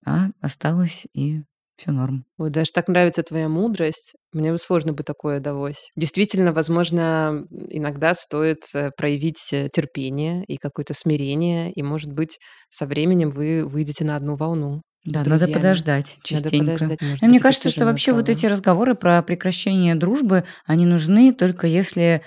а 0.04 0.28
осталось 0.40 1.06
и 1.12 1.42
все 1.76 1.90
норм. 1.90 2.24
Ой, 2.38 2.50
даже 2.50 2.72
так 2.72 2.88
нравится 2.88 3.22
твоя 3.22 3.48
мудрость. 3.48 4.14
Мне 4.36 4.52
бы 4.52 4.58
сложно 4.58 4.92
бы 4.92 5.02
такое 5.02 5.40
далось. 5.40 5.88
Действительно, 5.96 6.52
возможно, 6.52 7.44
иногда 7.70 8.12
стоит 8.12 8.64
э, 8.74 8.90
проявить 8.96 9.50
э, 9.52 9.68
терпение 9.72 10.44
и 10.44 10.58
какое-то 10.58 10.92
смирение, 10.92 11.72
и, 11.72 11.82
может 11.82 12.12
быть, 12.12 12.38
со 12.68 12.84
временем 12.86 13.30
вы 13.30 13.64
выйдете 13.66 14.04
на 14.04 14.14
одну 14.14 14.36
волну. 14.36 14.82
с 15.04 15.10
Да, 15.10 15.20
надо 15.20 15.46
друзьями. 15.46 15.52
подождать 15.54 16.18
Надо 16.30 16.50
частенько. 16.50 16.72
подождать, 16.72 17.00
может 17.00 17.22
Но 17.22 17.28
мне 17.28 17.36
это 17.38 17.42
кажется, 17.44 17.70
что 17.70 17.84
вообще 17.86 18.12
вот 18.12 18.28
надо. 18.28 18.32
эти 18.32 18.44
разговоры 18.46 18.94
про 18.94 19.22
прекращение 19.22 19.94
дружбы, 19.94 20.44
они 20.66 20.84
нужны 20.84 21.32
только 21.32 21.66
если 21.66 22.22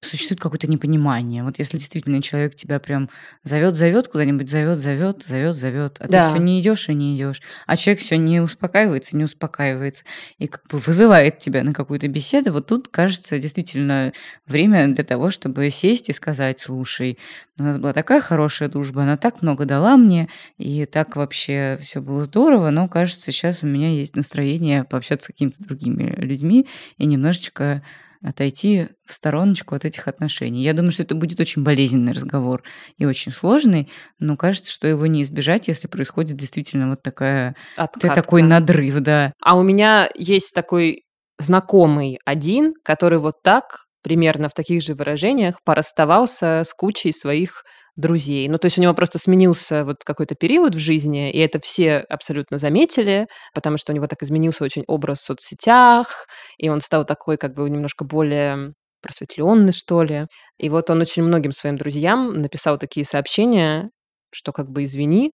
существует 0.00 0.40
какое-то 0.40 0.68
непонимание. 0.70 1.42
Вот 1.42 1.58
если 1.58 1.76
действительно 1.76 2.22
человек 2.22 2.54
тебя 2.54 2.78
прям 2.78 3.10
зовет, 3.42 3.76
зовет 3.76 4.08
куда-нибудь, 4.08 4.48
зовет, 4.48 4.78
зовет, 4.78 5.24
зовет, 5.24 5.56
зовет, 5.56 5.96
а 6.00 6.06
Да. 6.08 6.24
ты 6.24 6.30
все 6.30 6.38
не 6.44 6.60
идешь 6.60 6.88
и 6.88 6.94
не 6.94 7.16
идешь, 7.16 7.42
а 7.66 7.76
человек 7.76 8.00
все 8.00 8.16
не 8.16 8.40
успокаивается, 8.40 9.16
не 9.16 9.24
успокаивается 9.24 10.04
и 10.38 10.46
как 10.46 10.62
бы 10.70 10.78
вызывает 10.78 11.38
тебя 11.38 11.64
на 11.64 11.74
какую-то 11.74 12.06
беседу. 12.08 12.52
Вот 12.52 12.68
тут 12.68 12.88
кажется 12.88 13.38
действительно 13.38 14.12
время 14.46 14.86
для 14.94 15.02
того, 15.04 15.30
чтобы 15.30 15.68
сесть 15.70 16.08
и 16.08 16.12
сказать, 16.12 16.60
слушай, 16.60 17.18
у 17.58 17.64
нас 17.64 17.76
была 17.76 17.92
такая 17.92 18.20
хорошая 18.20 18.68
дружба, 18.68 19.02
она 19.02 19.16
так 19.16 19.42
много 19.42 19.64
дала 19.64 19.96
мне, 19.96 20.28
и 20.58 20.86
так 20.86 21.16
вообще 21.16 21.76
все 21.80 22.00
было 22.00 22.22
здорово, 22.22 22.70
но 22.70 22.88
кажется, 22.88 23.32
сейчас 23.32 23.64
у 23.64 23.66
меня 23.66 23.88
есть 23.88 24.14
настроение 24.14 24.84
пообщаться 24.84 25.24
с 25.24 25.26
какими-то 25.34 25.62
другими 25.64 26.14
людьми 26.18 26.68
и 26.98 27.06
немножечко 27.06 27.82
отойти 28.22 28.88
в 29.06 29.12
стороночку 29.12 29.74
от 29.74 29.84
этих 29.84 30.08
отношений. 30.08 30.62
Я 30.62 30.72
думаю, 30.72 30.90
что 30.90 31.02
это 31.02 31.14
будет 31.14 31.40
очень 31.40 31.62
болезненный 31.62 32.12
разговор 32.12 32.62
и 32.96 33.06
очень 33.06 33.32
сложный, 33.32 33.90
но 34.18 34.36
кажется, 34.36 34.72
что 34.72 34.88
его 34.88 35.06
не 35.06 35.22
избежать, 35.22 35.68
если 35.68 35.88
происходит 35.88 36.36
действительно 36.36 36.90
вот 36.90 37.02
такая, 37.02 37.54
Откатка. 37.76 38.14
такой 38.14 38.42
надрыв, 38.42 39.00
да. 39.00 39.32
А 39.42 39.56
у 39.56 39.62
меня 39.62 40.08
есть 40.16 40.52
такой 40.54 41.04
знакомый 41.38 42.18
один, 42.24 42.74
который 42.82 43.18
вот 43.18 43.42
так, 43.42 43.84
примерно 44.02 44.48
в 44.48 44.54
таких 44.54 44.82
же 44.82 44.94
выражениях, 44.94 45.60
порасставался 45.64 46.62
с 46.64 46.72
кучей 46.72 47.12
своих 47.12 47.62
друзей. 47.98 48.48
Ну, 48.48 48.58
то 48.58 48.66
есть 48.66 48.78
у 48.78 48.80
него 48.82 48.94
просто 48.94 49.18
сменился 49.18 49.84
вот 49.84 50.04
какой-то 50.04 50.34
период 50.36 50.74
в 50.74 50.78
жизни, 50.78 51.30
и 51.32 51.38
это 51.38 51.60
все 51.60 51.98
абсолютно 51.98 52.56
заметили, 52.58 53.26
потому 53.54 53.76
что 53.76 53.92
у 53.92 53.96
него 53.96 54.06
так 54.06 54.22
изменился 54.22 54.64
очень 54.64 54.84
образ 54.86 55.18
в 55.18 55.24
соцсетях, 55.26 56.26
и 56.58 56.68
он 56.70 56.80
стал 56.80 57.04
такой 57.04 57.36
как 57.36 57.54
бы 57.54 57.68
немножко 57.68 58.04
более 58.04 58.72
просветленный, 59.02 59.72
что 59.72 60.02
ли. 60.04 60.26
И 60.58 60.70
вот 60.70 60.90
он 60.90 61.00
очень 61.00 61.24
многим 61.24 61.52
своим 61.52 61.76
друзьям 61.76 62.40
написал 62.40 62.78
такие 62.78 63.04
сообщения, 63.04 63.90
что 64.32 64.52
как 64.52 64.70
бы 64.70 64.84
извини, 64.84 65.32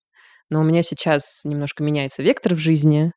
но 0.50 0.60
у 0.60 0.64
меня 0.64 0.82
сейчас 0.82 1.42
немножко 1.44 1.82
меняется 1.82 2.22
вектор 2.22 2.54
в 2.54 2.58
жизни, 2.58 3.12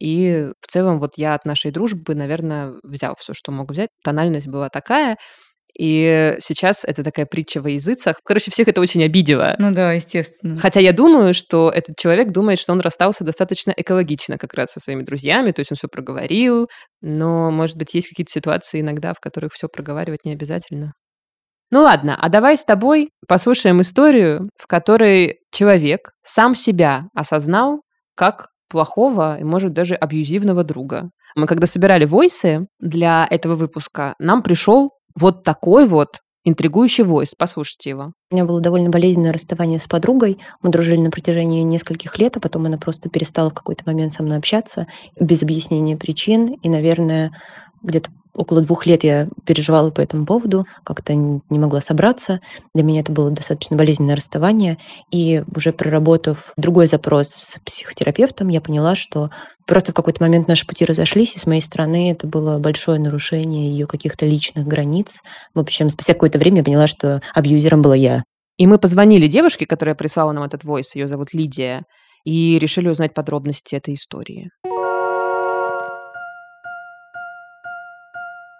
и 0.00 0.50
в 0.60 0.66
целом 0.68 1.00
вот 1.00 1.12
я 1.16 1.34
от 1.34 1.44
нашей 1.44 1.70
дружбы, 1.70 2.14
наверное, 2.14 2.74
взял 2.82 3.14
все, 3.18 3.32
что 3.34 3.52
мог 3.52 3.70
взять. 3.70 3.90
Тональность 4.04 4.48
была 4.48 4.68
такая, 4.68 5.16
и 5.76 6.36
сейчас 6.40 6.84
это 6.84 7.04
такая 7.04 7.26
притча 7.26 7.60
во 7.60 7.70
языцах. 7.70 8.16
Короче, 8.24 8.50
всех 8.50 8.68
это 8.68 8.80
очень 8.80 9.02
обидело. 9.04 9.54
Ну 9.58 9.72
да, 9.72 9.92
естественно. 9.92 10.58
Хотя 10.58 10.80
я 10.80 10.92
думаю, 10.92 11.34
что 11.34 11.70
этот 11.70 11.96
человек 11.96 12.30
думает, 12.30 12.58
что 12.58 12.72
он 12.72 12.80
расстался 12.80 13.24
достаточно 13.24 13.72
экологично 13.76 14.38
как 14.38 14.54
раз 14.54 14.72
со 14.72 14.80
своими 14.80 15.02
друзьями, 15.02 15.52
то 15.52 15.60
есть 15.60 15.70
он 15.70 15.76
все 15.76 15.88
проговорил, 15.88 16.68
но, 17.00 17.50
может 17.50 17.76
быть, 17.76 17.94
есть 17.94 18.08
какие-то 18.08 18.32
ситуации 18.32 18.80
иногда, 18.80 19.12
в 19.14 19.20
которых 19.20 19.52
все 19.52 19.68
проговаривать 19.68 20.24
не 20.24 20.32
обязательно. 20.32 20.92
Ну 21.70 21.82
ладно, 21.82 22.16
а 22.18 22.28
давай 22.30 22.56
с 22.56 22.64
тобой 22.64 23.10
послушаем 23.26 23.82
историю, 23.82 24.48
в 24.56 24.66
которой 24.66 25.40
человек 25.52 26.12
сам 26.22 26.54
себя 26.54 27.04
осознал 27.14 27.82
как 28.14 28.48
плохого 28.70 29.38
и, 29.38 29.44
может, 29.44 29.74
даже 29.74 29.94
абьюзивного 29.94 30.64
друга. 30.64 31.10
Мы 31.36 31.46
когда 31.46 31.66
собирали 31.66 32.04
войсы 32.04 32.66
для 32.80 33.26
этого 33.30 33.54
выпуска, 33.54 34.14
нам 34.18 34.42
пришел 34.42 34.90
вот 35.18 35.42
такой 35.42 35.86
вот 35.86 36.18
интригующий 36.44 37.04
войс. 37.04 37.34
Послушайте 37.36 37.90
его. 37.90 38.12
У 38.30 38.34
меня 38.34 38.44
было 38.44 38.60
довольно 38.60 38.90
болезненное 38.90 39.32
расставание 39.32 39.78
с 39.78 39.86
подругой. 39.86 40.38
Мы 40.62 40.70
дружили 40.70 40.98
на 40.98 41.10
протяжении 41.10 41.62
нескольких 41.62 42.18
лет, 42.18 42.36
а 42.36 42.40
потом 42.40 42.66
она 42.66 42.78
просто 42.78 43.08
перестала 43.08 43.50
в 43.50 43.54
какой-то 43.54 43.82
момент 43.86 44.12
со 44.12 44.22
мной 44.22 44.38
общаться 44.38 44.86
без 45.20 45.42
объяснения 45.42 45.96
причин. 45.96 46.54
И, 46.62 46.68
наверное, 46.68 47.32
где-то 47.82 48.10
около 48.34 48.62
двух 48.62 48.86
лет 48.86 49.04
я 49.04 49.28
переживала 49.44 49.90
по 49.90 50.00
этому 50.00 50.24
поводу, 50.24 50.66
как-то 50.84 51.14
не 51.14 51.58
могла 51.58 51.80
собраться. 51.80 52.40
Для 52.74 52.84
меня 52.84 53.00
это 53.00 53.12
было 53.12 53.30
достаточно 53.30 53.76
болезненное 53.76 54.16
расставание. 54.16 54.78
И 55.10 55.42
уже 55.54 55.72
проработав 55.72 56.52
другой 56.56 56.86
запрос 56.86 57.28
с 57.28 57.58
психотерапевтом, 57.64 58.48
я 58.48 58.60
поняла, 58.60 58.94
что 58.94 59.30
просто 59.66 59.92
в 59.92 59.94
какой-то 59.94 60.22
момент 60.22 60.48
наши 60.48 60.66
пути 60.66 60.84
разошлись, 60.84 61.34
и 61.34 61.38
с 61.38 61.46
моей 61.46 61.60
стороны 61.60 62.10
это 62.10 62.26
было 62.26 62.58
большое 62.58 63.00
нарушение 63.00 63.70
ее 63.70 63.86
каких-то 63.86 64.24
личных 64.24 64.66
границ. 64.66 65.20
В 65.54 65.60
общем, 65.60 65.90
спустя 65.90 66.14
какое-то 66.14 66.38
время 66.38 66.58
я 66.58 66.64
поняла, 66.64 66.86
что 66.86 67.20
абьюзером 67.34 67.82
была 67.82 67.96
я. 67.96 68.22
И 68.56 68.66
мы 68.66 68.78
позвонили 68.78 69.26
девушке, 69.26 69.66
которая 69.66 69.94
прислала 69.94 70.32
нам 70.32 70.44
этот 70.44 70.64
войс, 70.64 70.94
ее 70.96 71.06
зовут 71.06 71.32
Лидия, 71.32 71.82
и 72.24 72.58
решили 72.58 72.88
узнать 72.88 73.14
подробности 73.14 73.74
этой 73.76 73.94
истории. 73.94 74.50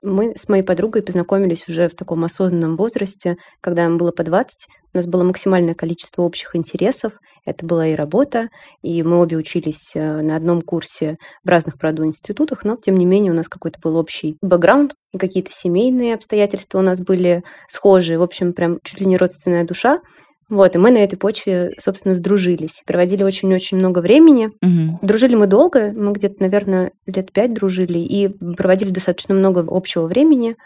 Мы 0.03 0.35
с 0.37 0.49
моей 0.49 0.63
подругой 0.63 1.03
познакомились 1.03 1.69
уже 1.69 1.89
в 1.89 1.95
таком 1.95 2.25
осознанном 2.25 2.77
возрасте, 2.77 3.37
когда 3.61 3.85
нам 3.85 3.99
было 3.99 4.13
по 4.13 4.23
20. 4.23 4.69
У 4.95 4.97
нас 4.97 5.07
было 5.07 5.23
максимальное 5.25 5.75
количество 5.75 6.23
общих 6.23 6.55
интересов. 6.55 7.15
Это 7.45 7.67
была 7.67 7.89
и 7.89 7.95
работа, 7.95 8.49
и 8.83 9.03
мы 9.03 9.21
обе 9.21 9.37
учились 9.37 9.97
э, 9.97 10.21
на 10.21 10.37
одном 10.37 10.63
курсе 10.63 11.17
в 11.45 11.49
разных, 11.49 11.79
правда, 11.79 12.05
институтах, 12.05 12.65
но, 12.65 12.77
тем 12.77 12.97
не 12.97 13.07
менее, 13.07 13.33
у 13.33 13.35
нас 13.35 13.49
какой-то 13.49 13.79
был 13.83 13.97
общий 13.97 14.37
бэкграунд, 14.43 14.95
и 15.13 15.19
какие-то 15.19 15.51
семейные 15.51 16.15
обстоятельства 16.15 16.79
у 16.79 16.83
нас 16.83 17.01
были 17.01 17.43
схожие. 17.67 18.19
В 18.19 18.23
общем, 18.23 18.53
прям 18.53 18.79
чуть 18.83 19.01
ли 19.01 19.07
не 19.07 19.17
родственная 19.17 19.65
душа. 19.65 20.01
Вот, 20.49 20.75
и 20.75 20.79
мы 20.79 20.91
на 20.91 20.99
этой 20.99 21.17
почве, 21.17 21.73
собственно, 21.79 22.15
сдружились. 22.15 22.83
Проводили 22.87 23.23
очень-очень 23.23 23.79
много 23.79 23.99
времени. 23.99 24.51
Мгм. 24.63 24.99
Дружили 25.03 25.35
мы 25.35 25.47
долго, 25.47 25.93
мы 25.93 26.13
где-то, 26.13 26.37
наверное, 26.41 26.93
лет 27.07 27.33
пять 27.33 27.53
дружили 27.53 27.99
и 27.99 28.29
проводили 28.57 28.91
достаточно 28.91 29.35
много 29.35 29.65
общего 29.69 30.07
времени 30.07 30.57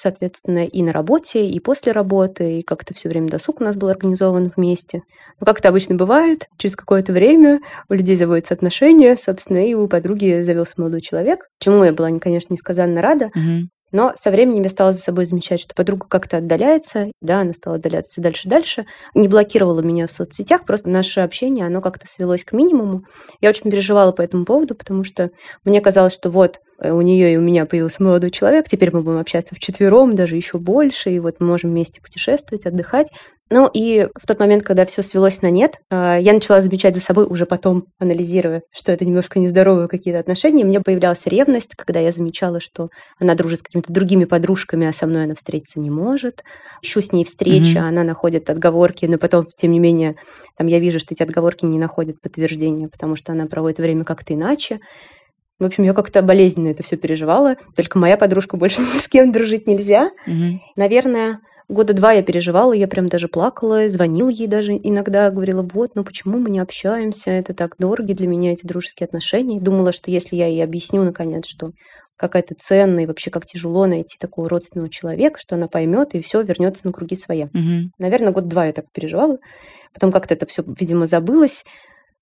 соответственно, 0.00 0.64
и 0.64 0.82
на 0.82 0.92
работе, 0.92 1.46
и 1.46 1.60
после 1.60 1.92
работы, 1.92 2.58
и 2.58 2.62
как-то 2.62 2.94
все 2.94 3.08
время 3.08 3.28
досуг 3.28 3.60
у 3.60 3.64
нас 3.64 3.76
был 3.76 3.88
организован 3.88 4.50
вместе. 4.56 5.02
Но 5.38 5.44
как 5.44 5.58
это 5.58 5.68
обычно 5.68 5.94
бывает, 5.94 6.46
через 6.56 6.74
какое-то 6.74 7.12
время 7.12 7.60
у 7.88 7.94
людей 7.94 8.16
заводятся 8.16 8.54
отношения, 8.54 9.16
собственно, 9.16 9.58
и 9.58 9.74
у 9.74 9.86
подруги 9.88 10.42
завелся 10.42 10.74
молодой 10.78 11.02
человек, 11.02 11.46
чему 11.58 11.84
я 11.84 11.92
была, 11.92 12.10
конечно, 12.18 12.54
несказанно 12.54 13.02
рада. 13.02 13.30
Мгм. 13.34 13.68
Но 13.92 14.12
со 14.16 14.30
временем 14.30 14.62
я 14.62 14.70
стала 14.70 14.92
за 14.92 15.00
собой 15.00 15.24
замечать, 15.24 15.60
что 15.60 15.74
подруга 15.74 16.06
как-то 16.08 16.38
отдаляется. 16.38 17.10
Да, 17.20 17.40
она 17.40 17.52
стала 17.52 17.76
отдаляться 17.76 18.12
все 18.12 18.20
дальше 18.20 18.46
и 18.46 18.50
дальше. 18.50 18.86
Не 19.14 19.28
блокировала 19.28 19.80
меня 19.80 20.06
в 20.06 20.12
соцсетях, 20.12 20.64
просто 20.64 20.88
наше 20.88 21.20
общение, 21.20 21.66
оно 21.66 21.80
как-то 21.80 22.06
свелось 22.06 22.44
к 22.44 22.52
минимуму. 22.52 23.04
Я 23.40 23.50
очень 23.50 23.70
переживала 23.70 24.12
по 24.12 24.22
этому 24.22 24.44
поводу, 24.44 24.74
потому 24.74 25.04
что 25.04 25.30
мне 25.64 25.80
казалось, 25.80 26.12
что 26.12 26.30
вот 26.30 26.60
э, 26.78 26.90
у 26.90 27.00
нее 27.00 27.34
и 27.34 27.36
у 27.36 27.40
меня 27.40 27.66
появился 27.66 28.02
молодой 28.02 28.30
человек, 28.30 28.68
теперь 28.68 28.90
мы 28.92 29.02
будем 29.02 29.18
общаться 29.18 29.54
вчетвером, 29.54 30.16
даже 30.16 30.36
еще 30.36 30.58
больше, 30.58 31.10
и 31.10 31.20
вот 31.20 31.36
мы 31.40 31.46
можем 31.46 31.70
вместе 31.70 32.00
путешествовать, 32.00 32.66
отдыхать. 32.66 33.08
Ну 33.52 33.68
и 33.72 34.06
в 34.14 34.26
тот 34.26 34.38
момент, 34.38 34.62
когда 34.62 34.86
все 34.86 35.02
свелось 35.02 35.42
на 35.42 35.50
нет, 35.50 35.78
э, 35.90 36.18
я 36.20 36.32
начала 36.32 36.60
замечать 36.60 36.94
за 36.94 37.00
собой 37.00 37.26
уже 37.26 37.46
потом, 37.46 37.84
анализируя, 37.98 38.62
что 38.70 38.92
это 38.92 39.04
немножко 39.04 39.40
нездоровые 39.40 39.88
какие-то 39.88 40.20
отношения. 40.20 40.64
Мне 40.64 40.80
появлялась 40.80 41.26
ревность, 41.26 41.74
когда 41.74 41.98
я 41.98 42.12
замечала, 42.12 42.60
что 42.60 42.90
она 43.18 43.34
дружит 43.34 43.58
с 43.58 43.62
какими-то 43.62 43.92
другими 43.92 44.24
подружками, 44.24 44.86
а 44.86 44.92
со 44.92 45.08
мной 45.08 45.24
она 45.24 45.34
встретиться 45.34 45.80
не 45.80 45.90
может. 45.90 46.44
Ищу 46.80 47.00
с 47.00 47.10
ней 47.12 47.24
встречи, 47.24 47.76
Мгм. 47.76 47.86
она 47.86 48.04
находит 48.04 48.48
отговорки, 48.50 49.06
но 49.06 49.18
потом, 49.18 49.46
тем 49.56 49.72
не 49.72 49.80
менее, 49.80 50.14
там 50.56 50.68
я 50.68 50.78
вижу, 50.78 51.00
что 51.00 51.12
эти 51.14 51.22
отговорки 51.24 51.64
не 51.64 51.78
находят 51.80 52.20
подтверждения, 52.20 52.88
потому 52.88 53.16
что 53.16 53.32
она 53.32 53.46
проводит 53.46 53.78
время 53.80 54.04
как-то 54.04 54.32
иначе. 54.32 54.78
В 55.58 55.64
общем, 55.66 55.82
я 55.84 55.92
как-то 55.92 56.22
болезненно 56.22 56.68
это 56.68 56.82
все 56.82 56.96
переживала. 56.96 57.56
Только 57.76 57.98
моя 57.98 58.16
подружка 58.16 58.56
больше 58.56 58.80
ни 58.94 58.98
с 58.98 59.08
кем 59.08 59.32
дружить 59.32 59.66
нельзя. 59.66 60.12
Мгм. 60.24 60.60
Наверное, 60.76 61.40
года 61.70 61.94
два 61.94 62.12
я 62.12 62.22
переживала, 62.22 62.72
я 62.72 62.88
прям 62.88 63.08
даже 63.08 63.28
плакала, 63.28 63.88
звонила 63.88 64.28
ей 64.28 64.46
даже 64.46 64.72
иногда, 64.72 65.30
говорила, 65.30 65.62
вот, 65.62 65.94
ну 65.94 66.04
почему 66.04 66.38
мы 66.38 66.50
не 66.50 66.58
общаемся, 66.58 67.30
это 67.30 67.54
так 67.54 67.76
дороги 67.78 68.12
для 68.12 68.26
меня, 68.26 68.52
эти 68.52 68.66
дружеские 68.66 69.06
отношения. 69.06 69.56
И 69.56 69.60
Думала, 69.60 69.92
что 69.92 70.10
если 70.10 70.36
я 70.36 70.46
ей 70.46 70.64
объясню, 70.64 71.04
наконец, 71.04 71.46
что 71.46 71.70
какая-то 72.16 72.54
ценная, 72.58 73.04
и 73.04 73.06
вообще 73.06 73.30
как 73.30 73.46
тяжело 73.46 73.86
найти 73.86 74.18
такого 74.18 74.48
родственного 74.48 74.90
человека, 74.90 75.38
что 75.38 75.54
она 75.54 75.68
поймет 75.68 76.14
и 76.14 76.20
все 76.20 76.42
вернется 76.42 76.86
на 76.86 76.92
круги 76.92 77.16
своя. 77.16 77.48
Мгм. 77.52 77.92
Наверное, 77.98 78.32
год 78.32 78.46
два 78.46 78.66
я 78.66 78.72
так 78.72 78.86
переживала. 78.92 79.38
Потом 79.94 80.12
как-то 80.12 80.34
это 80.34 80.44
все, 80.44 80.62
видимо, 80.78 81.06
забылось. 81.06 81.64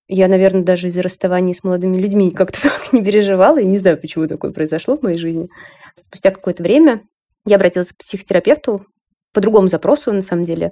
Я, 0.07 0.27
наверное, 0.27 0.63
даже 0.63 0.87
из-за 0.87 1.01
расставания 1.01 1.53
с 1.53 1.63
молодыми 1.63 1.97
людьми 1.97 2.31
как-то 2.31 2.61
так 2.63 2.93
не 2.93 3.03
переживала. 3.03 3.59
И 3.59 3.65
не 3.65 3.77
знаю, 3.77 3.99
почему 3.99 4.27
такое 4.27 4.51
произошло 4.51 4.97
в 4.97 5.03
моей 5.03 5.17
жизни. 5.17 5.49
Спустя 5.97 6.31
какое-то 6.31 6.63
время 6.63 7.01
я 7.45 7.57
обратилась 7.57 7.91
к 7.91 7.97
психотерапевту 7.97 8.85
по 9.33 9.41
другому 9.41 9.67
запросу, 9.67 10.11
на 10.13 10.21
самом 10.21 10.45
деле. 10.45 10.71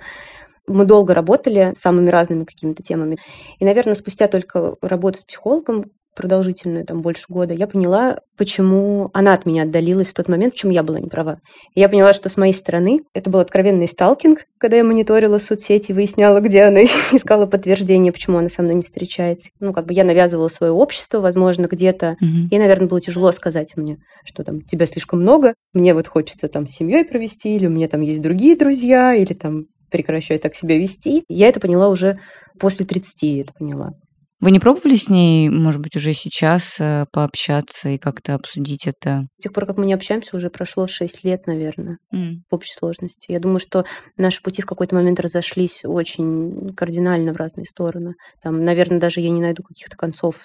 Мы 0.67 0.85
долго 0.85 1.13
работали 1.13 1.71
с 1.73 1.79
самыми 1.79 2.09
разными 2.09 2.43
какими-то 2.43 2.83
темами. 2.83 3.17
И, 3.59 3.65
наверное, 3.65 3.95
спустя 3.95 4.27
только 4.27 4.75
работу 4.81 5.19
с 5.19 5.23
психологом, 5.23 5.85
продолжительную, 6.17 6.85
там, 6.85 7.01
больше 7.01 7.25
года, 7.29 7.53
я 7.53 7.67
поняла, 7.67 8.19
почему 8.37 9.09
она 9.13 9.33
от 9.33 9.45
меня 9.45 9.63
отдалилась 9.63 10.09
в 10.09 10.13
тот 10.13 10.27
момент, 10.27 10.55
в 10.55 10.57
чем 10.57 10.71
я 10.71 10.83
была 10.83 10.99
не 10.99 11.07
права. 11.07 11.39
Я 11.75 11.87
поняла, 11.87 12.11
что 12.13 12.27
с 12.27 12.37
моей 12.37 12.53
стороны 12.53 13.01
это 13.13 13.29
был 13.29 13.39
откровенный 13.39 13.87
сталкинг, 13.87 14.45
когда 14.57 14.77
я 14.77 14.83
мониторила 14.83 15.37
соцсети, 15.37 15.91
выясняла, 15.91 16.39
где 16.39 16.63
она, 16.63 16.81
искала 17.11 17.45
подтверждение, 17.45 18.11
почему 18.11 18.39
она 18.39 18.49
со 18.49 18.63
мной 18.63 18.75
не 18.75 18.81
встречается. 18.81 19.49
Ну, 19.59 19.71
как 19.71 19.85
бы 19.85 19.93
я 19.93 20.03
навязывала 20.03 20.47
свое 20.47 20.73
общество, 20.73 21.19
возможно, 21.19 21.67
где-то. 21.67 22.17
Мгм. 22.19 22.49
И, 22.51 22.57
наверное, 22.57 22.87
было 22.87 22.99
тяжело 22.99 23.31
сказать 23.31 23.77
мне, 23.77 23.97
что 24.25 24.43
там 24.43 24.61
тебя 24.61 24.87
слишком 24.87 25.21
много, 25.21 25.53
мне 25.73 25.93
вот 25.93 26.07
хочется 26.07 26.47
там 26.47 26.67
с 26.67 26.75
семьей 26.75 27.05
провести, 27.05 27.55
или 27.55 27.67
у 27.67 27.71
меня 27.71 27.87
там 27.87 28.01
есть 28.01 28.21
другие 28.21 28.57
друзья, 28.57 29.13
или 29.13 29.33
там 29.33 29.65
прекращай 29.91 30.37
так 30.39 30.55
себя 30.55 30.77
вести. 30.77 31.23
Я 31.29 31.47
это 31.47 31.59
поняла 31.59 31.89
уже 31.89 32.19
после 32.59 32.85
30, 32.85 33.23
я 33.23 33.41
это 33.41 33.53
поняла. 33.53 33.93
Вы 34.39 34.51
не 34.51 34.59
пробовали 34.59 34.95
с 34.95 35.09
ней, 35.09 35.49
может 35.49 35.81
быть, 35.81 35.95
уже 35.95 36.13
сейчас 36.13 36.75
э, 36.79 37.05
пообщаться 37.11 37.89
и 37.89 37.97
как-то 37.97 38.35
обсудить 38.35 38.85
это? 38.85 39.27
С 39.39 39.43
тех 39.43 39.51
пор, 39.51 39.65
как 39.65 39.77
мы 39.77 39.87
не 39.87 39.93
общаемся, 39.93 40.35
уже 40.35 40.51
прошло 40.51 40.85
6 40.85 41.23
лет, 41.23 41.47
наверное, 41.47 41.97
М. 42.13 42.43
в 42.49 42.53
общей 42.53 42.73
сложности. 42.73 43.31
Я 43.31 43.39
думаю, 43.39 43.59
что 43.59 43.83
наши 44.15 44.43
пути 44.43 44.61
в 44.61 44.67
какой-то 44.67 44.93
момент 44.95 45.19
разошлись 45.19 45.81
очень 45.83 46.73
кардинально 46.75 47.33
в 47.33 47.37
разные 47.37 47.65
стороны. 47.65 48.13
Там, 48.43 48.63
наверное, 48.63 48.99
даже 48.99 49.21
я 49.21 49.29
не 49.29 49.41
найду 49.41 49.63
каких-то 49.63 49.97
концов 49.97 50.35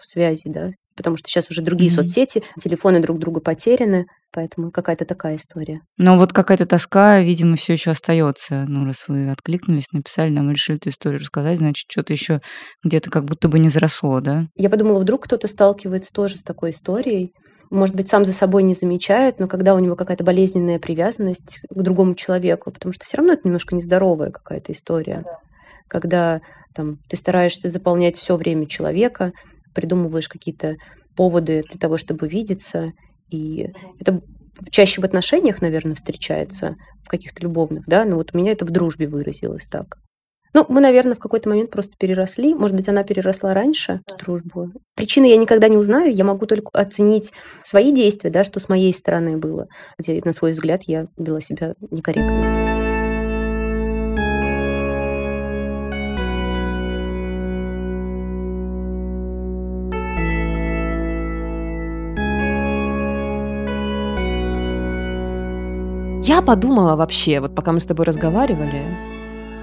в 0.00 0.06
связи, 0.06 0.44
да, 0.48 0.70
потому 1.00 1.16
что 1.16 1.28
сейчас 1.28 1.50
уже 1.50 1.62
другие 1.62 1.90
Мгм. 1.90 2.06
соцсети, 2.06 2.42
телефоны 2.62 3.00
друг 3.00 3.18
друга 3.18 3.40
потеряны, 3.40 4.04
поэтому 4.32 4.70
какая-то 4.70 5.06
такая 5.06 5.36
история. 5.36 5.80
Но 5.96 6.16
вот 6.16 6.34
какая-то 6.34 6.66
тоска, 6.66 7.20
видимо, 7.20 7.56
все 7.56 7.72
еще 7.72 7.92
остается. 7.92 8.66
Ну, 8.68 8.84
раз 8.84 9.08
вы 9.08 9.30
откликнулись, 9.30 9.86
написали 9.92 10.28
нам 10.30 10.50
решили 10.50 10.76
эту 10.76 10.90
историю 10.90 11.20
рассказать, 11.20 11.56
значит, 11.56 11.86
что-то 11.90 12.12
еще 12.12 12.42
где-то 12.84 13.10
как 13.10 13.24
будто 13.24 13.48
бы 13.48 13.58
не 13.58 13.70
заросло, 13.70 14.20
да? 14.20 14.46
Я 14.54 14.68
подумала, 14.68 15.00
вдруг 15.00 15.24
кто-то 15.24 15.48
сталкивается 15.48 16.12
тоже 16.12 16.36
с 16.36 16.42
такой 16.42 16.70
историей, 16.70 17.32
может 17.70 17.94
быть, 17.94 18.08
сам 18.08 18.24
за 18.24 18.32
собой 18.34 18.64
не 18.64 18.74
замечает, 18.74 19.38
но 19.38 19.46
когда 19.46 19.74
у 19.74 19.78
него 19.78 19.96
какая-то 19.96 20.24
болезненная 20.24 20.78
привязанность 20.78 21.60
к 21.70 21.80
другому 21.80 22.14
человеку, 22.16 22.70
потому 22.72 22.92
что 22.92 23.04
все 23.06 23.16
равно 23.16 23.32
это 23.32 23.42
немножко 23.44 23.74
нездоровая 23.74 24.30
какая-то 24.30 24.72
история, 24.72 25.22
когда 25.88 26.40
там 26.74 26.96
ты 27.08 27.16
стараешься 27.16 27.68
заполнять 27.68 28.16
все 28.16 28.36
время 28.36 28.66
человека, 28.66 29.32
придумываешь 29.74 30.28
какие-то 30.28 30.76
поводы 31.16 31.62
для 31.68 31.78
того, 31.78 31.96
чтобы 31.96 32.28
видеться, 32.28 32.92
и 33.30 33.68
это 33.98 34.22
чаще 34.70 35.00
в 35.00 35.04
отношениях, 35.04 35.62
наверное, 35.62 35.94
встречается, 35.94 36.76
в 37.04 37.08
каких-то 37.08 37.42
любовных, 37.42 37.86
да, 37.86 38.04
но 38.04 38.16
вот 38.16 38.30
у 38.32 38.38
меня 38.38 38.52
это 38.52 38.64
в 38.64 38.70
дружбе 38.70 39.06
выразилось 39.06 39.66
так. 39.66 39.98
Ну, 40.52 40.66
мы, 40.68 40.80
наверное, 40.80 41.14
в 41.14 41.20
какой-то 41.20 41.48
момент 41.48 41.70
просто 41.70 41.94
переросли. 41.96 42.54
Может 42.54 42.76
быть, 42.76 42.88
она 42.88 43.04
переросла 43.04 43.54
раньше, 43.54 44.00
эту 44.04 44.18
дружбу. 44.18 44.72
Причины 44.96 45.26
я 45.26 45.36
никогда 45.36 45.68
не 45.68 45.76
узнаю. 45.76 46.12
Я 46.12 46.24
могу 46.24 46.46
только 46.46 46.70
оценить 46.72 47.32
свои 47.62 47.92
действия, 47.92 48.30
да, 48.30 48.42
что 48.42 48.58
с 48.58 48.68
моей 48.68 48.92
стороны 48.92 49.36
было, 49.36 49.68
где, 49.96 50.20
на 50.24 50.32
свой 50.32 50.50
взгляд, 50.50 50.82
я 50.84 51.06
вела 51.16 51.40
себя 51.40 51.74
некорректно. 51.90 52.99
Подумала 66.46 66.96
вообще, 66.96 67.38
вот 67.38 67.54
пока 67.54 67.70
мы 67.70 67.78
с 67.78 67.84
тобой 67.84 68.06
разговаривали, 68.06 68.82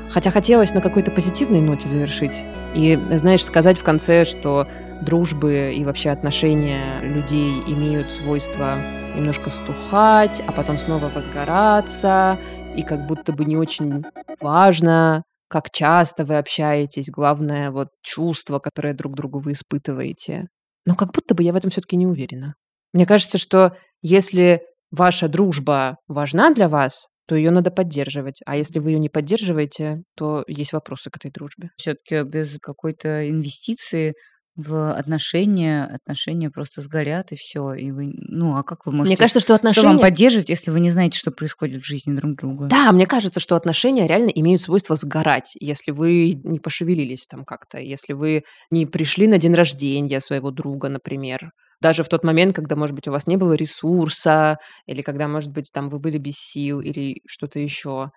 хотя 0.09 0.31
хотелось 0.31 0.73
на 0.73 0.79
какой-то 0.79 1.11
позитивной 1.11 1.59
ноте 1.59 1.89
завершить, 1.89 2.43
и, 2.75 2.97
знаешь, 3.11 3.43
сказать 3.43 3.77
в 3.77 3.83
конце, 3.83 4.23
что 4.23 4.67
дружбы 5.01 5.73
и 5.77 5.83
вообще 5.83 6.11
отношения 6.11 7.01
людей 7.01 7.61
имеют 7.67 8.11
свойство 8.13 8.77
немножко 9.15 9.49
стухать, 9.49 10.41
а 10.47 10.51
потом 10.53 10.77
снова 10.77 11.09
возгораться, 11.09 12.37
и 12.75 12.83
как 12.83 13.05
будто 13.05 13.33
бы 13.33 13.43
не 13.43 13.57
очень 13.57 14.05
важно, 14.39 15.23
как 15.49 15.71
часто 15.71 16.23
вы 16.23 16.37
общаетесь, 16.37 17.09
главное 17.09 17.71
вот 17.71 17.89
чувство, 18.01 18.59
которое 18.59 18.93
друг 18.93 19.15
другу 19.15 19.39
вы 19.39 19.53
испытываете. 19.53 20.47
Но 20.85 20.95
как 20.95 21.11
будто 21.11 21.35
бы 21.35 21.43
я 21.43 21.51
в 21.51 21.57
этом 21.57 21.69
все-таки 21.69 21.97
не 21.97 22.07
уверена. 22.07 22.55
Мне 22.93 23.05
кажется, 23.05 23.37
что 23.37 23.75
если 24.01 24.61
ваша 24.91 25.27
дружба 25.27 25.97
важна 26.07 26.53
для 26.53 26.69
вас, 26.69 27.09
то 27.27 27.35
ее 27.35 27.51
надо 27.51 27.71
поддерживать. 27.71 28.39
А 28.45 28.55
если 28.55 28.79
вы 28.79 28.91
ее 28.91 28.99
не 28.99 29.09
поддерживаете, 29.09 30.03
то 30.15 30.43
есть 30.47 30.73
вопросы 30.73 31.09
к 31.09 31.17
этой 31.17 31.31
дружбе. 31.31 31.69
Все-таки 31.77 32.23
без 32.23 32.57
какой-то 32.61 33.29
инвестиции 33.29 34.13
в 34.57 34.91
отношения, 34.93 35.83
отношения 35.85 36.49
просто 36.49 36.81
сгорят 36.81 37.31
и 37.31 37.35
все. 37.35 37.73
И 37.73 37.91
вы, 37.91 38.13
ну, 38.15 38.57
а 38.57 38.63
как 38.63 38.85
вы 38.85 38.91
можете? 38.91 39.11
Мне 39.11 39.17
кажется, 39.17 39.39
что 39.39 39.55
Что 39.55 39.63
вам 39.63 39.69
отношения... 39.69 40.01
поддерживать, 40.01 40.49
если 40.49 40.71
вы 40.71 40.79
не 40.79 40.89
знаете, 40.89 41.17
что 41.19 41.29
происходит 41.29 41.83
в 41.83 41.85
жизни 41.85 42.15
друг 42.15 42.35
друга? 42.35 42.65
Да, 42.65 42.91
мне 42.91 43.05
кажется, 43.05 43.39
что 43.39 43.55
отношения 43.55 44.07
реально 44.07 44.29
имеют 44.29 44.61
свойство 44.61 44.95
сгорать, 44.95 45.51
если 45.59 45.91
вы 45.91 46.41
не 46.43 46.59
пошевелились 46.59 47.27
там 47.27 47.45
как-то, 47.45 47.77
если 47.77 48.13
вы 48.13 48.43
не 48.71 48.87
пришли 48.87 49.27
на 49.27 49.37
день 49.37 49.53
рождения 49.53 50.19
своего 50.19 50.49
друга, 50.49 50.89
например. 50.89 51.51
Даже 51.81 52.03
в 52.03 52.09
тот 52.09 52.23
момент, 52.23 52.55
когда, 52.55 52.75
может 52.75 52.95
быть, 52.95 53.07
у 53.07 53.11
вас 53.11 53.27
не 53.27 53.37
было 53.37 53.53
ресурса, 53.53 54.57
или 54.87 55.01
когда, 55.01 55.27
может 55.27 55.51
быть, 55.51 55.71
там 55.73 55.89
вы 55.89 55.99
были 55.99 56.17
без 56.17 56.35
сил, 56.35 56.79
или 56.81 57.21
что-то 57.27 57.59
еще. 57.59 58.11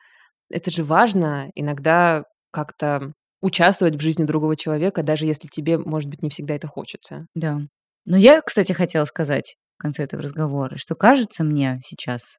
Это 0.50 0.70
же 0.70 0.84
важно 0.84 1.50
иногда 1.54 2.24
как-то 2.52 3.12
участвовать 3.42 3.96
в 3.96 4.00
жизни 4.00 4.24
другого 4.24 4.56
человека, 4.56 5.02
даже 5.02 5.26
если 5.26 5.48
тебе, 5.48 5.78
может 5.78 6.10
быть, 6.10 6.22
не 6.22 6.30
всегда 6.30 6.54
это 6.54 6.68
хочется. 6.68 7.26
Да. 7.34 7.60
Но 8.04 8.16
я, 8.16 8.40
кстати, 8.42 8.72
хотела 8.72 9.04
сказать 9.04 9.56
в 9.78 9.82
конце 9.82 10.04
этого 10.04 10.22
разговора, 10.22 10.76
что 10.76 10.94
кажется 10.94 11.44
мне 11.44 11.80
сейчас, 11.84 12.38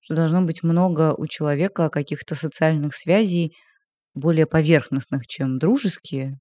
что 0.00 0.14
должно 0.16 0.42
быть 0.42 0.62
много 0.62 1.14
у 1.16 1.26
человека 1.26 1.90
каких-то 1.90 2.34
социальных 2.34 2.94
связей 2.94 3.54
более 4.14 4.46
поверхностных, 4.46 5.26
чем 5.26 5.58
дружеские, 5.58 6.38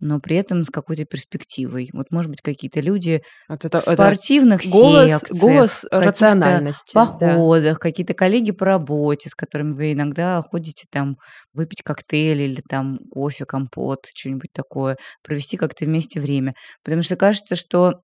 но 0.00 0.18
при 0.18 0.36
этом 0.36 0.64
с 0.64 0.70
какой-то 0.70 1.04
перспективой. 1.04 1.90
Вот, 1.92 2.06
может 2.10 2.30
быть, 2.30 2.40
какие-то 2.40 2.80
люди 2.80 3.22
Вот 3.48 3.64
это, 3.64 3.80
в 3.80 3.86
это 3.86 3.94
спортивных 3.94 4.62
голос, 4.66 5.10
секциях, 5.10 5.40
голос 5.40 5.86
рациональности. 5.90 6.94
да. 6.94 7.04
походах, 7.04 7.78
какие-то 7.78 8.14
коллеги 8.14 8.50
по 8.50 8.64
работе, 8.64 9.28
с 9.28 9.34
которыми 9.34 9.74
вы 9.74 9.92
иногда 9.92 10.40
ходите 10.42 10.86
там 10.90 11.16
выпить 11.52 11.82
коктейль 11.82 12.42
или 12.42 12.62
там 12.68 12.98
кофе, 13.10 13.44
компот, 13.44 14.06
что-нибудь 14.14 14.50
такое, 14.52 14.96
провести 15.22 15.56
как-то 15.56 15.84
вместе 15.84 16.20
время. 16.20 16.54
Потому 16.82 17.02
что 17.02 17.16
кажется, 17.16 17.54
что 17.54 18.00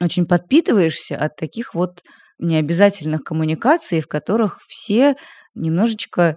очень 0.00 0.26
подпитываешься 0.26 1.16
от 1.16 1.36
таких 1.36 1.74
вот 1.74 2.02
необязательных 2.38 3.22
коммуникаций, 3.22 4.00
в 4.00 4.08
которых 4.08 4.58
все 4.66 5.14
немножечко 5.54 6.36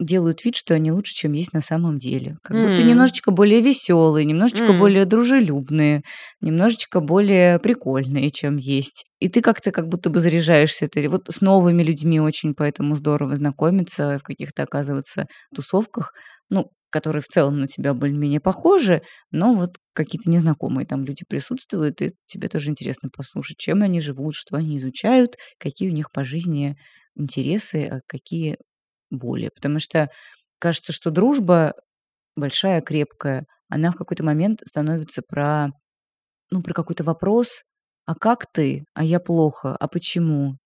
делают 0.00 0.44
вид, 0.44 0.56
что 0.56 0.74
они 0.74 0.90
лучше, 0.92 1.14
чем 1.14 1.32
есть 1.32 1.52
на 1.52 1.60
самом 1.60 1.98
деле. 1.98 2.36
Как 2.42 2.58
будто 2.58 2.82
М. 2.82 2.84
немножечко 2.84 3.30
более 3.30 3.60
веселые, 3.60 4.24
немножечко 4.26 4.72
М. 4.72 4.74
более 4.74 5.04
дружелюбные, 5.06 6.02
немножечко 6.40 7.00
более 7.00 7.58
прикольные, 7.60 8.30
чем 8.30 8.56
есть. 8.56 9.04
И 9.20 9.28
ты 9.28 9.40
как-то 9.40 9.70
как 9.70 9.88
будто 9.88 10.10
бы 10.10 10.20
заряжаешься 10.20 10.86
этой. 10.86 11.06
Вот 11.08 11.28
с 11.30 11.40
новыми 11.40 11.82
людьми 11.82 12.20
очень 12.20 12.54
поэтому 12.54 12.96
здорово 12.96 13.36
знакомиться 13.36 14.18
в 14.18 14.22
каких-то, 14.22 14.64
оказывается, 14.64 15.26
тусовках, 15.54 16.12
ну, 16.50 16.70
которые 16.90 17.22
в 17.22 17.28
целом 17.28 17.58
на 17.60 17.66
тебя 17.68 17.92
более-менее 17.94 18.40
похожи, 18.40 19.02
но 19.32 19.54
вот 19.54 19.76
какие-то 19.94 20.30
незнакомые 20.30 20.86
там 20.86 21.04
люди 21.04 21.24
присутствуют, 21.28 22.00
и 22.02 22.12
тебе 22.26 22.48
тоже 22.48 22.70
интересно 22.70 23.08
послушать, 23.14 23.56
чем 23.58 23.82
они 23.82 24.00
живут, 24.00 24.34
что 24.34 24.56
они 24.56 24.78
изучают, 24.78 25.36
какие 25.58 25.88
у 25.90 25.92
них 25.92 26.12
по 26.12 26.22
жизни 26.24 26.76
интересы, 27.16 27.88
а 27.90 28.00
какие 28.06 28.58
боли. 29.14 29.50
Потому 29.54 29.78
что 29.78 30.08
кажется, 30.58 30.92
что 30.92 31.10
дружба 31.10 31.74
большая, 32.36 32.80
крепкая, 32.80 33.46
она 33.68 33.90
в 33.90 33.96
какой-то 33.96 34.24
момент 34.24 34.60
становится 34.66 35.22
про, 35.26 35.68
ну, 36.50 36.62
про 36.62 36.74
какой-то 36.74 37.04
вопрос, 37.04 37.62
а 38.06 38.14
как 38.14 38.46
ты, 38.52 38.84
а 38.94 39.04
я 39.04 39.20
плохо, 39.20 39.76
а 39.78 39.88
почему? 39.88 40.56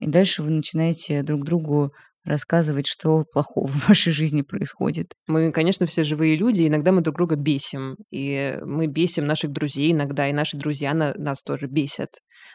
И 0.00 0.06
дальше 0.06 0.42
вы 0.42 0.50
начинаете 0.50 1.22
друг 1.22 1.44
другу 1.44 1.92
рассказывать, 2.24 2.86
что 2.86 3.24
плохого 3.32 3.66
в 3.66 3.88
вашей 3.88 4.12
жизни 4.12 4.42
происходит. 4.42 5.14
Мы, 5.26 5.50
конечно, 5.50 5.86
все 5.86 6.04
живые 6.04 6.36
люди, 6.36 6.66
иногда 6.66 6.92
мы 6.92 7.00
друг 7.00 7.16
друга 7.16 7.36
бесим. 7.36 7.96
И 8.10 8.58
мы 8.62 8.86
бесим 8.86 9.26
наших 9.26 9.50
друзей 9.50 9.92
иногда, 9.92 10.28
и 10.28 10.32
наши 10.32 10.56
друзья 10.56 10.94
на- 10.94 11.14
нас 11.14 11.42
тоже 11.42 11.66
бесят. 11.66 12.10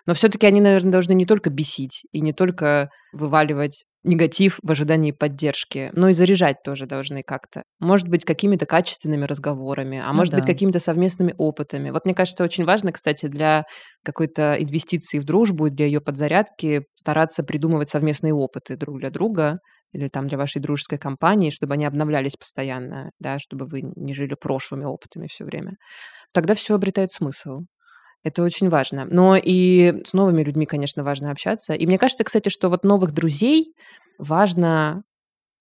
Но 0.05 0.13
все-таки 0.13 0.47
они, 0.47 0.61
наверное, 0.61 0.91
должны 0.91 1.13
не 1.13 1.25
только 1.25 1.49
бесить 1.49 2.03
и 2.11 2.21
не 2.21 2.33
только 2.33 2.89
вываливать 3.13 3.85
негатив 4.03 4.59
в 4.61 4.69
ожидании 4.69 5.11
поддержки, 5.11 5.89
но 5.93 6.09
и 6.09 6.13
заряжать 6.13 6.57
тоже 6.63 6.85
должны 6.85 7.23
как-то. 7.23 7.63
Может 7.79 8.09
быть, 8.09 8.25
какими-то 8.25 8.65
качественными 8.65 9.25
разговорами, 9.25 9.99
а 9.99 10.11
Ну 10.11 10.17
может 10.17 10.33
быть, 10.33 10.43
да. 10.43 10.47
какими-то 10.51 10.79
совместными 10.79 11.33
опытами. 11.37 11.89
Вот 11.89 12.05
мне 12.05 12.13
кажется, 12.13 12.43
очень 12.43 12.65
важно, 12.65 12.91
кстати, 12.91 13.27
для 13.27 13.63
какой-то 14.03 14.55
инвестиции 14.59 15.19
в 15.19 15.23
дружбу, 15.23 15.69
для 15.69 15.85
ее 15.85 16.01
подзарядки 16.01 16.83
стараться 16.95 17.43
придумывать 17.43 17.89
совместные 17.89 18.33
опыты 18.33 18.75
друг 18.75 18.99
для 18.99 19.09
друга 19.09 19.59
или 19.93 20.09
там 20.09 20.27
для 20.27 20.37
вашей 20.37 20.59
дружеской 20.59 20.97
компании, 20.97 21.49
чтобы 21.49 21.75
они 21.75 21.85
обновлялись 21.85 22.35
постоянно, 22.35 23.11
да, 23.19 23.39
чтобы 23.39 23.67
вы 23.67 23.83
не 23.83 24.13
жили 24.13 24.35
прошлыми 24.35 24.85
опытами 24.85 25.27
все 25.27 25.45
время. 25.45 25.75
Тогда 26.33 26.55
все 26.55 26.75
обретает 26.75 27.11
смысл. 27.11 27.61
Это 28.23 28.43
очень 28.43 28.69
важно. 28.69 29.05
Но 29.09 29.35
и 29.35 30.01
с 30.05 30.13
новыми 30.13 30.43
людьми, 30.43 30.65
конечно, 30.65 31.03
важно 31.03 31.31
общаться. 31.31 31.73
И 31.73 31.85
мне 31.85 31.97
кажется, 31.97 32.23
кстати, 32.23 32.49
что 32.49 32.69
вот 32.69 32.83
новых 32.83 33.11
друзей 33.11 33.73
важно 34.17 35.03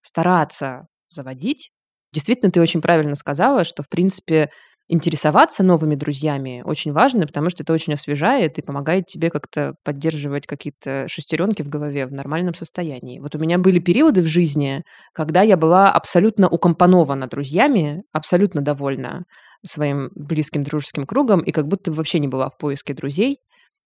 стараться 0.03 0.87
заводить. 1.11 1.71
Действительно, 2.13 2.53
ты 2.53 2.61
очень 2.61 2.81
правильно 2.81 3.15
сказала, 3.15 3.65
что, 3.65 3.83
в 3.83 3.89
принципе, 3.89 4.51
интересоваться 4.89 5.63
новыми 5.63 5.95
друзьями 5.95 6.63
очень 6.65 6.93
важно, 6.93 7.27
потому 7.27 7.49
что 7.49 7.63
это 7.63 7.73
очень 7.73 7.95
освежает 7.95 8.59
и 8.59 8.63
помогает 8.63 9.07
тебе 9.07 9.31
как-то 9.31 9.75
поддерживать 9.85 10.47
какие-то 10.47 11.07
шестеренки 11.09 11.63
в 11.63 11.69
голове 11.69 12.07
в 12.07 12.13
нормальном 12.13 12.55
состоянии. 12.55 13.21
Вот 13.21 13.35
у 13.35 13.39
меня 13.39 13.59
были 13.59 13.79
периоды 13.79 14.23
в 14.23 14.27
жизни, 14.27 14.83
когда 15.15 15.43
я 15.43 15.57
была 15.57 15.91
абсолютно 15.91 16.49
укомпонована 16.49 17.27
друзьями, 17.27 18.03
абсолютно 18.13 18.61
довольна 18.61 19.25
своим 19.65 20.11
близким 20.15 20.65
дружеским 20.65 21.07
кругом 21.07 21.41
и 21.41 21.53
как 21.53 21.67
будто 21.67 21.93
вообще 21.93 22.19
не 22.19 22.29
была 22.29 22.49
в 22.49 22.57
поиске 22.57 22.95
друзей. 22.95 23.39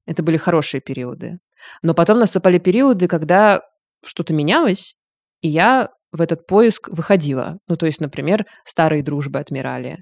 Это 0.07 0.23
были 0.23 0.37
хорошие 0.37 0.81
периоды. 0.81 1.39
Но 1.83 1.95
потом 1.95 2.19
наступали 2.19 2.59
периоды, 2.59 3.09
когда 3.09 3.61
что-то 4.05 4.33
менялось, 4.33 4.95
и 5.41 5.49
я 5.49 5.91
в 6.13 6.21
этот 6.21 6.47
поиск 6.47 6.89
выходила. 6.91 7.59
Ну, 7.69 7.77
то 7.77 7.87
есть, 7.87 8.01
например, 8.01 8.47
старые 8.65 9.03
дружбы 9.03 9.39
отмирали. 9.39 9.99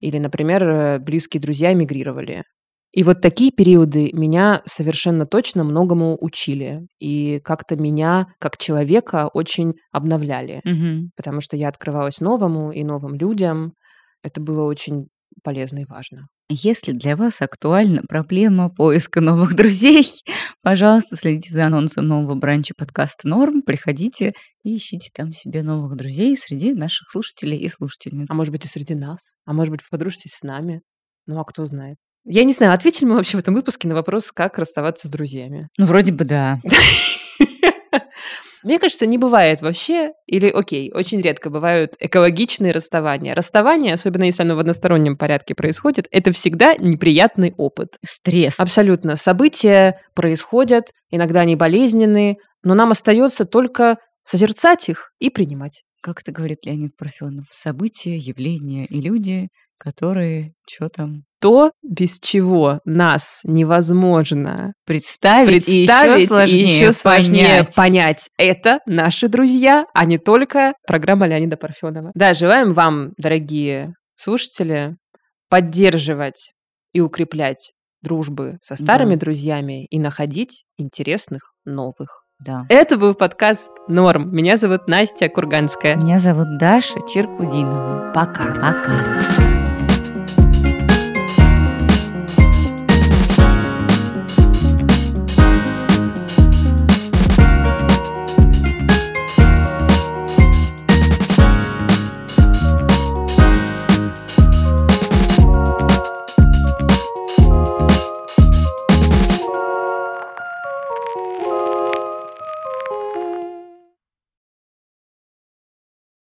Или, 0.00 0.18
например, 0.18 0.68
э, 0.68 0.98
близкие 0.98 1.40
друзья 1.40 1.72
эмигрировали. 1.72 2.42
И 2.92 3.04
вот 3.04 3.22
такие 3.22 3.50
периоды 3.50 4.10
меня 4.12 4.60
совершенно 4.66 5.24
точно 5.24 5.64
многому 5.64 6.18
учили. 6.20 6.80
И 6.98 7.40
как-то 7.40 7.76
меня, 7.76 8.26
как 8.38 8.58
человека, 8.58 9.30
очень 9.32 9.74
обновляли. 9.92 10.60
Мгм. 10.64 11.10
Потому 11.16 11.40
что 11.40 11.56
я 11.56 11.68
открывалась 11.68 12.20
новому 12.20 12.70
и 12.70 12.84
новым 12.84 13.14
людям. 13.14 13.72
Это 14.22 14.40
было 14.40 14.64
очень 14.64 15.08
полезно 15.42 15.80
и 15.80 15.84
важно. 15.84 16.28
Если 16.48 16.92
для 16.92 17.16
вас 17.16 17.40
актуальна 17.40 18.02
проблема 18.08 18.68
поиска 18.68 19.20
новых 19.20 19.54
друзей, 19.56 20.04
пожалуйста, 20.62 21.16
следите 21.16 21.54
за 21.54 21.66
анонсом 21.66 22.06
нового 22.06 22.34
бранча 22.34 22.74
подкаста 22.76 23.26
«Норм», 23.28 23.62
приходите 23.62 24.34
и 24.62 24.76
ищите 24.76 25.10
там 25.14 25.32
себе 25.32 25.62
новых 25.62 25.96
друзей 25.96 26.36
среди 26.36 26.74
наших 26.74 27.10
слушателей 27.10 27.58
и 27.58 27.68
слушательниц. 27.68 28.26
А 28.28 28.34
может 28.34 28.52
быть, 28.52 28.64
и 28.64 28.68
среди 28.68 28.94
нас. 28.94 29.36
А 29.46 29.52
может 29.52 29.70
быть, 29.70 29.80
вы 29.80 29.86
подружитесь 29.90 30.32
с 30.32 30.42
нами. 30.42 30.82
Ну, 31.26 31.38
а 31.38 31.44
кто 31.44 31.64
знает. 31.64 31.96
Я 32.24 32.44
не 32.44 32.52
знаю, 32.52 32.72
ответили 32.72 33.06
мы 33.06 33.16
вообще 33.16 33.36
в 33.36 33.40
этом 33.40 33.54
выпуске 33.54 33.88
на 33.88 33.94
вопрос, 33.94 34.30
как 34.32 34.58
расставаться 34.58 35.08
с 35.08 35.10
друзьями. 35.10 35.68
Ну, 35.76 35.86
вроде 35.86 36.12
бы 36.12 36.24
да. 36.24 36.60
Мне 38.62 38.78
кажется, 38.78 39.06
не 39.06 39.18
бывает 39.18 39.60
вообще, 39.60 40.12
или 40.26 40.48
окей, 40.48 40.92
очень 40.92 41.20
редко 41.20 41.50
бывают 41.50 41.94
экологичные 41.98 42.72
расставания. 42.72 43.34
Расставание, 43.34 43.94
особенно 43.94 44.24
если 44.24 44.42
оно 44.42 44.56
в 44.56 44.60
одностороннем 44.60 45.16
порядке 45.16 45.54
происходит, 45.54 46.06
это 46.10 46.32
всегда 46.32 46.74
неприятный 46.76 47.54
опыт. 47.56 47.96
Стресс. 48.04 48.60
Абсолютно. 48.60 49.16
События 49.16 50.00
происходят, 50.14 50.92
иногда 51.10 51.40
они 51.40 51.56
болезненные, 51.56 52.36
но 52.62 52.74
нам 52.74 52.90
остается 52.90 53.44
только 53.44 53.96
созерцать 54.24 54.88
их 54.88 55.10
и 55.18 55.30
принимать. 55.30 55.82
Как 56.00 56.20
это 56.20 56.32
говорит 56.32 56.64
Леонид 56.64 56.96
Парфенов, 56.96 57.46
события, 57.50 58.16
явления 58.16 58.86
и 58.86 59.00
люди, 59.00 59.48
которые 59.82 60.52
что 60.68 60.88
там 60.88 61.24
То, 61.40 61.72
без 61.82 62.20
чего 62.20 62.78
нас 62.84 63.40
невозможно 63.42 64.74
представить, 64.86 65.68
и 65.68 65.84
представить 65.86 66.20
еще 66.22 66.26
сложнее, 66.28 66.60
и 66.60 66.68
еще 66.68 66.92
сложнее 66.92 67.48
понять. 67.64 67.74
понять. 67.74 68.30
Это 68.38 68.78
наши 68.86 69.26
друзья, 69.26 69.86
а 69.92 70.04
не 70.04 70.18
только 70.18 70.74
программа 70.86 71.26
Леонида 71.26 71.56
Парфенова. 71.56 72.12
Да, 72.14 72.32
желаем 72.34 72.72
вам, 72.72 73.10
дорогие 73.18 73.94
слушатели, 74.16 74.94
поддерживать 75.50 76.52
и 76.92 77.00
укреплять 77.00 77.72
дружбы 78.02 78.58
со 78.62 78.76
старыми 78.76 79.14
Да. 79.14 79.20
друзьями 79.20 79.86
и 79.86 79.98
находить 79.98 80.64
интересных 80.78 81.52
новых. 81.64 82.22
Да. 82.44 82.66
Это 82.68 82.96
был 82.96 83.14
подкаст 83.14 83.68
«Норм». 83.86 84.34
Меня 84.34 84.56
зовут 84.56 84.88
Настя 84.88 85.28
Курганская. 85.28 85.94
Меня 85.94 86.18
зовут 86.18 86.58
Даша 86.58 86.98
Черкудинова. 87.08 88.10
Пока. 88.12 88.46
Пока. 88.46 89.61